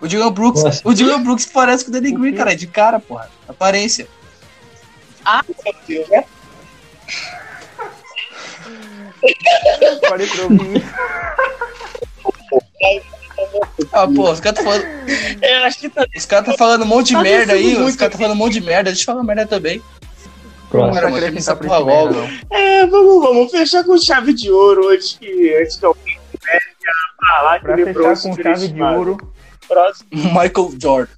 O 0.00 0.08
Dylan 0.08 0.32
Brooks, 0.32 0.64
Nossa. 0.64 0.80
o 0.88 0.94
Dylan 0.94 1.22
Brooks 1.22 1.44
parece 1.46 1.84
com 1.84 1.90
o 1.90 1.92
Danny 1.92 2.12
Green, 2.12 2.34
cara. 2.34 2.52
É 2.52 2.56
de 2.56 2.66
cara, 2.66 2.98
porra. 2.98 3.30
Aparência. 3.46 4.08
Meu 5.64 5.74
Deus, 5.86 6.10
é 6.10 6.24
Parei 10.08 10.26
pra 10.26 10.42
ouvir. 10.44 10.82
Ah, 13.92 14.06
pô, 14.06 14.30
os 14.30 14.40
caras 14.40 14.58
tá 14.58 14.64
falando. 14.64 14.84
É, 15.40 15.64
acho 15.64 15.78
que 15.78 15.88
tá. 15.88 16.06
Os 16.16 16.26
caras 16.26 16.46
tá 16.46 16.52
falando 16.54 16.82
um 16.82 16.86
monte 16.86 17.08
de 17.08 17.14
Tá 17.14 17.22
merda 17.22 17.52
aí, 17.54 17.76
os 17.76 17.96
caras 17.96 18.12
tá 18.12 18.18
falando 18.18 18.34
um 18.34 18.38
monte 18.38 18.54
de 18.54 18.60
merda, 18.60 18.90
deixa 18.90 19.02
eu 19.02 19.06
falar 19.06 19.22
merda 19.24 19.46
também. 19.46 19.82
Próximo. 20.68 20.94
Cara, 20.94 21.10
pra 21.10 21.28
esse 21.28 21.56
porra 21.56 21.84
merda, 21.84 22.04
logo. 22.20 22.30
É, 22.50 22.86
vamos, 22.86 23.22
vamos 23.24 23.50
fechar 23.50 23.82
com 23.84 23.98
chave 23.98 24.32
de 24.34 24.50
ouro 24.50 24.88
antes 24.90 25.16
que, 25.18 25.54
antes 25.60 25.76
que 25.76 25.84
alguém 25.84 26.18
comece 26.32 26.66
a 26.86 27.26
falar 27.26 27.58
que 27.58 27.64
Pra 27.64 27.74
lembrou 27.76 28.08
fechar 28.16 28.28
com 28.28 28.42
chave 28.42 28.68
de 28.68 28.82
ouro, 28.82 29.32
Próximo. 29.66 30.08
Michael 30.12 30.70
Jordan. 30.80 31.12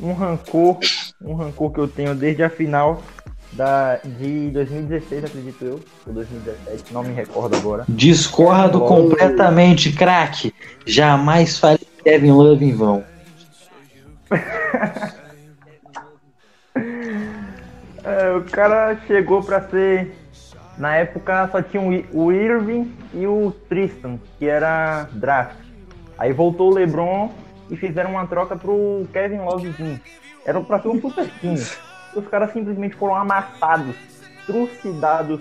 um 0.00 0.12
rancor, 0.14 0.78
um 1.22 1.34
rancor 1.34 1.72
que 1.72 1.78
eu 1.80 1.88
tenho 1.88 2.14
desde 2.14 2.42
a 2.42 2.50
final 2.50 3.02
da, 3.54 3.96
de 4.04 4.50
2016, 4.50 5.24
acredito 5.24 5.64
eu, 5.64 5.80
ou 6.06 6.12
2017, 6.12 6.92
não 6.92 7.02
me 7.02 7.14
recordo 7.14 7.56
agora. 7.56 7.84
Discordo 7.88 8.80
completamente, 8.80 9.92
craque. 9.92 10.54
Jamais 10.84 11.58
falei 11.58 11.78
Kevin 12.02 12.32
Love 12.32 12.64
em 12.64 12.72
vão. 12.74 13.04
É, 18.04 18.32
o 18.32 18.44
cara 18.44 18.98
chegou 19.06 19.42
pra 19.42 19.62
ser. 19.68 20.14
Na 20.76 20.96
época 20.96 21.48
só 21.50 21.62
tinha 21.62 21.80
o 22.12 22.32
Irving 22.32 22.92
e 23.14 23.26
o 23.26 23.54
Tristan, 23.68 24.18
que 24.38 24.46
era 24.46 25.08
draft. 25.12 25.56
Aí 26.18 26.32
voltou 26.32 26.70
o 26.70 26.74
LeBron 26.74 27.30
e 27.70 27.76
fizeram 27.76 28.10
uma 28.10 28.26
troca 28.26 28.56
pro 28.56 29.06
Kevin 29.12 29.38
Love 29.38 29.70
vir. 29.70 30.02
Era 30.44 30.60
pra 30.60 30.80
ser 30.80 30.88
um 30.88 31.00
super 31.00 31.30
time. 31.40 31.64
Os 32.14 32.26
caras 32.28 32.52
simplesmente 32.52 32.94
foram 32.96 33.16
amassados, 33.16 33.96
trucidados, 34.46 35.40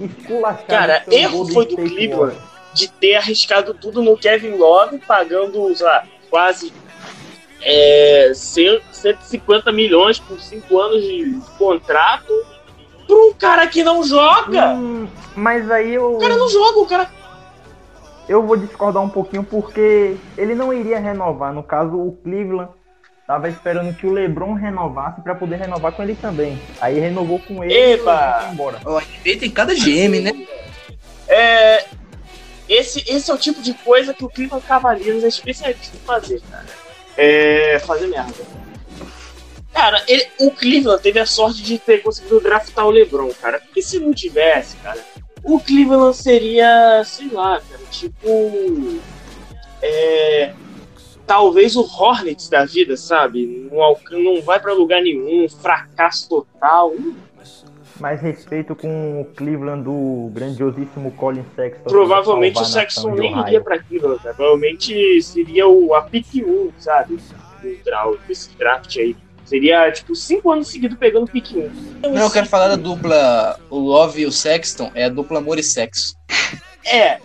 esculachados. 0.00 0.66
Cara, 0.66 1.04
erro 1.10 1.46
foi 1.48 1.66
do 1.66 1.76
Cleveland. 1.76 2.36
De 2.74 2.88
ter 2.88 3.14
arriscado 3.14 3.72
tudo 3.72 4.02
no 4.02 4.18
Kevin 4.18 4.56
Love, 4.56 4.98
pagando, 4.98 5.74
sei 5.74 5.86
lá, 5.86 6.04
quase 6.28 6.72
é, 7.62 8.32
100 8.34 8.82
150 8.92 9.72
milhões 9.72 10.18
por 10.18 10.38
5 10.38 10.78
anos 10.78 11.02
de 11.02 11.40
contrato 11.58 12.32
pra 13.06 13.16
um 13.16 13.32
cara 13.32 13.66
que 13.66 13.82
não 13.82 14.02
joga. 14.02 14.74
Hum, 14.74 15.08
mas 15.34 15.70
aí 15.70 15.94
eu. 15.94 16.16
O 16.16 16.18
cara 16.18 16.36
não 16.36 16.48
joga, 16.48 16.78
o 16.80 16.86
cara. 16.86 17.10
Eu 18.28 18.42
vou 18.42 18.56
discordar 18.56 19.02
um 19.02 19.08
pouquinho 19.08 19.44
porque 19.44 20.16
ele 20.36 20.54
não 20.54 20.72
iria 20.72 20.98
renovar. 20.98 21.52
No 21.52 21.62
caso, 21.62 21.96
o 21.96 22.12
Cleveland 22.24 22.70
tava 23.26 23.48
esperando 23.48 23.94
que 23.96 24.06
o 24.06 24.12
LeBron 24.12 24.54
renovasse 24.54 25.20
para 25.20 25.34
poder 25.34 25.56
renovar 25.56 25.92
com 25.92 26.02
ele 26.02 26.14
também. 26.14 26.60
Aí 26.80 26.98
renovou 27.00 27.38
com 27.40 27.62
ele 27.64 27.72
e 27.72 27.76
o 27.76 27.80
Eba! 28.00 28.12
LeBron 28.26 28.40
foi 28.42 28.52
embora. 28.52 28.80
Ó, 28.84 29.00
NBA 29.00 29.38
tem 29.40 29.50
cada 29.50 29.74
GM, 29.74 30.20
né? 30.22 30.46
É, 31.28 31.84
esse, 32.68 33.04
esse 33.08 33.30
é 33.30 33.34
o 33.34 33.38
tipo 33.38 33.60
de 33.62 33.74
coisa 33.74 34.14
que 34.14 34.24
o 34.24 34.28
Cleveland 34.28 34.64
Cavaliers 34.66 35.24
é 35.24 35.28
especialista 35.28 35.96
em 35.96 36.00
fazer, 36.00 36.40
cara. 36.50 36.66
É 37.16 37.78
fazer 37.80 38.06
merda. 38.08 38.32
Cara, 39.72 40.02
ele- 40.08 40.26
o 40.40 40.50
Cleveland 40.50 41.02
teve 41.02 41.18
a 41.18 41.26
sorte 41.26 41.62
de 41.62 41.78
ter 41.78 42.02
conseguido 42.02 42.40
draftar 42.40 42.86
o 42.86 42.90
LeBron, 42.90 43.30
cara. 43.40 43.58
Porque 43.60 43.82
se 43.82 43.98
não 43.98 44.12
tivesse, 44.12 44.76
cara, 44.78 44.98
o 45.44 45.60
Cleveland 45.60 46.16
seria, 46.16 47.02
sei 47.04 47.28
lá, 47.28 47.60
cara, 47.60 47.82
tipo. 47.90 48.98
É, 49.82 50.52
talvez 51.26 51.76
o 51.76 51.82
Hornets 51.82 52.48
da 52.48 52.64
vida, 52.64 52.96
sabe? 52.96 53.68
Não, 53.70 53.82
alcan- 53.82 54.18
não 54.18 54.40
vai 54.42 54.60
pra 54.60 54.72
lugar 54.72 55.02
nenhum, 55.02 55.48
fracasso 55.48 56.28
total. 56.28 56.92
Mais 57.98 58.20
respeito 58.20 58.76
com 58.76 59.22
o 59.22 59.24
Cleveland 59.34 59.82
do 59.84 60.30
grandiosíssimo 60.34 61.10
Colin 61.12 61.44
Sexton. 61.54 61.84
Provavelmente 61.88 62.60
o 62.60 62.64
Sexton 62.64 63.14
nem 63.14 63.38
iria 63.40 63.60
pra 63.62 63.78
Cleveland, 63.78 64.22
cara. 64.22 64.34
Provavelmente 64.34 65.22
seria 65.22 65.66
o, 65.66 65.94
a 65.94 66.02
pick 66.02 66.26
1, 66.34 66.72
sabe? 66.78 67.16
Do 67.62 67.74
draft, 67.84 68.18
desse 68.28 68.50
draft 68.56 68.96
aí. 68.98 69.16
Seria, 69.46 69.90
tipo, 69.92 70.14
5 70.14 70.50
anos 70.52 70.68
seguidos 70.68 70.98
pegando 70.98 71.26
pick 71.30 71.52
1. 72.04 72.10
Não, 72.12 72.22
eu 72.24 72.30
quero 72.30 72.46
falar 72.46 72.68
da 72.68 72.76
dupla 72.76 73.58
o 73.70 73.78
Love 73.78 74.20
e 74.22 74.26
o 74.26 74.32
Sexton, 74.32 74.90
é 74.94 75.04
a 75.04 75.08
dupla 75.08 75.38
amor 75.38 75.58
e 75.58 75.62
sexo. 75.62 76.14
É. 76.84 77.18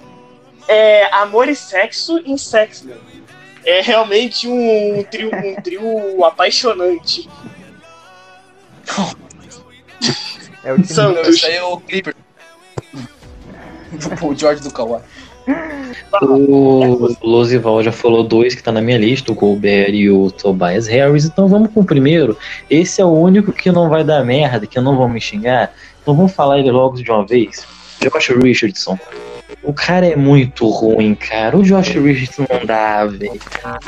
É 0.70 1.14
amor 1.16 1.50
e 1.50 1.56
sexo 1.56 2.18
em 2.20 2.38
sexo. 2.38 2.88
né? 2.88 2.96
É 3.66 3.82
realmente 3.82 4.48
um 4.48 5.04
trio, 5.04 5.30
um 5.34 5.56
trio 5.62 6.26
apaixonante. 6.26 7.30
É 10.64 10.74
o 10.74 10.82
time 10.82 11.14
Não, 11.14 11.22
isso 11.22 11.46
aí 11.46 11.56
é 11.56 11.64
o 11.64 11.78
Clipper. 11.78 12.16
o 14.22 14.36
George 14.36 14.62
do 14.62 14.72
Kawhi. 14.72 15.02
O 16.22 17.16
Losival 17.22 17.82
já 17.84 17.92
falou 17.92 18.24
dois 18.24 18.54
que 18.54 18.62
tá 18.62 18.72
na 18.72 18.82
minha 18.82 18.98
lista, 18.98 19.32
o 19.32 19.36
Gobert 19.36 19.94
e 19.94 20.10
o 20.10 20.30
Tobias 20.30 20.88
Harris, 20.88 21.26
então 21.26 21.48
vamos 21.48 21.72
com 21.72 21.82
o 21.82 21.86
primeiro. 21.86 22.38
Esse 22.70 23.02
é 23.02 23.06
o 23.06 23.12
único 23.12 23.52
que 23.52 23.72
não 23.72 23.90
vai 23.90 24.04
dar 24.04 24.24
merda, 24.24 24.68
que 24.68 24.80
não 24.80 24.98
vão 24.98 25.10
me 25.10 25.20
xingar. 25.20 25.74
Então 26.02 26.16
vamos 26.16 26.34
falar 26.34 26.60
ele 26.60 26.72
logo 26.72 27.02
de 27.02 27.10
uma 27.10 27.26
vez. 27.26 27.66
Josh 28.02 28.30
Richardson. 28.30 29.00
O 29.64 29.74
cara 29.74 30.08
é 30.08 30.16
muito 30.16 30.68
ruim, 30.70 31.14
cara. 31.16 31.58
O 31.58 31.64
Josh 31.64 31.90
Richardson 31.90 32.46
não 32.50 32.66
dá, 32.66 33.06
velho. 33.06 33.40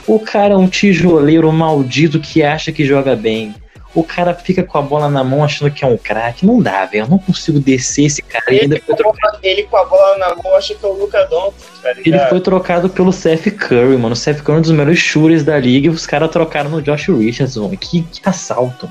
O 0.08 0.20
cara 0.20 0.54
é 0.54 0.58
um 0.58 0.68
tijoleiro 0.68 1.52
maldito 1.52 2.20
que 2.20 2.44
acha 2.44 2.72
que 2.72 2.86
joga 2.86 3.16
bem. 3.16 3.56
O 3.96 4.04
cara 4.04 4.34
fica 4.34 4.64
com 4.64 4.78
a 4.78 4.82
bola 4.82 5.08
na 5.08 5.24
mão 5.24 5.44
achando 5.44 5.70
que 5.70 5.84
é 5.84 5.88
um 5.88 5.98
craque. 5.98 6.46
Não 6.46 6.60
dá, 6.60 6.86
velho. 6.86 7.04
Eu 7.04 7.10
não 7.10 7.20
consigo 7.20 7.60
descer 7.60 8.06
esse 8.06 8.22
cara. 8.24 8.54
E 8.54 8.62
ainda 8.62 8.76
Ele, 8.76 8.84
foi 8.84 8.96
trocado 8.96 9.38
ele 9.44 9.64
com 9.64 9.78
a 9.78 9.86
bola 9.86 10.18
na 10.18 10.36
mão, 10.36 10.56
acha 10.56 10.74
que 10.74 10.84
é 10.84 10.88
o 10.88 10.94
Luca 10.94 11.24
Doncic, 11.26 11.82
tá 11.82 11.92
ele 12.04 12.20
foi 12.28 12.42
trocado 12.42 12.90
pelo 12.90 13.14
Seth 13.14 13.52
Curry, 13.52 13.98
mano. 13.98 14.14
O 14.14 14.16
Seth 14.16 14.42
Curry 14.42 14.56
é 14.56 14.60
um 14.60 14.62
dos 14.62 14.72
melhores 14.72 14.98
shooters 14.98 15.44
da 15.44 15.60
liga 15.60 15.88
e 15.88 15.90
os 15.90 16.08
caras 16.08 16.32
trocaram 16.32 16.72
no 16.72 16.82
Josh 16.82 17.08
Richardson. 17.10 17.70
Que, 17.78 18.02
que 18.02 18.22
assalto. 18.28 18.90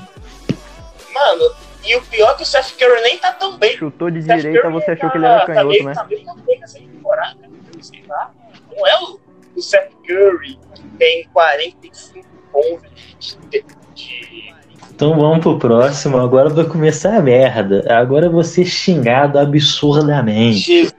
Mano, 1.13 1.51
e 1.85 1.95
o 1.95 2.01
pior 2.01 2.31
é 2.31 2.33
que 2.35 2.43
o 2.43 2.45
Seth 2.45 2.77
Curry 2.77 3.01
nem 3.01 3.17
tá 3.17 3.31
tão 3.33 3.57
bem. 3.57 3.75
chutou 3.77 4.09
de 4.09 4.21
Seth 4.21 4.37
direita, 4.37 4.61
Curry 4.61 4.73
você 4.73 4.91
achou 4.91 5.05
tá- 5.05 5.09
que 5.11 5.17
ele 5.17 5.25
era 5.25 5.39
tá 5.39 5.45
canhoto, 5.47 5.67
meio- 5.69 5.85
né? 5.85 5.93
Tá 5.93 6.03
meio 6.05 6.25
capenga 6.25 6.63
essa 6.63 6.79
temporada, 6.79 7.39
né? 7.41 7.49
sei 7.81 8.03
lá. 8.07 8.31
Não 8.75 8.87
é 8.87 8.93
o, 9.03 9.19
o 9.57 9.61
Seth 9.61 9.91
Curry 10.07 10.57
que 10.75 10.83
tem 10.97 11.27
45 11.33 12.27
pontos 12.51 13.37
de, 13.49 13.65
de 13.95 14.53
Então 14.93 15.15
vamos 15.19 15.39
pro 15.39 15.57
próximo. 15.59 16.17
Agora 16.17 16.49
vai 16.49 16.65
começar 16.65 17.17
a 17.17 17.21
merda. 17.21 17.83
Agora 17.89 18.27
eu 18.27 18.31
vou 18.31 18.43
ser 18.43 18.65
xingado 18.65 19.37
absurdamente. 19.39 20.93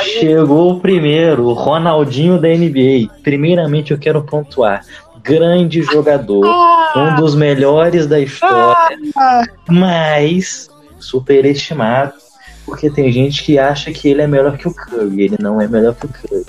Chegou 0.00 0.72
o 0.72 0.80
primeiro, 0.80 1.44
o 1.44 1.52
Ronaldinho 1.52 2.40
da 2.40 2.48
NBA. 2.48 3.08
Primeiramente 3.22 3.92
eu 3.92 3.98
quero 3.98 4.22
pontuar. 4.24 4.84
Grande 5.22 5.82
jogador. 5.82 6.44
Um 6.96 7.16
dos 7.16 7.34
melhores 7.34 8.06
da 8.06 8.20
história. 8.20 8.98
Mas 9.68 10.68
superestimado. 10.98 12.12
Porque 12.64 12.90
tem 12.90 13.10
gente 13.10 13.42
que 13.44 13.58
acha 13.58 13.90
que 13.92 14.08
ele 14.08 14.22
é 14.22 14.26
melhor 14.26 14.58
que 14.58 14.68
o 14.68 14.74
Curry. 14.74 15.22
Ele 15.22 15.36
não 15.40 15.60
é 15.60 15.66
melhor 15.66 15.94
que 15.94 16.06
o 16.06 16.08
Curry. 16.08 16.44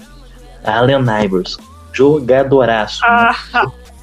Allen 0.63 1.05
Iverson. 1.23 1.61
Jogadoraço. 1.93 3.01
Ah, 3.05 3.33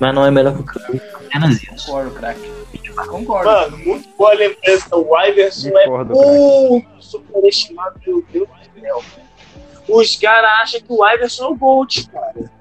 Mas 0.01 0.15
não 0.15 0.25
é 0.25 0.31
melhor 0.31 0.55
que 0.55 0.61
o 0.61 0.65
Curry. 0.65 1.01
Apenas 1.27 1.63
isso. 1.63 1.87
Concordo, 1.87 2.11
craque. 2.13 2.57
Concordo. 3.09 3.51
Mano, 3.51 3.79
muito 3.79 4.09
boa 4.17 4.33
lembrança. 4.33 4.97
O 4.97 5.21
Iverson 5.27 5.71
Discordo, 5.71 6.13
é 6.15 6.69
muito 6.69 6.89
superestimado, 6.99 8.01
meu 8.07 8.25
Deus 8.33 8.49
do 8.49 8.81
céu. 8.81 9.03
Os 9.89 10.17
caras 10.17 10.51
acham 10.63 10.81
que 10.81 10.87
o 10.89 11.07
Iverson 11.09 11.45
é 11.45 11.49
o 11.49 11.55
Gold, 11.55 12.09
cara. 12.09 12.56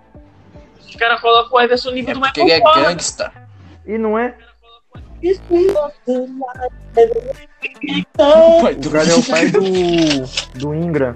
Os 0.88 0.95
caras 0.95 1.19
colocam 1.21 1.57
o 1.57 1.61
Iverson 1.61 1.89
no 1.89 1.95
nível 1.95 2.11
É 2.11 2.13
do 2.15 2.21
porque 2.21 2.43
Michael 2.43 2.61
ele 2.75 2.86
é 2.86 2.89
gangsta. 2.89 3.31
E 3.86 3.97
não 3.97 4.17
é? 4.17 4.36
Pai 8.17 8.73
O 8.73 8.79
do- 8.79 8.91
cara 8.91 9.09
é 9.09 9.15
o 9.15 9.23
pai 9.23 9.47
do, 9.49 9.59
do 10.59 10.73
Ingram. 10.75 11.15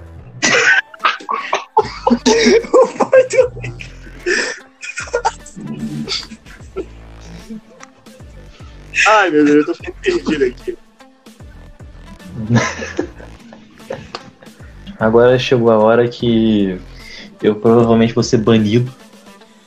Ai, 9.08 9.30
meu 9.30 9.44
Deus, 9.44 9.56
eu 9.58 9.66
tô 9.66 9.74
ficando 9.74 9.96
perdido 10.02 10.44
aqui. 10.44 10.78
Agora 14.98 15.38
chegou 15.38 15.70
a 15.70 15.78
hora 15.78 16.08
que 16.08 16.78
eu 17.42 17.54
provavelmente 17.56 18.12
vou 18.14 18.22
ser 18.22 18.38
banido 18.38 18.92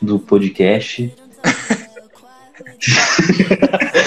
do 0.04 0.20
podcast. 0.20 1.14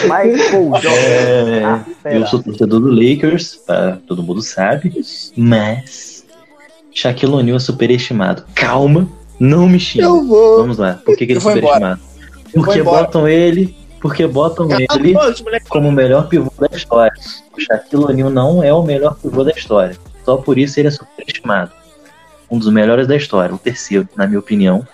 Michael 0.05 0.71
Jordan. 0.81 0.91
É, 0.91 1.65
Ah, 1.65 1.85
eu 2.05 2.27
sou 2.27 2.43
torcedor 2.43 2.81
do 2.81 2.91
Lakers, 2.91 3.57
tá? 3.67 3.99
todo 4.07 4.23
mundo 4.23 4.43
sabe, 4.43 4.93
mas 5.37 6.25
Shaquille 6.93 7.33
O'Neal 7.33 7.57
é 7.57 7.61
superestimado. 7.61 8.45
Calma, 8.55 9.09
não 9.41 9.69
me 9.69 9.81
xingue. 9.81 10.05
Eu 10.05 10.25
vou. 10.25 10.59
Vamos 10.59 10.79
lá, 10.79 11.01
por 11.05 11.17
que, 11.17 11.27
que 11.27 11.33
ele 11.33 11.39
é 11.39 11.43
superestimado? 11.43 12.01
Porque 12.53 12.83
botam 12.83 13.29
ele, 13.29 13.77
porque 14.01 14.27
botam 14.27 14.69
ele 14.79 15.15
como 15.69 15.89
o 15.89 15.93
melhor 15.93 16.29
pivô 16.29 16.53
da 16.59 16.77
história. 16.77 17.13
O 17.57 17.61
Shaquille 17.61 18.05
O'Neal 18.05 18.31
não 18.31 18.63
é 18.63 18.73
o 18.73 18.83
melhor 18.83 19.17
pivô 19.17 19.43
da 19.43 19.53
história. 19.53 19.97
Só 20.25 20.37
por 20.37 20.59
isso 20.59 20.79
ele 20.79 20.89
é 20.89 20.91
superestimado. 20.91 21.73
Um 22.51 22.59
dos 22.59 22.71
melhores 22.71 23.09
da 23.09 23.17
história, 23.17 23.55
o 23.55 23.59
terceiro, 23.59 24.09
na 24.17 24.27
minha 24.27 24.39
opinião, 24.39 24.87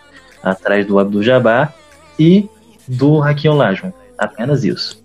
atrás 0.43 0.86
do 0.86 0.99
Abdul 0.99 1.22
Jabbar 1.22 1.74
e 2.18 2.49
do 2.86 3.22
Hakim 3.22 3.49
Olajuwon. 3.49 3.93
Apenas 4.18 4.64
isso. 4.64 5.03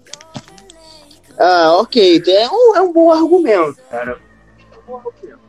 Ah, 1.40 1.78
ok. 1.80 2.24
É 2.28 2.50
um, 2.50 2.76
é 2.76 2.82
um 2.82 2.92
bom 2.92 3.12
argumento, 3.12 3.78
cara. 3.90 4.20
É 4.60 4.78
um 4.78 4.82
bom 4.88 4.98
argumento. 4.98 5.40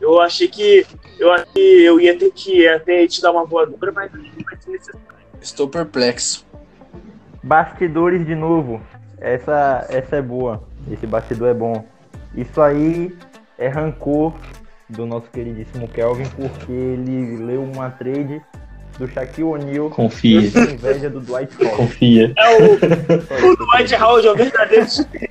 Eu 0.00 0.20
achei 0.20 0.48
que. 0.48 0.86
Eu 1.18 1.32
achei 1.32 1.46
que 1.52 1.84
eu 1.84 2.00
ia 2.00 2.18
ter 2.18 2.30
que 2.32 2.66
até 2.68 3.06
te 3.06 3.22
dar 3.22 3.30
uma 3.30 3.44
voadora, 3.44 3.92
mas 3.92 4.12
não 4.12 4.20
vai 4.44 4.56
ser 4.58 4.70
necessário. 4.70 5.00
Estou 5.40 5.68
perplexo. 5.68 6.44
Bastidores 7.42 8.26
de 8.26 8.34
novo. 8.34 8.80
Essa, 9.18 9.86
essa 9.88 10.16
é 10.16 10.22
boa. 10.22 10.62
Esse 10.90 11.06
bastidor 11.06 11.48
é 11.48 11.54
bom. 11.54 11.84
Isso 12.34 12.60
aí 12.60 13.16
é 13.58 13.68
rancor 13.68 14.34
do 14.88 15.06
nosso 15.06 15.30
queridíssimo 15.30 15.88
Kelvin, 15.88 16.28
porque 16.30 16.72
ele 16.72 17.36
leu 17.36 17.62
uma 17.62 17.90
trade 17.90 18.42
do 18.98 19.08
Shaquille 19.08 19.44
O'Neal 19.48 19.90
Confia, 19.90 20.40
inveja 20.40 21.10
do 21.10 21.20
Dwight 21.20 21.52
Howard. 21.60 21.76
confia. 21.76 22.32
É 22.36 22.56
o, 22.56 22.74
o. 23.52 23.56
Dwight 23.56 23.94
Howard 23.94 24.26
é 24.26 24.32
o 24.32 24.36
verdadeiro 24.36 24.88
super 24.88 25.30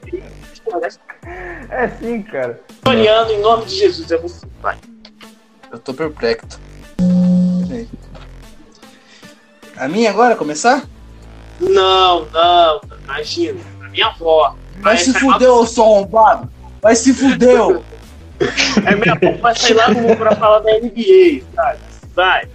É 1.69 1.87
sim, 1.99 2.21
cara. 2.23 2.59
Vitoriano, 2.69 3.31
em 3.31 3.41
nome 3.41 3.65
de 3.65 3.75
Jesus, 3.75 4.11
é 4.11 4.17
você, 4.17 4.45
vai. 4.61 4.77
Eu 5.71 5.79
tô 5.79 5.93
perplexo. 5.93 6.59
A 9.77 9.87
minha 9.87 10.09
agora, 10.11 10.35
começar? 10.35 10.83
Não, 11.59 12.25
não, 12.25 12.81
imagina. 13.05 13.59
A 13.83 13.89
minha 13.89 14.07
avó. 14.07 14.55
Vai 14.79 14.97
se 14.97 15.11
sair 15.13 15.21
fuder, 15.21 15.49
ô 15.51 15.65
seu 15.65 15.83
arrombado! 15.83 16.49
Vai 16.81 16.95
se 16.95 17.11
lá- 17.13 17.81
É 18.85 18.95
minha 18.95 19.13
avó 19.13 19.37
vai 19.41 19.55
sair 19.55 19.73
lá 19.73 19.87
no 19.89 20.15
pra 20.17 20.35
falar 20.35 20.59
da 20.59 20.71
NBA, 20.79 21.43
sabe? 21.55 21.79
Vai. 22.13 22.47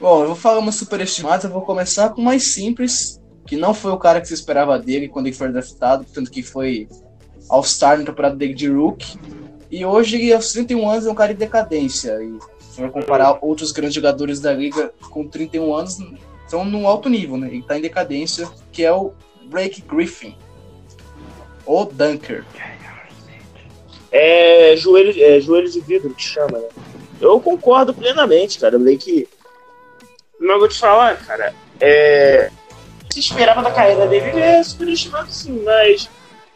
Bom, 0.00 0.22
eu 0.22 0.28
vou 0.28 0.36
falar 0.36 0.60
uma 0.60 0.72
superestimada, 0.72 1.46
eu 1.46 1.52
vou 1.52 1.60
começar 1.60 2.08
com 2.08 2.22
o 2.22 2.24
mais 2.24 2.54
simples, 2.54 3.20
que 3.46 3.54
não 3.54 3.74
foi 3.74 3.92
o 3.92 3.98
cara 3.98 4.18
que 4.18 4.28
se 4.28 4.32
esperava 4.32 4.78
dele 4.78 5.08
quando 5.08 5.26
ele 5.26 5.36
foi 5.36 5.52
draftado, 5.52 6.06
tanto 6.10 6.30
que 6.30 6.42
foi 6.42 6.88
All-Star 7.50 7.98
na 7.98 8.06
temporada 8.06 8.34
dele 8.34 8.54
de 8.54 8.66
Rook. 8.66 9.18
E 9.70 9.84
hoje, 9.84 10.32
aos 10.32 10.52
31 10.52 10.88
anos, 10.88 11.06
é 11.06 11.10
um 11.10 11.14
cara 11.14 11.32
em 11.32 11.36
decadência. 11.36 12.18
E 12.22 12.38
se 12.62 12.76
for 12.76 12.90
comparar 12.90 13.38
outros 13.42 13.72
grandes 13.72 13.94
jogadores 13.94 14.40
da 14.40 14.54
liga 14.54 14.90
com 15.10 15.28
31 15.28 15.74
anos, 15.74 15.98
estão 16.44 16.64
num 16.64 16.88
alto 16.88 17.10
nível, 17.10 17.36
né? 17.36 17.48
Ele 17.48 17.62
tá 17.62 17.76
em 17.76 17.82
decadência, 17.82 18.48
que 18.72 18.82
é 18.82 18.92
o 18.92 19.12
Blake 19.50 19.82
Griffin. 19.82 20.34
O 21.66 21.84
Dunker. 21.84 22.44
É 24.10 24.74
joelho, 24.76 25.22
é 25.22 25.40
joelho 25.40 25.70
de 25.70 25.80
vidro 25.80 26.14
que 26.14 26.22
chama, 26.22 26.58
né? 26.58 26.68
Eu 27.20 27.38
concordo 27.38 27.92
plenamente, 27.92 28.58
cara. 28.58 28.76
Eu 28.76 28.98
que. 28.98 29.28
Mas 30.40 30.50
eu 30.50 30.58
vou 30.58 30.68
te 30.68 30.78
falar, 30.78 31.16
cara. 31.18 31.54
É. 31.78 32.50
Se 33.10 33.20
esperava 33.20 33.62
da 33.62 33.70
carreira 33.70 34.06
dele, 34.06 34.30
ele 34.30 34.40
é 34.40 34.62
superestimado 34.62 35.30
sim, 35.30 35.62
mas 35.64 36.08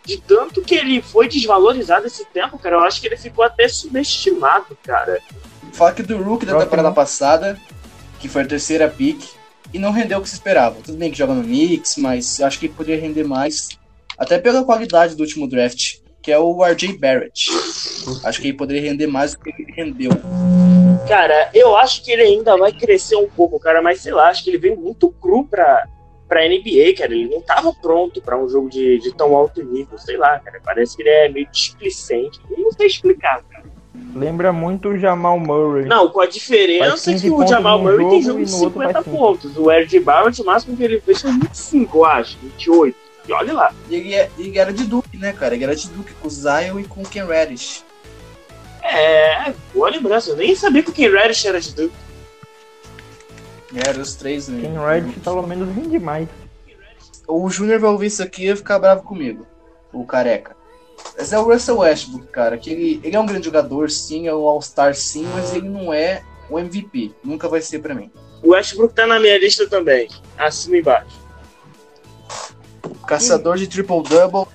de 0.04 0.18
tanto 0.18 0.62
que 0.62 0.74
ele 0.74 1.02
foi 1.02 1.28
desvalorizado 1.28 2.06
esse 2.06 2.24
tempo, 2.26 2.58
cara, 2.58 2.76
eu 2.76 2.80
acho 2.80 3.00
que 3.00 3.06
ele 3.06 3.16
ficou 3.16 3.44
até 3.44 3.66
subestimado, 3.66 4.76
cara. 4.82 5.20
Fala 5.72 5.92
que 5.92 6.02
do 6.02 6.22
Rook 6.22 6.46
da 6.46 6.58
temporada 6.58 6.92
passada, 6.92 7.58
que 8.20 8.28
foi 8.28 8.42
a 8.42 8.46
terceira 8.46 8.88
pick, 8.88 9.24
e 9.72 9.78
não 9.78 9.90
rendeu 9.90 10.18
o 10.18 10.22
que 10.22 10.28
se 10.28 10.36
esperava. 10.36 10.76
Tudo 10.84 10.96
bem 10.96 11.10
que 11.10 11.18
joga 11.18 11.34
no 11.34 11.42
Knicks, 11.42 11.96
mas 11.96 12.38
eu 12.38 12.46
acho 12.46 12.60
que 12.60 12.68
poderia 12.68 13.00
render 13.00 13.24
mais, 13.24 13.70
até 14.16 14.38
pela 14.38 14.62
qualidade 14.62 15.16
do 15.16 15.22
último 15.22 15.48
draft, 15.48 15.96
que 16.22 16.30
é 16.30 16.38
o 16.38 16.64
RJ 16.64 16.96
Barrett. 16.98 17.50
Acho 18.22 18.40
que 18.40 18.48
ele 18.48 18.56
poderia 18.56 18.82
render 18.82 19.06
mais 19.06 19.34
do 19.34 19.40
que 19.40 19.50
ele 19.50 19.72
rendeu. 19.72 20.10
Cara, 21.08 21.50
eu 21.52 21.76
acho 21.76 22.02
que 22.02 22.10
ele 22.10 22.22
ainda 22.22 22.56
vai 22.56 22.72
crescer 22.72 23.16
um 23.16 23.28
pouco, 23.28 23.58
cara, 23.60 23.82
mas 23.82 24.00
sei 24.00 24.12
lá, 24.12 24.28
acho 24.28 24.42
que 24.42 24.50
ele 24.50 24.58
veio 24.58 24.76
muito 24.76 25.10
cru 25.20 25.44
pra, 25.44 25.86
pra 26.26 26.48
NBA, 26.48 26.94
cara. 26.96 27.12
Ele 27.12 27.28
não 27.28 27.42
tava 27.42 27.72
pronto 27.74 28.22
pra 28.22 28.38
um 28.38 28.48
jogo 28.48 28.70
de, 28.70 28.98
de 28.98 29.12
tão 29.14 29.36
alto 29.36 29.62
nível, 29.62 29.98
sei 29.98 30.16
lá, 30.16 30.38
cara. 30.40 30.60
Parece 30.64 30.96
que 30.96 31.02
ele 31.02 31.10
é 31.10 31.28
meio 31.28 31.46
displicente. 31.50 32.40
Eu 32.50 32.58
não 32.58 32.72
sei 32.72 32.86
explicar, 32.86 33.42
cara. 33.50 33.64
Lembra 34.14 34.52
muito 34.52 34.88
o 34.88 34.98
Jamal 34.98 35.38
Murray. 35.38 35.84
Não, 35.86 36.08
com 36.08 36.20
a 36.20 36.26
diferença 36.26 36.90
Faz 36.90 37.02
15 37.04 37.22
que 37.22 37.30
o 37.30 37.46
Jamal 37.46 37.78
Murray 37.80 38.08
tem 38.08 38.22
jogo 38.22 38.38
jogo 38.38 38.40
e 38.40 38.44
de 38.46 38.52
no 38.52 38.58
outro 38.64 38.80
50 38.80 38.92
faz 38.92 39.04
cinco. 39.04 39.16
pontos. 39.18 39.56
O 39.56 39.70
RJ 39.70 40.00
Barrett, 40.00 40.40
o 40.42 40.44
máximo 40.44 40.76
que 40.76 40.82
ele 40.84 41.00
fez 41.00 41.20
foi 41.20 41.32
25, 41.32 41.98
eu 41.98 42.04
acho, 42.04 42.38
28. 42.40 42.96
E 43.28 43.32
olha 43.32 43.52
lá. 43.52 43.74
E 43.90 43.94
ele, 43.94 44.14
é- 44.14 44.30
ele 44.38 44.58
era 44.58 44.72
de 44.72 44.84
Duke, 44.84 45.16
né, 45.18 45.32
cara? 45.32 45.54
Ele 45.54 45.64
era 45.64 45.74
de 45.76 45.88
Duke 45.88 46.12
com 46.14 46.28
o 46.28 46.30
Zion 46.30 46.78
e 46.78 46.84
com 46.84 47.02
o 47.02 47.08
Ken 47.08 47.24
Reddish. 47.26 47.84
É, 48.84 49.54
boa 49.72 49.90
lembrança. 49.90 50.30
Eu 50.30 50.36
nem 50.36 50.54
sabia 50.54 50.82
que 50.82 50.90
o 50.90 50.92
Ken 50.92 51.10
Reddish 51.10 51.44
era 51.46 51.60
de 51.60 51.74
Duke. 51.74 51.94
Eram 53.74 54.02
os 54.02 54.14
três, 54.14 54.46
né? 54.46 54.60
Ken 54.60 54.78
Reddish 54.78 55.22
pelo 55.22 55.46
menos 55.46 55.74
rende 55.74 55.98
mais. 55.98 56.28
O 57.26 57.48
Júnior 57.48 57.80
vai 57.80 57.90
ouvir 57.90 58.08
isso 58.08 58.22
aqui 58.22 58.44
e 58.44 58.48
vai 58.48 58.56
ficar 58.56 58.78
bravo 58.78 59.02
comigo. 59.02 59.46
O 59.92 60.04
careca. 60.04 60.54
Mas 61.16 61.32
é 61.32 61.38
o 61.38 61.44
Russell 61.44 61.78
Westbrook, 61.78 62.26
cara. 62.26 62.58
Que 62.58 62.70
ele, 62.70 63.00
ele 63.02 63.16
é 63.16 63.20
um 63.20 63.26
grande 63.26 63.46
jogador, 63.46 63.90
sim, 63.90 64.28
é 64.28 64.34
um 64.34 64.46
All-Star, 64.46 64.94
sim, 64.94 65.26
mas 65.34 65.54
ele 65.54 65.68
não 65.68 65.92
é 65.92 66.22
o 66.50 66.58
MVP. 66.58 67.12
Nunca 67.24 67.48
vai 67.48 67.62
ser 67.62 67.78
pra 67.78 67.94
mim. 67.94 68.12
O 68.42 68.50
Westbrook 68.50 68.94
tá 68.94 69.06
na 69.06 69.18
minha 69.18 69.38
lista 69.38 69.66
também. 69.66 70.08
Acima 70.36 70.76
e 70.76 70.80
embaixo. 70.80 71.24
Caçador 73.06 73.56
de 73.56 73.66
triple-double. 73.66 74.46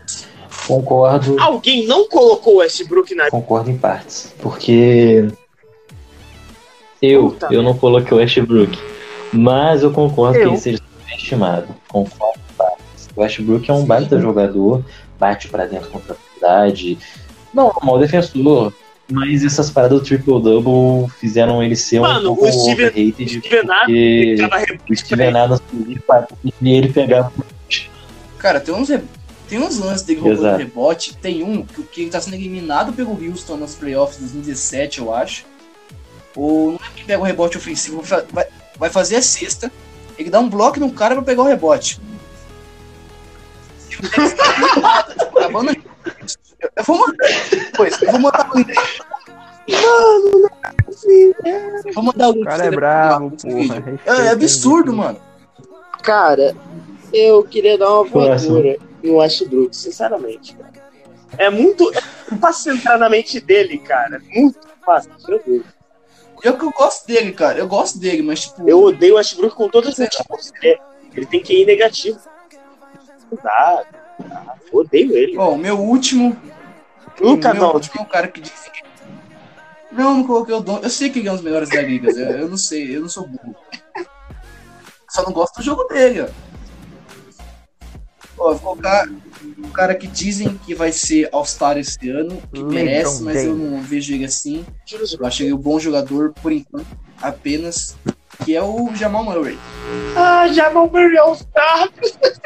Concordo, 0.70 1.36
Alguém 1.40 1.88
não 1.88 2.08
colocou 2.08 2.54
o 2.54 2.58
Westbrook 2.58 3.16
na 3.16 3.30
concordo 3.32 3.72
em 3.72 3.78
partes. 3.78 4.34
Porque 4.40 5.28
eu, 7.02 7.32
Puta 7.32 7.48
eu 7.52 7.64
não 7.64 7.74
coloquei 7.76 8.16
o 8.16 8.20
Westbrook. 8.20 8.78
Mas 9.34 9.82
eu 9.84 9.92
concordo 9.92 10.38
que 10.38 10.46
Eu. 10.46 10.50
ele 10.50 10.58
seja 10.58 10.80
estimado. 11.16 11.68
Concordo 11.88 12.40
em 12.40 12.54
partes. 12.56 13.10
O 13.16 13.22
Westbrook 13.22 13.70
é 13.70 13.74
um 13.74 13.84
baita 13.86 14.20
jogador, 14.20 14.84
bate 15.20 15.48
pra 15.48 15.66
dentro 15.66 15.90
com 15.90 16.00
tranquilidade. 16.00 16.98
Não 17.54 17.70
é 17.70 17.72
um 17.84 17.86
mau 17.86 17.98
defensor. 18.00 18.72
Mas 19.12 19.44
essas 19.44 19.72
paradas 19.72 19.98
do 20.00 20.06
triple-double 20.06 21.10
fizeram 21.20 21.64
ele 21.64 21.76
ser 21.76 22.00
Mano, 22.00 22.34
um 22.34 22.36
pouco 22.36 22.46
o 22.48 22.52
Steven- 22.52 22.90
overrated. 22.90 23.42
O 24.88 24.96
Steven 24.96 25.36
Adams 25.36 25.62
e 26.62 26.70
ele 26.72 26.90
pegava 26.94 27.32
Cara, 28.38 28.60
tem 28.60 28.74
uns, 28.74 28.88
tem 29.50 29.60
uns 29.60 29.80
lances 29.80 30.04
dele 30.04 30.20
roubando 30.22 30.42
Exato. 30.42 30.58
rebote. 30.60 31.18
Tem 31.18 31.44
um 31.44 31.66
que, 31.66 31.84
que 31.84 32.02
ele 32.02 32.12
tá 32.12 32.22
sendo 32.22 32.36
eliminado 32.36 32.94
pelo 32.94 33.12
Houston 33.12 33.58
nas 33.58 33.76
playoffs 33.76 34.18
de 34.18 34.24
2017, 34.24 35.00
eu 35.00 35.14
acho. 35.14 35.46
Ou 36.36 36.72
não 36.74 36.76
é 36.80 36.90
que 36.96 37.04
pega 37.06 37.20
o 37.20 37.26
rebote 37.26 37.58
ofensivo, 37.58 38.02
vai, 38.32 38.48
vai- 38.78 38.90
fazer 38.90 39.16
a 39.18 39.22
cesta. 39.22 39.72
Ele 40.18 40.30
dá 40.30 40.40
um 40.40 40.48
bloco 40.50 40.80
no 40.80 40.92
cara 40.92 41.16
pra 41.16 41.24
pegar 41.24 41.42
o 41.42 41.46
rebote. 41.48 42.00
Acabando. 45.36 45.72
Eu- 45.72 46.70
Eu 46.76 46.84
vou 46.84 46.98
mandar 47.00 47.28
depois. 47.52 48.02
Eu 48.02 48.12
vou 48.12 48.20
mandar 48.20 48.50
o 48.54 48.58
link. 48.58 48.74
Eu 51.86 51.94
vou 51.94 52.04
mandar 52.04 52.30
o 52.30 52.32
link. 52.34 52.42
O 52.42 52.46
cara 52.46 52.66
é 52.66 52.72
bravo, 52.72 53.32
porra. 53.32 54.00
É, 54.06 54.26
é 54.26 54.30
absurdo, 54.30 54.94
mano. 54.94 55.20
Cara, 56.04 56.56
eu 57.14 57.44
queria 57.44 57.78
dar 57.78 57.90
uma 57.92 58.06
Próximo. 58.10 58.54
voadora 58.56 58.78
no 59.04 59.18
Westbrook, 59.18 59.76
sinceramente, 59.76 60.56
cara. 60.56 60.74
É 61.38 61.50
muito. 61.50 61.92
É 61.96 62.36
fácil 62.38 62.74
entrar 62.74 62.98
na 62.98 63.10
mente 63.10 63.40
dele, 63.40 63.78
cara. 63.78 64.22
Muito 64.34 64.60
fácil, 64.86 65.12
meu 65.28 65.42
Deus. 65.46 65.64
Eu 66.44 66.58
que 66.58 66.64
eu 66.66 66.72
gosto 66.72 67.06
dele, 67.06 67.32
cara. 67.34 67.60
Eu 67.60 67.68
gosto 67.68 68.00
dele, 68.00 68.22
mas 68.24 68.42
tipo. 68.42 68.68
Eu 68.68 68.82
odeio 68.82 69.14
o 69.14 69.18
Westbrook 69.18 69.56
com 69.56 69.70
todas 69.70 70.00
as 70.00 70.16
forças. 70.28 70.52
Ele, 70.62 70.74
é- 70.74 70.80
ele 71.16 71.26
tem 71.26 71.42
que 71.42 71.54
ir 71.54 71.66
negativo. 71.66 72.20
Dá. 73.44 73.84
Eu 74.72 74.80
odeio 74.80 75.16
ele. 75.16 75.36
Bom, 75.36 75.58
meu 75.58 75.78
último. 75.80 76.36
Luca 77.20 77.52
o 77.52 77.54
meu 77.54 77.62
Doncic. 77.74 77.76
último 77.76 78.02
é 78.02 78.04
o 78.04 78.10
cara 78.10 78.28
que 78.28 78.42
disse 78.42 78.72
que. 78.72 78.80
Não, 79.92 80.18
não 80.18 80.24
coloquei 80.26 80.54
o 80.56 80.60
Don. 80.62 80.80
Eu 80.80 80.90
sei 80.90 81.10
que 81.10 81.20
ele 81.20 81.28
é 81.28 81.32
um 81.32 81.36
dos 81.36 81.44
melhores 81.44 81.70
da 81.70 81.82
liga. 81.82 82.10
Eu, 82.12 82.40
eu 82.42 82.50
não 82.50 82.58
sei, 82.58 82.96
eu 82.96 83.02
não 83.02 83.10
sou 83.10 83.28
burro. 83.28 83.56
Só 85.10 85.24
não 85.24 85.32
gosto 85.34 85.58
do 85.58 85.64
jogo 85.64 85.84
dele, 85.86 86.22
ó. 86.22 86.28
Ó, 88.40 88.54
vou 88.54 88.60
colocar 88.60 89.08
o 89.58 89.68
cara 89.70 89.94
que 89.94 90.08
dizem 90.08 90.58
que 90.66 90.74
vai 90.74 90.92
ser 90.92 91.28
All-Star 91.32 91.78
esse 91.78 92.10
ano, 92.10 92.42
que 92.54 92.64
merece, 92.64 93.22
mas 93.24 93.44
eu 93.44 93.54
não 93.56 93.82
vejo 93.82 94.14
ele 94.14 94.26
assim. 94.26 94.66
Eu 95.20 95.26
acho 95.26 95.44
ele 95.44 95.54
um 95.54 95.58
bom 95.58 95.78
jogador, 95.80 96.34
por 96.42 96.52
enquanto, 96.52 96.88
apenas. 97.22 97.98
Que 98.46 98.56
é 98.56 98.64
o 98.64 98.96
Jamal 98.96 99.26
Murray. 99.26 99.60
Ah, 100.16 100.48
Jamal 100.48 100.88
Murray 100.90 101.18
All-Star. 101.18 101.90
Jamal 101.90 102.40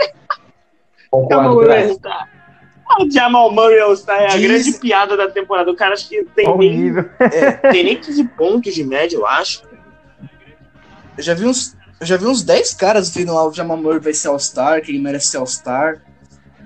Concordo, 1.12 1.50
Murray. 1.54 1.84
All-Star. 1.84 2.30
Ah, 2.90 3.04
o 3.04 3.12
Jamal 3.12 3.52
Murray 3.52 3.80
All-Star 3.80 4.20
é 4.22 4.26
a 4.26 4.36
Diz- 4.36 4.42
grande 4.48 4.74
piada 4.80 5.16
da 5.16 5.30
temporada. 5.30 5.70
O 5.72 5.76
cara 5.76 5.94
acho 5.94 6.10
que 6.10 6.24
tem 6.36 6.48
o 6.50 6.58
nem, 6.58 6.76
nível? 6.76 7.06
tem 7.72 7.84
nem 7.84 7.98
15 8.02 8.24
pontos 8.30 8.74
de 8.74 8.84
média, 8.84 9.16
eu 9.16 9.26
acho. 9.28 9.62
Eu 11.16 11.24
já 11.24 11.36
vi 11.36 11.46
uns. 11.46 11.76
Eu 12.04 12.08
já 12.08 12.18
vi 12.18 12.26
uns 12.26 12.44
10 12.44 12.74
caras 12.74 13.10
dizendo 13.14 13.34
lá 13.34 13.48
o 13.48 13.54
Jamal 13.54 13.78
Murray 13.78 14.00
vai 14.00 14.14
ser 14.14 14.28
All-Star, 14.28 14.82
que 14.82 14.92
ele 14.92 15.00
merece 15.00 15.28
ser 15.28 15.38
All-Star. 15.38 16.02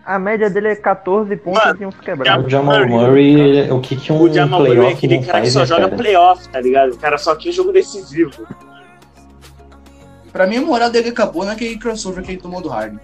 A 0.04 0.18
média 0.18 0.50
dele 0.50 0.70
é 0.70 0.76
14 0.76 1.36
pontos 1.38 1.64
Mano, 1.64 1.78
e 1.80 1.86
uns 1.86 2.00
quebrados. 2.00 2.46
O 2.48 2.50
Jamal 2.50 2.88
Murray, 2.88 3.70
o 3.70 3.80
que, 3.80 3.96
que 3.96 4.12
um 4.12 4.20
O 4.20 4.34
Jamal 4.34 4.62
Murray 4.62 4.86
é 4.88 4.90
aquele 4.94 5.24
cara 5.24 5.42
que 5.42 5.52
só 5.52 5.60
né, 5.60 5.66
joga 5.68 5.84
cara? 5.90 5.96
playoff, 5.96 6.50
tá 6.50 6.60
ligado? 6.60 6.94
O 6.94 6.98
cara 6.98 7.20
só 7.20 7.36
quer 7.36 7.52
jogo 7.52 7.72
decisivo. 7.72 8.48
Pra 10.32 10.48
mim, 10.48 10.58
a 10.58 10.62
moral 10.62 10.90
dele 10.90 11.10
acabou 11.10 11.46
naquele 11.46 11.78
crossover 11.78 12.24
que 12.24 12.32
ele 12.32 12.42
tomou 12.42 12.60
do 12.60 12.70
Harden. 12.70 13.00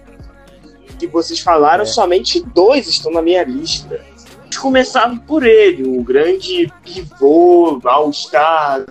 que 0.98 1.06
vocês 1.06 1.38
falaram, 1.38 1.82
É. 1.82 1.86
somente 1.86 2.40
dois 2.40 2.88
estão 2.88 3.12
na 3.12 3.22
minha 3.22 3.44
lista. 3.44 4.00
Vamos 4.38 4.56
começar 4.58 5.08
por 5.26 5.44
ele, 5.46 5.86
o 5.86 6.02
grande 6.02 6.72
pivô, 6.82 7.80
all-star, 7.84 8.86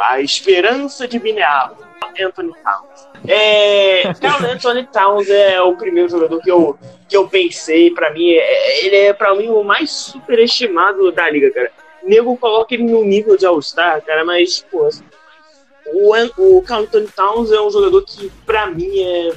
a 0.00 0.20
esperança 0.20 1.06
de 1.08 1.18
Minneapolis, 1.18 1.87
Anthony 2.20 2.52
Towns. 2.52 3.08
É, 3.26 4.14
cara, 4.14 4.52
Anthony 4.52 4.86
Towns 4.86 5.28
é 5.28 5.60
o 5.60 5.76
primeiro 5.76 6.08
jogador 6.08 6.40
que 6.40 6.50
eu, 6.50 6.78
que 7.08 7.16
eu 7.16 7.28
pensei, 7.28 7.90
pra 7.90 8.12
mim, 8.12 8.30
é- 8.32 8.86
ele 8.86 8.96
é 8.96 9.12
pra 9.12 9.34
mim 9.34 9.48
o 9.48 9.62
mais 9.62 9.90
superestimado 9.90 11.10
da 11.12 11.28
liga, 11.30 11.50
cara. 11.50 11.70
O 12.02 12.08
nego 12.08 12.36
coloca 12.36 12.74
ele 12.74 12.84
no 12.84 13.04
nível 13.04 13.36
de 13.36 13.44
All-Star, 13.46 14.02
cara, 14.02 14.24
mas, 14.24 14.64
pô, 14.70 14.88
o, 15.86 16.12
o 16.38 16.64
Anthony 16.70 17.08
Towns 17.08 17.50
é 17.52 17.60
um 17.60 17.70
jogador 17.70 18.02
que, 18.04 18.30
pra 18.46 18.66
mim, 18.66 19.00
é 19.02 19.32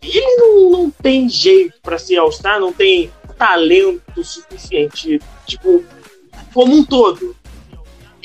ele 0.00 0.36
não, 0.36 0.70
não 0.70 0.90
tem 0.90 1.28
jeito 1.28 1.74
pra 1.82 1.98
ser 1.98 2.16
All-Star, 2.18 2.60
não 2.60 2.72
tem 2.72 3.10
talento 3.36 4.22
suficiente, 4.22 5.20
tipo, 5.46 5.84
como 6.54 6.74
um 6.74 6.84
todo. 6.84 7.36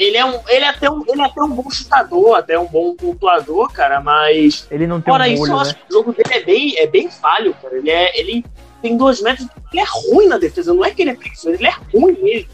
Ele 0.03 0.17
é, 0.17 0.25
um, 0.25 0.39
ele, 0.47 0.65
é 0.65 0.67
até 0.67 0.89
um, 0.89 1.01
ele 1.07 1.21
é 1.21 1.25
até 1.25 1.41
um 1.41 1.49
bom 1.49 1.69
chutador, 1.69 2.35
até 2.35 2.59
um 2.59 2.67
bom 2.67 2.93
pontuador, 2.93 3.71
cara, 3.71 4.01
mas 4.01 4.67
Ele 4.69 4.85
não 4.85 4.99
tem 4.99 5.13
fora 5.13 5.23
um 5.23 5.27
isso, 5.27 5.43
eu 5.43 5.47
molho, 5.47 5.59
acho 5.61 5.71
né? 5.71 5.79
que 5.79 5.93
o 5.93 5.97
jogo 5.97 6.13
dele 6.13 6.33
é 6.33 6.43
bem, 6.43 6.77
é 6.77 6.87
bem 6.87 7.09
falho, 7.09 7.55
cara. 7.61 7.77
Ele, 7.77 7.89
é, 7.89 8.19
ele 8.19 8.45
tem 8.81 8.97
dois 8.97 9.21
metros, 9.21 9.47
ele 9.71 9.81
é 9.81 9.85
ruim 9.85 10.27
na 10.27 10.37
defesa, 10.37 10.73
não 10.73 10.83
é 10.83 10.91
que 10.91 11.03
ele 11.03 11.11
é 11.11 11.15
preguiçoso, 11.15 11.55
ele 11.55 11.67
é 11.67 11.75
ruim 11.93 12.17
mesmo. 12.21 12.49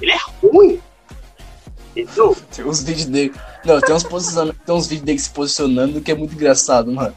Ele 0.00 0.12
é 0.12 0.18
ruim. 0.42 0.80
Entendeu? 1.96 2.36
Tem 2.54 2.64
uns 2.64 2.82
vídeos 2.82 3.06
dele. 3.06 3.32
Não, 3.64 3.80
tem 3.80 3.94
uns, 3.94 4.02
tem 4.04 4.74
uns 4.74 4.86
vídeos 4.86 5.06
dele 5.06 5.18
se 5.18 5.30
posicionando 5.30 6.00
que 6.00 6.10
é 6.10 6.14
muito 6.14 6.34
engraçado, 6.34 6.92
mano. 6.92 7.14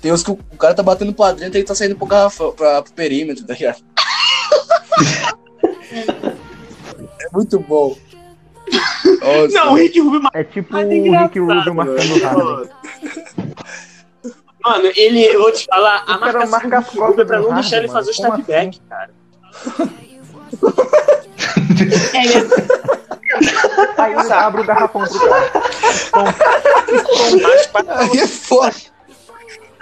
Tem 0.00 0.12
uns 0.12 0.22
que 0.22 0.30
o 0.30 0.38
o 0.52 0.56
cara 0.56 0.74
tá 0.74 0.82
batendo 0.82 1.12
pra 1.14 1.32
dentro 1.32 1.56
e 1.56 1.60
ele 1.60 1.66
tá 1.66 1.74
saindo 1.74 1.96
pro, 1.96 2.06
garrafão, 2.06 2.52
pra, 2.52 2.82
pro 2.82 2.92
perímetro, 2.92 3.44
tá 3.46 3.54
ligado? 3.54 3.82
é 5.92 7.28
muito 7.32 7.58
bom. 7.60 7.96
Nossa, 9.04 9.48
Não, 9.52 9.72
o 9.72 9.74
Rick 9.76 10.00
Rubio 10.00 10.28
É 10.32 10.44
tipo 10.44 10.72
Mas 10.72 10.86
o 10.86 10.90
é 10.90 11.22
Rick 11.22 11.38
Rubio 11.38 11.74
marcando 11.74 12.16
o 12.16 12.24
Harden. 12.24 12.70
Mano, 14.64 14.92
ele, 14.94 15.24
eu 15.24 15.40
vou 15.42 15.52
te 15.52 15.66
falar, 15.66 16.04
a 16.06 16.16
O 16.16 16.20
cara 16.20 16.46
marcação 16.46 16.50
marca 16.50 16.68
do 16.68 16.84
Rick 16.84 16.98
Rubio 16.98 17.22
é 17.22 17.24
pra 17.24 17.40
não 17.40 17.54
deixar 17.54 17.78
ele 17.78 17.88
fazer 17.88 18.10
o 18.10 18.14
step 18.14 18.30
Como 18.30 18.44
back, 18.44 18.80
cara. 18.88 19.10
é, 22.14 22.18
é 22.18 23.02
Aí 23.96 24.12
ele 24.12 24.32
abre 24.32 24.60
o 24.60 24.64
garrafão 24.64 25.04
pro 25.04 25.20
cara. 25.20 25.52
mas 27.42 27.66
para, 27.66 27.98
Aí 28.00 28.18
é 28.18 28.26
foda. 28.26 28.74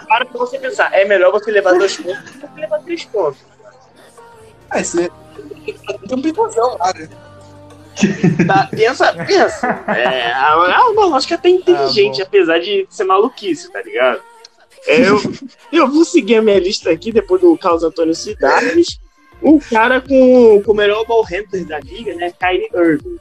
para 0.08 0.24
pra 0.24 0.38
você 0.38 0.58
pensar, 0.58 0.92
é 0.92 1.04
melhor 1.04 1.32
você 1.32 1.50
levar 1.50 1.72
dois 1.74 1.96
pontos 1.96 2.22
do 2.22 2.32
que 2.32 2.38
você 2.38 2.60
levar 2.60 2.78
três 2.80 3.04
pontos. 3.06 3.40
Aí 4.70 4.84
você 4.84 5.10
tem 6.08 6.18
um 6.18 6.22
picôzão 6.22 6.76
lá, 6.78 6.92
né? 6.94 7.08
Tá? 8.46 8.68
Pensa, 8.70 9.12
pensa. 9.26 9.84
É, 9.88 10.30
é 10.30 10.78
uma 10.90 11.06
lógica 11.06 11.34
até 11.34 11.48
inteligente, 11.48 12.22
Ah, 12.22 12.24
apesar 12.24 12.58
de 12.58 12.86
ser 12.88 13.04
maluquice, 13.04 13.70
tá 13.70 13.82
ligado? 13.82 14.20
É, 14.86 15.00
eu, 15.08 15.20
eu 15.72 15.88
vou 15.90 16.04
seguir 16.04 16.36
a 16.36 16.42
minha 16.42 16.58
lista 16.58 16.90
aqui 16.90 17.12
depois 17.12 17.40
do 17.40 17.56
Carlos 17.58 17.84
Antônio 17.84 18.14
Cidades. 18.14 18.98
O 19.42 19.58
cara 19.60 20.00
com, 20.00 20.62
com 20.64 20.72
o 20.72 20.74
melhor 20.74 21.04
ball 21.06 21.22
handler 21.24 21.64
da 21.66 21.80
liga, 21.80 22.14
né? 22.14 22.32
Kyrie 22.38 22.68
Irving. 22.74 23.18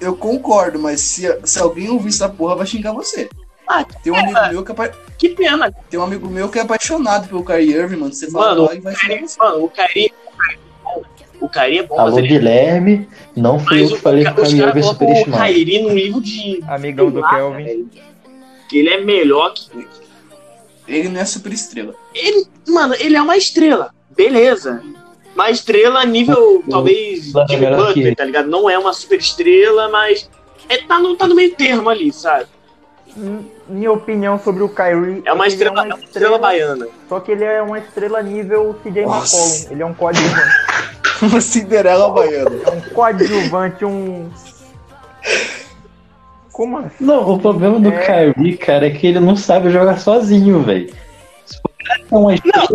Eu 0.00 0.16
concordo, 0.16 0.78
mas 0.78 1.00
se, 1.00 1.22
se 1.44 1.58
alguém 1.60 1.88
ouvir 1.88 2.08
essa 2.08 2.28
porra, 2.28 2.56
vai 2.56 2.66
xingar 2.66 2.92
você. 2.92 3.28
Ah, 3.68 3.84
Tem 3.84 4.12
um 4.12 4.16
amigo 4.16 4.40
meu 4.50 4.64
que 4.64 4.70
é, 4.70 4.74
apa- 4.74 4.92
Que 5.16 5.28
pena, 5.30 5.72
tem 5.88 5.98
um 5.98 6.02
amigo 6.02 6.28
meu 6.28 6.48
que 6.48 6.58
é 6.58 6.62
apaixonado 6.62 7.28
pelo 7.28 7.44
Kyrie 7.44 7.72
Irving, 7.72 7.96
mano. 7.96 8.12
Você 8.12 8.28
Mano, 8.28 8.68
e 8.74 8.80
vai 8.80 8.94
xingar 8.96 9.22
mano, 9.38 9.64
o 9.64 9.70
Kyrie. 9.70 10.12
O 11.42 11.48
Kyrie 11.48 11.78
é 11.80 11.82
bom, 11.82 11.96
mas 11.96 12.06
Alô, 12.06 12.18
ele 12.18 12.28
Guilherme. 12.28 13.08
Não 13.36 13.58
fui 13.58 13.78
eu 13.78 13.82
Mas 13.82 13.90
que 13.90 13.94
o, 13.96 14.00
falei 14.00 14.24
que 14.24 14.30
o 14.30 14.42
os 14.42 14.48
Kyrie 14.48 14.60
caras 14.60 14.76
Irving 14.76 14.88
é 14.88 14.94
colocam 14.94 15.34
o. 15.34 15.38
Kyrie 15.38 15.82
num 15.82 15.94
livro 15.94 16.20
de. 16.20 16.60
Amigão 16.68 17.10
do 17.10 17.20
lá, 17.20 17.30
Kelvin. 17.30 17.64
velho, 17.64 17.90
ele 18.72 18.88
é 18.88 19.00
melhor 19.04 19.52
que. 19.52 19.86
Ele 20.86 21.08
não 21.08 21.20
é 21.20 21.24
super 21.24 21.52
estrela. 21.52 21.94
Ele, 22.14 22.46
mano, 22.68 22.94
ele 22.98 23.16
é 23.16 23.22
uma 23.22 23.36
estrela. 23.36 23.90
Beleza. 24.16 24.82
Uma 25.34 25.50
estrela 25.50 26.04
nível, 26.04 26.62
talvez, 26.70 27.32
Mas 27.32 27.50
é 27.50 27.56
que 27.56 27.66
Butler, 27.66 28.14
tá 28.16 28.24
ligado? 28.24 28.48
Não 28.48 28.68
é 28.70 28.78
uma 28.78 28.92
super 28.92 29.18
estrela, 29.18 29.88
mas. 29.88 30.28
É, 30.68 30.76
tá, 30.78 31.00
no, 31.00 31.16
tá 31.16 31.26
no 31.26 31.34
meio 31.34 31.54
termo 31.56 31.88
ali, 31.88 32.12
sabe? 32.12 32.46
M- 33.16 33.46
Minha 33.68 33.92
opinião 33.92 34.38
sobre 34.38 34.62
o 34.62 34.68
Kyrie 34.68 35.22
É 35.24 35.32
uma 35.32 35.46
estrela, 35.46 35.82
é 35.82 35.94
uma 35.94 35.98
estrela 36.04 36.38
baiana. 36.38 36.86
Só 37.08 37.18
que 37.20 37.32
ele 37.32 37.44
é 37.44 37.60
uma 37.62 37.78
estrela 37.78 38.22
nível 38.22 38.74
CJ. 38.82 39.00
McCollum. 39.02 39.70
Ele 39.72 39.82
é 39.82 39.86
um 39.86 39.94
coadjuvante. 39.94 40.42
Uma 41.30 41.40
Cinderela 41.40 42.10
baiana. 42.10 42.50
É 42.66 42.70
um 42.70 42.80
coadjuvante, 42.92 43.84
um. 43.84 44.28
Como 46.52 46.78
assim? 46.78 46.96
Não, 47.00 47.30
o 47.30 47.38
problema 47.38 47.78
do 47.78 47.90
É. 47.90 48.32
Kyrie, 48.32 48.56
cara, 48.56 48.86
é 48.86 48.90
que 48.90 49.06
ele 49.06 49.20
não 49.20 49.36
sabe 49.36 49.70
jogar 49.70 49.98
sozinho, 49.98 50.62
velho. 50.62 50.92
É 52.10 52.14
uma 52.14 52.34
estrela, 52.34 52.68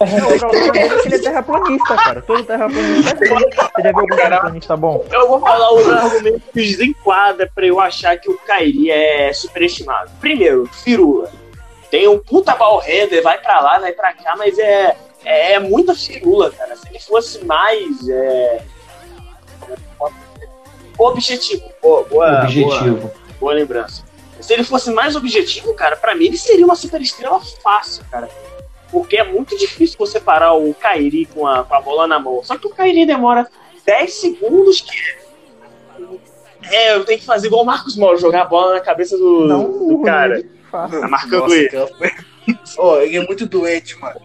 Não, 0.00 0.36
o 0.36 0.38
problema 0.38 0.72
dele 0.72 0.78
é 0.78 0.98
que 0.98 1.08
ele 1.08 1.14
é 1.14 1.18
terraplanista, 1.18 1.96
cara. 1.96 2.22
Todo 2.22 2.44
terraplanista 2.44 3.10
é 3.10 3.12
assim. 3.14 3.50
Você 3.74 3.82
já 3.82 3.90
viu 3.90 4.00
algum 4.00 4.16
terraplanista 4.16 4.76
bom? 4.76 5.04
Eu 5.10 5.28
vou 5.28 5.40
falar 5.40 5.74
os 5.74 5.88
argumentos 5.88 6.42
que 6.52 6.60
desenquadra 6.60 7.50
pra 7.54 7.66
eu 7.66 7.80
achar 7.80 8.16
que 8.18 8.30
o 8.30 8.38
Kairi 8.38 8.90
é 8.90 9.32
superestimado. 9.32 10.10
Primeiro, 10.20 10.66
firula. 10.66 11.30
Tem 11.90 12.08
um 12.08 12.18
puta 12.18 12.54
ball 12.54 12.78
handler, 12.78 13.22
vai 13.22 13.38
pra 13.38 13.60
lá, 13.60 13.78
vai 13.78 13.92
pra 13.92 14.12
cá, 14.14 14.34
mas 14.36 14.58
é, 14.58 14.96
é, 15.24 15.52
é 15.54 15.58
muita 15.58 15.94
firula, 15.94 16.50
cara. 16.50 16.76
Se 16.76 16.88
ele 16.88 16.98
fosse 17.00 17.44
mais. 17.44 18.08
É... 18.08 18.64
Objetivo. 20.98 21.62
Boa, 21.82 22.04
boa, 22.04 22.30
Boa, 22.30 22.42
objetivo. 22.44 23.10
boa 23.40 23.54
lembrança. 23.54 24.04
Se 24.40 24.52
ele 24.52 24.64
fosse 24.64 24.90
mais 24.90 25.14
objetivo, 25.16 25.72
cara, 25.74 25.96
pra 25.96 26.14
mim 26.14 26.26
ele 26.26 26.36
seria 26.36 26.64
uma 26.64 26.74
superestrela 26.74 27.40
fácil, 27.62 28.04
cara. 28.10 28.28
Porque 28.90 29.16
é 29.16 29.24
muito 29.24 29.56
difícil 29.56 29.96
você 29.98 30.20
parar 30.20 30.52
o 30.52 30.74
Kairi 30.74 31.26
com 31.26 31.46
a, 31.46 31.64
com 31.64 31.74
a 31.74 31.80
bola 31.80 32.06
na 32.06 32.18
mão. 32.18 32.42
Só 32.42 32.58
que 32.58 32.66
o 32.66 32.70
Kairi 32.70 33.06
demora 33.06 33.48
10 33.86 34.12
segundos 34.12 34.80
que. 34.80 35.22
É, 36.70 36.94
eu 36.94 37.04
tenho 37.04 37.18
que 37.18 37.24
fazer 37.24 37.46
igual 37.48 37.62
o 37.62 37.66
Marcos 37.66 37.96
Moro, 37.96 38.18
jogar 38.18 38.42
a 38.42 38.46
bola 38.46 38.74
na 38.74 38.80
cabeça 38.80 39.16
do, 39.16 39.88
do 39.88 40.02
cara. 40.02 40.38
ele 40.38 40.50
faz. 40.70 40.90
Tá 40.90 41.08
marcando 41.08 41.40
Nossa, 41.42 41.54
ele. 41.54 41.70
Ó, 42.78 42.98
ele 43.00 43.16
é 43.18 43.24
muito 43.26 43.46
doente, 43.46 43.98
mano. 44.00 44.20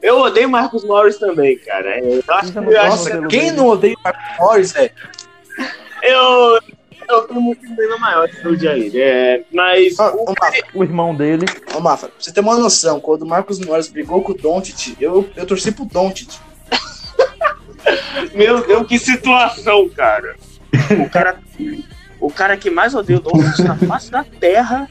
Eu 0.00 0.18
odeio 0.20 0.46
o 0.48 0.50
Marcos 0.50 0.84
Morris 0.84 1.18
também, 1.18 1.58
cara. 1.58 1.98
Eu 1.98 2.22
acho, 2.28 2.48
Isso 2.50 2.58
eu 2.58 2.80
acho-. 2.80 2.90
Nossa, 2.90 3.26
quem 3.28 3.50
não 3.52 3.66
odeia 3.68 3.94
o 3.96 4.00
Marcos 4.04 4.38
Morris, 4.38 4.72
velho? 4.72 4.90
eu, 6.02 6.60
eu 7.08 7.22
tenho 7.22 7.40
motivo 7.40 7.80
ainda 7.80 7.98
maior 7.98 8.28
de 8.28 8.46
odiar 8.46 8.76
ele. 8.76 9.00
É, 9.00 9.42
mas. 9.52 9.98
Ó, 9.98 10.10
o- 10.14 10.34
Mafra, 10.40 10.62
O 10.74 10.84
irmão 10.84 11.14
dele. 11.14 11.46
ô, 11.74 11.80
Mafra, 11.80 12.08
pra 12.10 12.16
você 12.20 12.32
ter 12.32 12.40
uma 12.40 12.56
noção, 12.56 13.00
quando 13.00 13.22
o 13.22 13.26
Marcos 13.26 13.58
Morris 13.58 13.88
brigou 13.88 14.22
com 14.22 14.32
o 14.32 14.36
Doncic, 14.36 14.96
eu, 15.00 15.28
eu 15.34 15.46
torci 15.46 15.72
pro 15.72 15.84
Doncic. 15.84 16.30
Meu 18.34 18.64
Deus, 18.66 18.86
que 18.86 18.98
situação, 18.98 19.88
cara. 19.90 20.36
O 21.04 21.08
cara, 21.10 21.38
o 22.20 22.30
cara 22.30 22.56
que 22.56 22.70
mais 22.70 22.94
odeia 22.94 23.18
o 23.18 23.22
Doncic 23.22 23.60
na 23.64 23.76
face 23.76 24.10
da 24.10 24.22
terra 24.24 24.88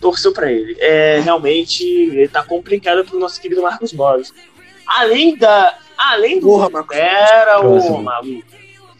torceu 0.00 0.32
pra 0.32 0.50
ele. 0.50 0.76
É, 0.80 1.20
realmente, 1.20 1.84
ele 1.84 2.28
tá 2.28 2.42
complicado 2.42 3.04
pro 3.04 3.18
nosso 3.18 3.40
querido 3.40 3.62
Marcos 3.62 3.92
Morris. 3.92 4.32
Além 4.86 5.36
da. 5.36 5.76
Além 5.96 6.40
do. 6.40 6.46
Porra, 6.46 6.70
Marcos. 6.70 6.96
Era 6.96 7.60
o 7.60 8.02
maluco. 8.02 8.50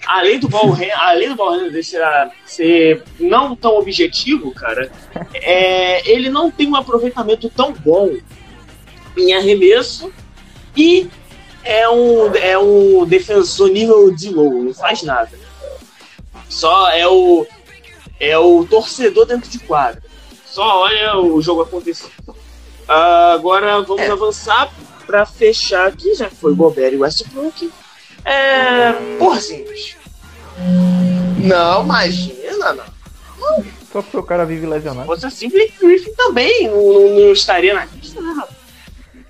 Além 0.06 0.38
do 0.38 0.48
hand- 0.48 0.90
além 0.96 1.34
do 1.34 1.58
dele 1.70 1.82
ser, 1.82 2.02
ser 2.46 3.02
não 3.18 3.54
tão 3.54 3.76
objetivo, 3.76 4.50
cara, 4.52 4.90
é, 5.34 6.10
ele 6.10 6.30
não 6.30 6.50
tem 6.50 6.68
um 6.68 6.74
aproveitamento 6.76 7.50
tão 7.50 7.72
bom 7.72 8.16
em 9.16 9.34
arremesso 9.34 10.10
e 10.74 11.06
é 11.62 11.86
um, 11.88 12.34
é 12.34 12.58
um 12.58 13.04
defensor 13.04 13.68
nível 13.68 14.10
de 14.14 14.30
low, 14.30 14.50
não 14.62 14.72
faz 14.72 15.02
nada. 15.02 15.30
Só 16.48 16.90
é 16.90 17.06
o 17.06 17.46
é 18.18 18.36
o 18.38 18.66
torcedor 18.66 19.26
dentro 19.26 19.50
de 19.50 19.58
quadra. 19.58 20.02
Só 20.50 20.82
olha 20.82 21.16
o 21.18 21.40
jogo 21.40 21.62
acontecer. 21.62 22.10
Ah, 22.88 23.32
agora 23.34 23.80
vamos 23.82 24.08
avançar 24.10 24.70
para 25.06 25.24
fechar 25.26 25.86
aqui, 25.88 26.14
já 26.14 26.28
que 26.28 26.36
foi 26.36 26.54
Gobert 26.54 26.92
e 26.92 26.96
Westbrook. 26.96 27.70
É, 28.24 28.92
Porzingis. 29.18 29.96
Não, 31.38 31.84
imagina, 31.84 32.72
não. 32.74 32.84
Só 33.92 34.02
porque 34.02 34.16
o 34.18 34.22
cara 34.22 34.44
vive 34.44 34.66
lesionado. 34.66 35.06
fosse 35.06 35.26
assim, 35.26 35.48
Blake 35.48 35.74
Griffin 35.80 36.12
também 36.14 36.68
não, 36.68 36.76
não- 36.92 37.08
não 37.20 37.32
estaria 37.32 37.74
na 37.74 37.84
lista, 37.86 38.20
né, 38.20 38.32
rapaz? 38.36 38.56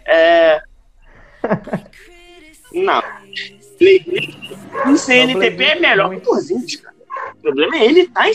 É. 0.06 0.60
Não. 2.72 3.02
Blake 3.78 4.04
Griffin 4.10 4.50
em 4.86 4.96
CNTP 4.96 5.62
é 5.64 5.74
melhor 5.80 6.10
que 6.10 6.16
o 6.16 6.20
Porzingis, 6.20 6.76
cara. 6.76 6.94
O 7.34 7.42
problema 7.42 7.76
é 7.76 7.84
ele 7.86 8.06
tá 8.08 8.28
em 8.28 8.32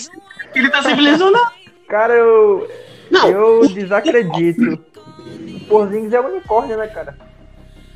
ele 0.56 0.70
tá 0.70 0.82
sempre 0.84 1.02
lesionado. 1.02 1.52
Cara, 1.88 2.14
eu, 2.14 2.68
Não, 3.12 3.28
eu 3.30 3.68
desacredito. 3.70 4.74
O 4.74 5.60
Porzingis 5.68 6.14
é 6.14 6.20
unicórnio, 6.20 6.78
né, 6.78 6.88
cara? 6.88 7.16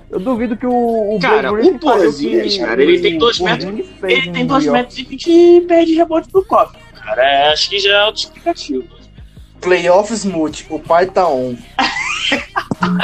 Eu 0.09 0.19
duvido 0.19 0.57
que 0.57 0.65
o, 0.65 1.15
o 1.15 1.19
Cara, 1.19 1.51
o 1.53 1.79
Porzingis, 1.79 2.57
cara, 2.57 2.81
ele 2.81 2.99
tem 2.99 3.15
o 3.17 3.19
dois 3.19 3.39
metros- 3.39 3.65
Porzingis 3.65 3.95
fez 3.99 4.13
ele 4.17 4.29
em 4.29 4.31
tem 4.33 4.43
New 4.43 4.47
2 4.53 4.65
York. 4.65 4.79
metros 4.79 4.97
e 4.97 5.03
20 5.03 5.27
e 5.31 5.61
perde 5.61 5.93
rebote 5.95 6.29
pro 6.31 6.43
copo. 6.45 6.73
Cara, 7.03 7.23
é, 7.23 7.51
acho 7.53 7.69
que 7.69 7.79
já 7.79 7.91
é 7.91 7.99
autoexplicativo. 8.01 8.83
Playoffs 9.61 10.19
Smooth, 10.23 10.65
o 10.69 10.79
pai 10.79 11.05
tá 11.05 11.27
on. 11.27 11.55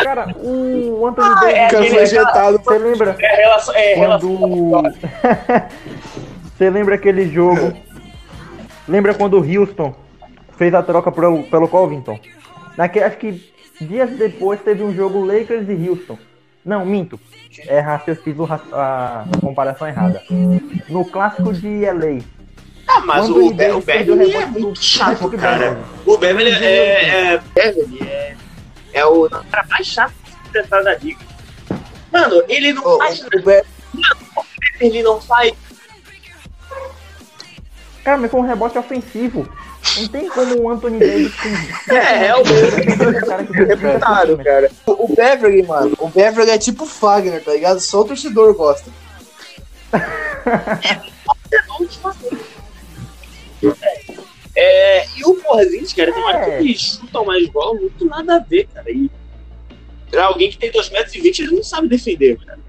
Cara, 0.04 0.34
o 0.40 1.06
Anthony 1.06 1.28
Ah, 1.30 1.40
Davis... 1.42 1.56
é 1.58 1.68
O 1.68 1.72
cara 1.72 1.86
foi 1.86 2.02
ejetado. 2.04 2.62
Você 2.64 2.78
lembra? 2.78 3.16
É 3.20 3.36
relação. 3.36 3.76
É 3.76 3.94
relação. 3.96 4.38
Quando... 4.38 4.94
Você 6.58 6.70
lembra 6.70 6.96
aquele 6.96 7.30
jogo? 7.30 7.74
Lembra 8.88 9.14
quando 9.14 9.38
o 9.38 9.44
Houston 9.60 9.94
fez 10.58 10.74
a 10.74 10.82
troca 10.84 11.12
pelo, 11.12 11.44
pelo 11.44 11.68
Covington? 11.68 12.20
Naque, 12.78 13.00
acho 13.00 13.18
que 13.18 13.52
dias 13.82 14.10
depois 14.12 14.62
teve 14.62 14.84
um 14.84 14.94
jogo 14.94 15.24
Lakers 15.26 15.68
e 15.70 15.90
Houston. 15.90 16.18
Não, 16.64 16.86
minto. 16.86 17.20
É, 17.68 17.84
eu 18.08 18.16
fiz 18.16 18.36
a 18.74 19.26
comparação 19.40 19.88
errada. 19.88 20.22
No 20.90 21.06
clássico 21.06 21.54
de 21.54 21.86
LA. 21.86 22.22
Ah, 22.88 23.00
mas 23.02 23.26
Quando 23.28 23.46
o, 23.48 23.54
Be 23.54 23.72
o 23.72 23.82
Beverly 23.82 24.34
é 24.34 24.40
rebote 24.40 24.60
muito 24.60 24.80
do- 24.80 24.84
chato, 24.84 25.30
do 25.30 25.38
cara. 25.38 25.58
Beverly. 25.58 25.84
O 26.06 26.18
Beverly 26.18 26.52
é. 26.66 27.34
é 27.34 27.42
Beverly 27.54 28.00
é, 28.08 28.36
é 28.94 29.06
o 29.06 29.30
cara 29.30 29.66
mais 29.70 29.88
chato 29.88 30.14
de 30.24 30.30
se 30.32 30.36
enfrentar 30.50 30.82
da 30.84 30.96
liga. 30.96 31.20
Mano, 32.12 32.44
ele 32.48 32.74
não 32.74 32.86
Ô, 32.86 32.98
faz 32.98 33.20
o 33.20 33.24
nada. 33.24 33.42
Be- 33.42 33.64
Ele 34.82 35.02
não 35.04 35.20
faz. 35.22 35.54
Cara, 38.04 38.18
mas 38.18 38.30
foi 38.30 38.40
um 38.40 38.44
rebote 38.46 38.78
ofensivo. 38.78 39.48
Não 39.98 40.08
tem 40.08 40.28
como 40.30 40.62
o 40.62 40.70
Anthony 40.70 41.00
Davis. 41.00 41.34
com- 41.36 41.50
É, 41.96 42.28
é 42.28 42.36
o 42.36 42.44
cara 42.44 43.44
que 43.46 43.54
tem 43.54 43.66
30 43.68 43.76
Reputado, 43.76 44.28
centímetros. 44.28 44.44
cara. 44.44 44.72
O 44.86 45.06
o 45.06 45.16
Beverly, 45.16 45.64
mano, 45.64 45.96
o 46.00 46.08
Beverly 46.10 46.52
é 46.52 46.58
tipo 46.58 46.86
Fagner, 46.86 47.44
tá 47.44 47.54
ligado? 47.54 47.80
Só 47.80 48.02
o 48.02 48.06
torcedor 48.06 48.54
gosta. 48.56 48.90
É, 54.58 55.06
e 55.18 55.24
o 55.26 55.36
Porzingis, 55.36 55.92
cara, 55.94 56.14
tem 56.14 56.24
hora 56.24 56.38
É. 56.38 56.58
que 56.58 56.64
eles 56.64 56.82
chutam 56.82 57.26
mais 57.26 57.48
bola, 57.50 57.74
muito 57.80 58.06
nada 58.06 58.38
a 58.38 58.40
ver, 58.40 58.68
cara. 58.74 58.90
E 58.90 59.10
pra 60.10 60.26
alguém 60.28 60.50
que 60.50 60.58
tem 60.58 60.72
2,20 60.72 60.92
metros, 60.94 61.40
ele 61.40 61.56
não 61.56 61.64
sabe 61.64 61.88
defender, 61.90 62.38
cara. 62.46 62.60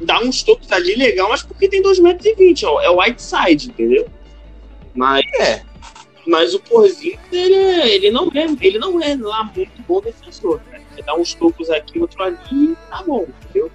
Dá 0.00 0.20
uns 0.20 0.42
toques 0.42 0.70
ali 0.72 0.94
legal, 0.94 1.28
mas 1.28 1.42
porque 1.42 1.68
tem 1.68 1.82
2,20 1.82 2.02
metros, 2.02 2.62
ó, 2.64 2.80
é 2.80 2.88
o 2.88 3.00
white 3.00 3.20
side, 3.22 3.68
entendeu? 3.68 4.06
Mas, 4.94 5.22
É. 5.40 5.60
mas 6.26 6.54
o 6.54 6.60
Porzingis, 6.60 7.18
ele, 7.32 7.54
é- 7.54 7.94
ele, 7.94 8.10
não 8.10 8.30
é, 8.34 8.46
ele 8.60 8.78
não 8.78 9.00
é 9.02 9.16
lá 9.16 9.44
muito 9.44 9.82
bom 9.86 10.00
defensor, 10.00 10.60
cara. 10.70 10.82
Você 10.94 11.02
dá 11.02 11.14
uns 11.16 11.34
tocos 11.34 11.70
aqui, 11.70 11.98
outro 11.98 12.22
ali, 12.22 12.36
e 12.52 12.76
tá 12.88 13.02
bom, 13.06 13.26
entendeu? 13.42 13.70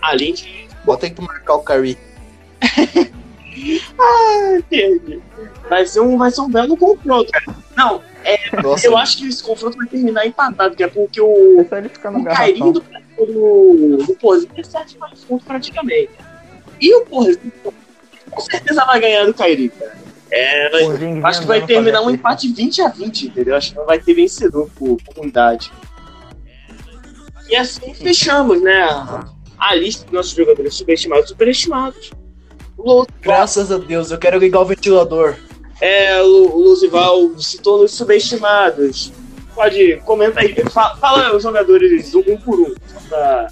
Além 0.00 0.34
de 0.34 0.68
Bota 0.84 1.06
aí 1.06 1.12
pra 1.12 1.24
marcar 1.24 1.54
o 1.54 1.62
Curry. 1.62 1.98
Entendi. 4.58 5.20
Vai 5.68 5.86
ser 5.86 6.00
um, 6.00 6.16
vai 6.16 6.30
ser 6.30 6.40
um 6.40 6.50
belo 6.50 6.76
confronto, 6.76 7.30
cara. 7.30 7.56
Não, 7.76 8.02
Nossa, 8.62 8.86
eu 8.86 8.96
acho 8.96 9.18
que 9.18 9.28
esse 9.28 9.42
confronto 9.42 9.76
vai 9.76 9.86
terminar 9.86 10.26
empatado, 10.26 10.74
que 10.74 10.82
é 10.82 10.88
porque 10.88 11.20
o, 11.20 11.60
É 11.60 11.62
o 11.62 12.22
garrafão. 12.22 12.72
do, 12.72 12.80
do, 12.80 13.96
do 13.98 14.16
é 14.56 14.62
sete 14.62 14.98
mais 14.98 15.24
pontos 15.24 15.46
praticamente. 15.46 16.10
E 16.80 16.94
o 16.94 17.04
Porzingis 17.06 17.52
com 18.30 18.40
certeza 18.40 18.84
vai 18.86 19.00
ganhar 19.00 19.26
do 19.26 19.34
Kairinho, 19.34 19.70
cara. 19.72 19.98
É, 20.32 20.70
acho 21.24 21.40
que 21.40 21.46
vai 21.46 21.58
terminar 21.66 22.02
um 22.02 22.10
empate 22.10 22.52
20 22.52 22.82
a 22.82 22.88
20, 22.88 23.26
entendeu? 23.28 23.56
Acho 23.56 23.70
que 23.72 23.76
não 23.78 23.86
vai 23.86 23.98
ter 23.98 24.14
vencedor 24.14 24.68
por, 24.76 24.96
por 25.02 25.18
unidade. 25.22 25.72
E 27.48 27.56
assim 27.56 27.92
fechamos, 27.94 28.62
né? 28.62 28.80
A 29.58 29.74
lista 29.74 30.04
dos 30.04 30.12
nossos 30.12 30.32
jogadores 30.32 30.74
subestimados 30.74 31.26
e 31.26 31.28
superestimados. 31.28 32.10
Graças 33.20 33.70
a 33.72 33.76
Deus, 33.78 34.10
eu 34.10 34.18
quero 34.18 34.38
ligar 34.38 34.60
o 34.60 34.64
ventilador. 34.64 35.36
É, 35.80 36.20
o 36.22 36.56
Luzival 36.58 37.38
citou 37.38 37.82
nos 37.82 37.92
subestimados. 37.92 39.12
Pode, 39.54 39.96
comenta 40.06 40.40
aí. 40.40 40.54
Fa- 40.70 40.96
Fala, 40.96 41.34
os 41.34 41.42
jogadores 41.42 42.14
um, 42.14 42.20
um 42.28 42.36
por 42.36 42.58
um, 42.60 42.74
só 42.86 43.00
pra 43.08 43.48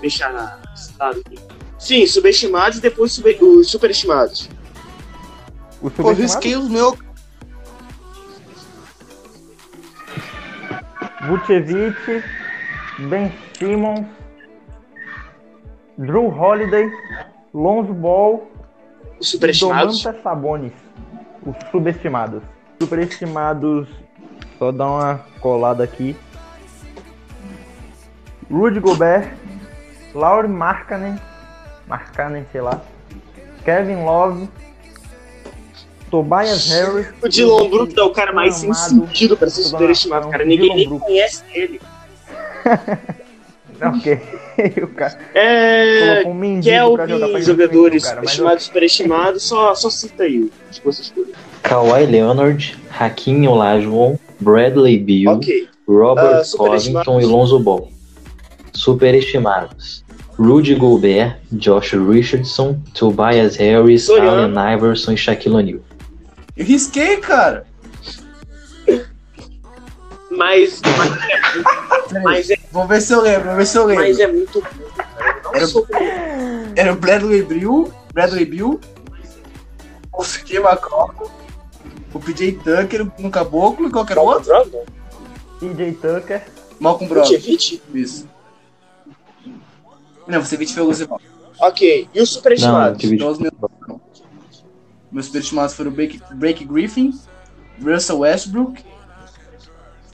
deixar 0.00 0.60
citado 0.74 1.20
aqui. 1.24 1.38
Sim, 1.78 2.06
subestimados 2.06 2.78
e 2.78 2.80
depois 2.80 3.12
sube- 3.12 3.36
os 3.40 3.70
superestimados. 3.70 4.48
O 5.84 5.90
Pô, 5.90 5.96
subestimado? 5.96 6.22
risquei 6.22 6.56
os 6.56 6.68
meus. 6.70 6.98
Vucevic, 11.26 12.24
Ben 13.10 13.30
Simmons, 13.58 14.06
Drew 15.98 16.28
Holiday, 16.28 16.90
Lonzo 17.52 17.92
Ball 17.92 18.50
Os 19.20 19.30
superestimados. 19.30 20.02
Domantas 20.02 20.22
Sabonis. 20.22 20.72
Os 21.44 21.54
subestimados. 21.70 22.42
Superestimados, 22.80 23.86
só 24.58 24.72
dar 24.72 24.86
uma 24.86 25.20
colada 25.40 25.84
aqui. 25.84 26.16
Rudy 28.50 28.80
Gobert, 28.80 29.34
Lauri 30.14 30.48
Markkanen, 30.48 31.20
Markkanen, 31.86 32.46
sei 32.52 32.62
lá, 32.62 32.80
Kevin 33.64 34.04
Love, 34.04 34.48
Tobias 36.22 36.70
Harris. 36.70 37.06
O 37.22 37.28
Dylan 37.28 37.68
Brooks 37.70 37.96
é 37.96 38.02
o 38.02 38.10
cara 38.10 38.32
mais 38.32 38.54
sem 38.54 38.72
sentido 38.72 39.36
pra 39.36 39.48
ser 39.50 39.62
superestimado, 39.64 40.28
cara. 40.28 40.44
Ninguém 40.44 40.74
nem 40.74 40.88
Brooks. 40.88 41.06
conhece 41.06 41.42
ele. 41.52 41.80
Ok, 43.82 44.18
o 44.82 44.86
cara 44.94 45.18
É. 45.34 46.22
um 46.24 46.38
pra 46.94 47.06
Kelvin, 47.08 47.36
ir 47.38 47.42
jogadores 47.42 48.04
cara, 48.04 48.16
mas 48.22 48.30
subestimados 48.30 48.62
e 48.62 48.66
superestimados, 48.66 49.42
só, 49.42 49.74
só 49.74 49.90
cita 49.90 50.22
aí 50.22 50.48
os 50.70 50.78
que 50.78 50.84
vocês 50.84 51.08
escolhem. 51.08 51.32
Kawhi 51.62 52.06
Leonard, 52.06 52.78
Hakim 52.88 53.46
Olajuwon, 53.48 54.16
Bradley 54.40 54.96
Beal, 54.98 55.36
Ok. 55.36 55.68
Robert 55.88 56.44
superestimados. 56.44 57.04
Covington 57.06 57.20
e 57.20 57.24
Lonzo 57.30 57.58
Ball. 57.58 57.88
Superestimados. 58.72 60.04
Rudy 60.38 60.76
Gobert, 60.76 61.36
Josh 61.52 61.92
Richardson, 61.94 62.78
Tobias 62.94 63.56
Harris. 63.56 64.08
Allen 64.08 64.54
Iverson 64.74 65.12
e 65.12 65.16
Shaquille 65.16 65.56
O'Neal. 65.56 65.80
Eu 66.56 66.64
risquei, 66.64 67.16
cara. 67.18 67.66
Mas, 70.30 70.80
mas, 70.82 72.12
é, 72.12 72.20
mas, 72.22 72.50
é, 72.50 72.56
Vamos 72.72 72.88
ver 72.88 73.00
se 73.00 73.12
eu 73.12 73.20
lembro, 73.20 73.42
vamos 73.44 73.56
ver 73.58 73.66
se 73.66 73.78
eu 73.78 73.84
lembro. 73.84 74.04
mas 74.04 74.18
é 74.18 74.26
muito 74.26 74.60
bom, 74.60 74.68
cara. 74.96 75.40
Não 75.44 75.54
Era- 75.54 75.66
sou- 75.66 75.86
Era 76.76 76.92
o 76.92 76.96
Bradley 76.96 77.42
Bill, 77.42 77.92
Bradley 78.12 78.44
Bill, 78.44 78.80
o 80.12 80.24
CJ 80.24 80.58
McCollum, 80.58 81.28
o 82.12 82.18
PJ 82.20 82.52
Tucker 82.52 83.06
no 83.18 83.30
Caboclo 83.30 83.86
e 83.86 83.90
qualquer 83.92 84.18
outro. 84.18 84.44
Brogdon? 84.46 84.84
TJ 85.60 85.92
Tucker. 85.92 86.42
Malcolm 86.80 87.08
Brogdon. 87.08 87.36
Isso. 87.94 88.28
Não, 90.26 90.40
você 90.44 90.56
foi 90.66 90.82
o 90.82 90.86
Luzival. 90.86 91.20
Ok. 91.60 92.08
E 92.12 92.16
o 92.18 92.20
Não, 92.20 92.26
superestimado? 92.26 92.96
os 92.96 93.38
meus, 95.14 95.26
superestimados 95.26 95.74
foram 95.74 95.92
Blake, 95.92 96.20
Blake 96.32 96.64
Griffin, 96.64 97.16
Russell 97.80 98.18
Westbrook, 98.18 98.84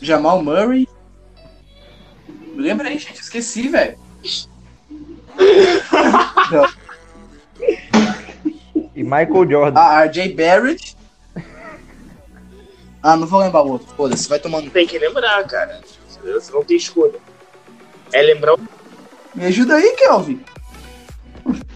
Jamal 0.01 0.42
Murray. 0.42 0.86
Me 2.28 2.62
lembra 2.62 2.88
aí, 2.88 2.98
gente. 2.98 3.20
Esqueci, 3.20 3.68
velho. 3.68 3.98
E 8.94 9.03
Michael 9.03 9.51
Jordan. 9.51 9.80
Ah, 9.80 10.05
RJ 10.05 10.34
Barrett. 10.34 10.96
Ah, 13.03 13.16
não 13.16 13.26
vou 13.26 13.40
lembrar 13.40 13.62
o 13.62 13.70
outro. 13.70 13.88
Foda-se, 13.96 14.28
vai 14.28 14.38
tomando. 14.38 14.70
Tem 14.70 14.86
que 14.86 14.98
lembrar, 14.98 15.42
cara. 15.46 15.80
Você 16.22 16.53
não 16.53 16.62
tem 16.62 16.76
escolha. 16.76 17.18
É 18.12 18.20
lembrar 18.20 18.55
o 18.55 18.61
Me 19.34 19.46
ajuda 19.46 19.76
aí, 19.76 19.96
Kelvin. 19.96 20.44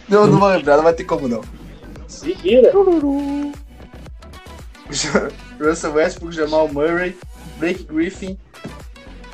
Não, 0.06 0.26
não 0.26 0.38
vou 0.38 0.48
lembrar, 0.50 0.76
não 0.76 0.84
vai 0.84 0.92
ter 0.92 1.04
como 1.04 1.26
não. 1.26 1.40
Se 2.14 2.34
vira. 2.34 2.72
Russell 5.60 5.92
Westbrook, 5.92 6.34
Jamal 6.34 6.68
Murray, 6.68 7.16
Blake 7.58 7.84
Griffin, 7.84 8.38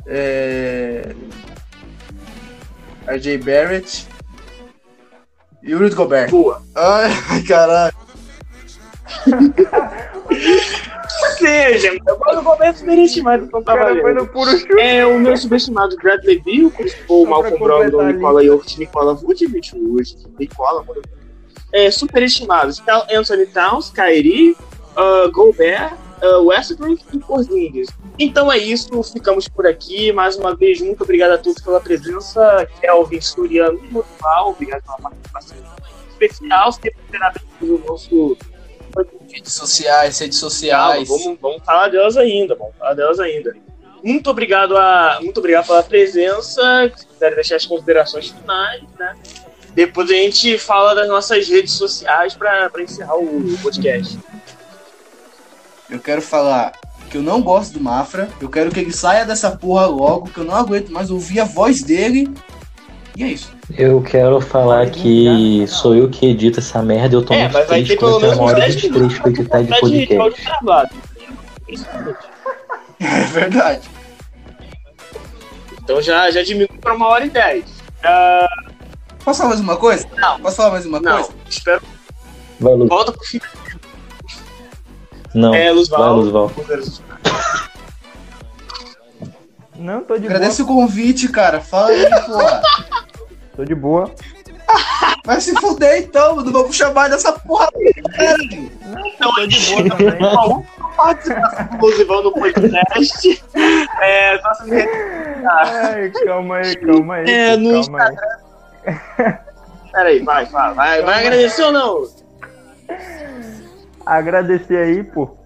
é... 0.07 1.15
RJ 3.07 3.39
Barrett 3.39 4.07
e 5.63 5.75
o 5.75 5.79
Rudy 5.79 5.95
Gobert. 5.95 6.31
Boa. 6.31 6.63
Ai, 6.75 7.43
caralho. 7.43 7.95
Ou 9.27 9.33
seja, 11.39 11.99
eu 12.07 12.43
vou 12.43 12.57
ver 12.57 12.75
superestimado 12.75 13.45
então 13.45 13.61
O 13.61 13.65
tá 13.65 13.77
cara 13.77 14.01
foi 14.01 14.15
no 14.15 14.27
puro 14.27 14.51
chute. 14.51 14.81
É 14.81 15.05
o 15.05 15.19
meu 15.19 15.37
subestimado 15.37 15.97
Bradley 15.97 16.41
Beal, 16.43 16.73
o 17.09 17.25
Só 17.25 17.25
pra 17.25 17.31
Malcolm 17.31 18.05
ali. 18.05 18.15
Nicola 18.15 18.45
Jokic, 18.45 18.79
Nicola 18.79 19.15
Vucevic, 19.15 19.75
o 19.75 19.97
Nicola, 20.39 20.85
mano. 20.85 21.03
É, 21.73 21.91
superestimados. 21.91 22.81
Cal- 22.81 23.07
Anthony 23.11 23.47
Towns, 23.47 23.91
Kyrie, 23.91 24.53
uh, 24.97 25.31
Gobert, 25.31 25.95
uh, 26.23 26.45
Westbrook 26.47 27.03
e 27.13 27.19
Porzingis. 27.19 27.89
Então 28.19 28.51
é 28.51 28.59
isso, 28.59 29.03
ficamos 29.05 29.49
por 29.49 29.67
aqui. 29.67 30.13
Mais 30.13 30.37
uma 30.37 30.55
vez, 30.55 30.81
muito 30.81 31.03
obrigado 31.05 31.33
a 31.33 31.39
todos 31.39 31.63
pela 31.63 31.81
presença. 31.81 32.69
Kelvin, 32.81 33.21
Suriano 33.21 33.79
e 33.85 33.89
Motival, 33.89 34.51
obrigado 34.51 34.83
pela 34.83 34.99
participação 34.99 35.57
especial. 36.11 36.73
Sempre 36.73 36.97
terá 37.11 37.33
o 37.63 37.79
nosso 37.87 38.37
Redes 39.31 39.53
sociais, 39.53 40.19
redes 40.19 40.41
Calma, 40.41 40.51
sociais. 40.51 41.09
vamos, 41.09 41.39
vamos 41.41 41.63
falar 41.65 41.89
delas 41.89 42.17
ainda, 42.17 42.57
vamos 42.57 42.75
falar 42.77 42.95
delas 42.95 43.21
ainda. 43.21 43.55
Muito 44.03 44.29
obrigado, 44.29 44.77
a, 44.77 45.21
muito 45.23 45.39
obrigado 45.39 45.69
pela 45.69 45.83
presença. 45.85 46.91
Se 46.97 47.07
quiserem 47.07 47.37
deixar 47.37 47.55
as 47.57 47.67
considerações 47.67 48.31
finais, 48.31 48.83
né? 48.99 49.17
Depois 49.75 50.11
a 50.11 50.15
gente 50.15 50.59
fala 50.59 50.95
das 50.95 51.09
nossas 51.09 51.49
redes 51.49 51.73
sociais 51.73 52.35
para 52.35 52.71
encerrar 52.79 53.17
o 53.17 53.57
podcast. 53.63 54.19
Eu 55.89 55.99
quero 55.99 56.23
falar 56.23 56.73
que 57.11 57.17
eu 57.17 57.23
não 57.23 57.43
gosto 57.43 57.75
do 57.75 57.81
Mafra. 57.81 58.29
Eu 58.41 58.49
quero 58.49 58.71
que 58.71 58.81
ele 58.81 58.93
saia 58.93 59.25
dessa 59.25 59.51
porra 59.51 59.87
logo, 59.87 60.31
que 60.31 60.39
eu 60.39 60.45
não 60.45 60.55
aguento 60.55 60.91
mais 60.91 61.11
ouvir 61.11 61.41
a 61.41 61.45
voz 61.45 61.83
dele. 61.83 62.33
E 63.17 63.25
é 63.25 63.29
isso. 63.29 63.53
Eu 63.77 64.01
quero 64.03 64.41
falar 64.41 64.89
que 64.91 65.65
sou 65.69 65.95
eu 65.95 66.09
que 66.09 66.27
edito 66.27 66.61
essa 66.61 66.83
merda 66.83 67.17
eu 67.17 67.23
tô 67.23 67.35
É, 67.35 67.49
muito 67.49 67.67
triste 67.67 67.97
menos 68.03 68.37
uma 68.37 68.45
hora 68.45 68.59
uns 68.59 68.61
10 68.61 68.77
de 68.77 68.89
três 68.91 69.19
pra 69.19 69.31
editar 69.31 69.63
de 69.63 69.81
podcast. 69.81 70.43
É 73.03 73.25
verdade. 73.25 73.89
Então 75.83 76.03
já, 76.03 76.31
já 76.31 76.43
diminui 76.43 76.69
para 76.79 76.93
uma 76.93 77.09
hora 77.09 77.25
e 77.25 77.31
dez. 77.31 77.65
Ah, 78.05 78.47
Posso 79.31 79.43
falar 79.43 79.51
mais 79.51 79.61
uma 79.61 79.77
coisa? 79.77 80.09
Não. 80.17 80.41
Posso 80.41 80.57
falar 80.57 80.71
mais 80.73 80.87
uma 80.87 80.99
não, 80.99 81.13
coisa? 81.13 81.31
espero. 81.49 81.83
Vai, 82.59 82.75
Lu. 82.75 82.89
Volta 82.89 83.13
pro 83.13 83.25
fim. 83.25 83.41
Não, 85.33 85.55
É, 85.55 85.67
vai, 85.67 85.73
Luzval. 85.73 86.17
Luzval. 86.17 86.53
Não, 89.77 90.03
tô 90.03 90.19
de 90.19 90.27
Agradece 90.27 90.63
o 90.63 90.67
convite, 90.67 91.29
cara. 91.29 91.61
Fala 91.61 91.91
aí, 91.91 92.11
porra. 92.11 92.27
boa. 92.27 92.63
Tô 93.55 93.65
de 93.65 93.75
boa. 93.77 94.13
Vai 95.25 95.41
se 95.41 95.55
fuder 95.61 95.99
então, 96.03 96.37
não 96.37 96.53
vamos 96.53 96.75
chamar 96.75 97.09
dessa 97.09 97.31
porra. 97.33 97.69
Então, 97.77 99.33
Tô 99.33 99.47
de 99.47 99.61
boa 99.71 99.97
também. 99.97 100.27
a 100.81 100.89
participação 100.97 101.67
do 101.67 101.87
Luzivão 101.87 102.23
no 102.25 102.33
podcast. 102.33 103.45
É, 104.01 104.43
nossa 104.43 104.65
Ai, 105.45 106.11
calma 106.25 106.57
aí, 106.57 106.77
calma 106.77 107.15
aí. 107.15 107.31
É, 107.31 107.57
no 107.57 107.81
calma 107.83 108.03
aí. 108.03 108.40
Peraí, 109.93 110.23
vai, 110.23 110.47
vai, 110.47 110.75
vai, 110.75 111.03
vai 111.03 111.27
agradecer 111.27 111.63
ou 111.65 111.73
não? 111.73 112.09
Agradecer 114.07 114.77
aí, 114.77 115.03
pô. 115.05 115.37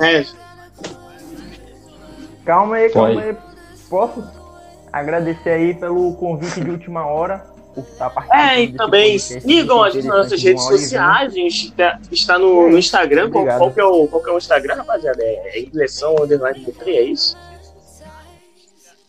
É, 0.00 0.24
Calma 2.44 2.76
aí, 2.76 2.90
calma 2.90 3.20
aí. 3.20 3.36
Posso 3.88 4.24
agradecer 4.92 5.50
aí 5.50 5.74
pelo 5.74 6.14
convite 6.14 6.60
de 6.60 6.70
última 6.70 7.06
hora. 7.06 7.50
Por 7.74 7.84
estar 7.84 8.10
participando 8.10 8.50
é 8.50 8.60
e 8.60 8.72
também 8.74 9.18
sigam 9.18 9.82
a 9.82 9.88
gente 9.88 10.06
nas 10.06 10.16
nossas 10.18 10.40
de 10.40 10.48
redes 10.48 10.62
sociais. 10.64 11.32
A 11.32 11.34
gente 11.34 11.72
tá- 11.72 11.98
está 12.10 12.38
no, 12.38 12.68
no 12.68 12.78
Instagram. 12.78 13.30
Qual, 13.30 13.46
qual 13.46 13.70
que 13.72 13.80
é 13.80 13.84
o, 13.84 14.06
qual 14.08 14.22
que 14.22 14.28
é 14.28 14.32
o 14.32 14.36
Instagram, 14.36 14.74
rapaziada? 14.74 15.22
É, 15.22 15.56
é 15.56 15.60
inglesão 15.60 16.14
underline 16.20 16.66
D3, 16.66 16.86
é 16.88 17.02
isso? 17.02 17.38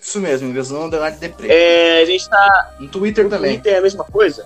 Isso 0.04 0.20
mesmo, 0.20 0.50
inversão 0.50 0.84
underline 0.86 1.18
deprê. 1.18 1.48
É, 1.48 2.02
a 2.02 2.06
gente 2.06 2.30
tá 2.30 2.74
No 2.80 2.90
Twitter 2.90 3.24
no 3.24 3.30
também, 3.30 3.54
Twitter, 3.54 3.74
é 3.74 3.78
a 3.78 3.82
mesma 3.82 4.04
coisa. 4.04 4.46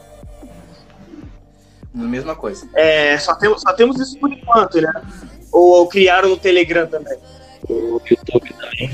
mesma 1.93 2.35
coisa. 2.35 2.67
É, 2.75 3.17
só, 3.17 3.33
temos, 3.33 3.61
só 3.61 3.73
temos 3.73 3.99
isso 3.99 4.19
por 4.19 4.31
enquanto, 4.31 4.79
né? 4.79 4.91
Ou, 5.51 5.79
ou 5.79 5.87
criaram 5.87 6.29
no 6.29 6.37
Telegram 6.37 6.85
também. 6.85 7.17
O 7.67 7.99
YouTube 8.07 8.53
também. 8.53 8.91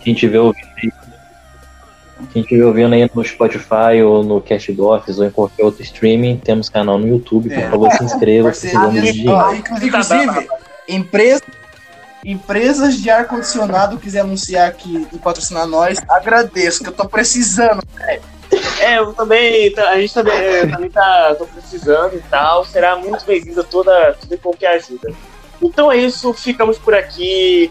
Quem 0.00 0.14
tiver 0.14 0.40
ouvindo 0.40 0.66
aí. 0.82 0.90
Quem 2.32 2.42
estiver 2.42 2.64
ouvindo 2.64 2.92
aí 2.94 3.08
no 3.14 3.24
Spotify 3.24 4.02
ou 4.04 4.24
no 4.24 4.40
Castbox 4.40 5.20
ou 5.20 5.26
em 5.26 5.30
qualquer 5.30 5.62
outro 5.64 5.80
streaming, 5.84 6.38
temos 6.38 6.68
canal 6.68 6.98
no 6.98 7.06
YouTube. 7.06 7.48
Por 7.50 7.58
É. 7.58 7.70
favor, 7.70 7.92
se 7.92 8.02
inscreva. 8.02 8.48
Precisamos 8.48 8.90
de 8.94 8.96
Parceria, 9.00 9.12
dinheiro. 9.12 9.36
ó, 9.36 9.54
inclu- 9.54 9.86
inclusive, 9.86 10.48
empresa, 10.88 11.42
empresas 12.24 12.96
de 12.96 13.10
ar-condicionado 13.10 13.98
quiser 13.98 14.20
anunciar 14.20 14.68
aqui 14.68 15.06
e 15.12 15.18
patrocinar 15.18 15.66
nós, 15.66 15.98
agradeço, 16.08 16.82
que 16.82 16.88
eu 16.88 16.94
tô 16.94 17.08
precisando. 17.08 17.82
É, 18.80 18.98
eu 18.98 19.12
também, 19.12 19.70
tá- 19.72 19.90
a 19.90 20.00
gente 20.00 20.14
também, 20.14 20.34
é, 20.34 20.66
também 20.66 20.90
tá 20.90 21.34
tô 21.36 21.46
precisando 21.46 22.14
e 22.16 22.20
tal. 22.30 22.64
Será 22.64 22.96
muito 22.96 23.24
bem-vinda 23.24 23.62
toda, 23.62 24.16
toda 24.20 24.34
e 24.34 24.38
qualquer 24.38 24.76
ajuda. 24.76 25.12
Então 25.60 25.90
é 25.92 25.96
isso, 25.96 26.32
ficamos 26.32 26.78
por 26.78 26.94
aqui. 26.94 27.70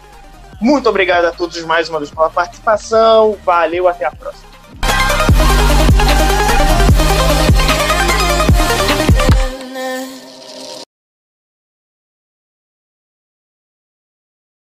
Muito 0.60 0.88
obrigado 0.88 1.24
a 1.26 1.30
todos 1.30 1.62
mais 1.64 1.88
uma 1.88 1.98
vez 1.98 2.10
pela 2.10 2.30
participação. 2.30 3.36
Valeu, 3.44 3.88
até 3.88 4.04
a 4.04 4.10
próxima. 4.10 4.47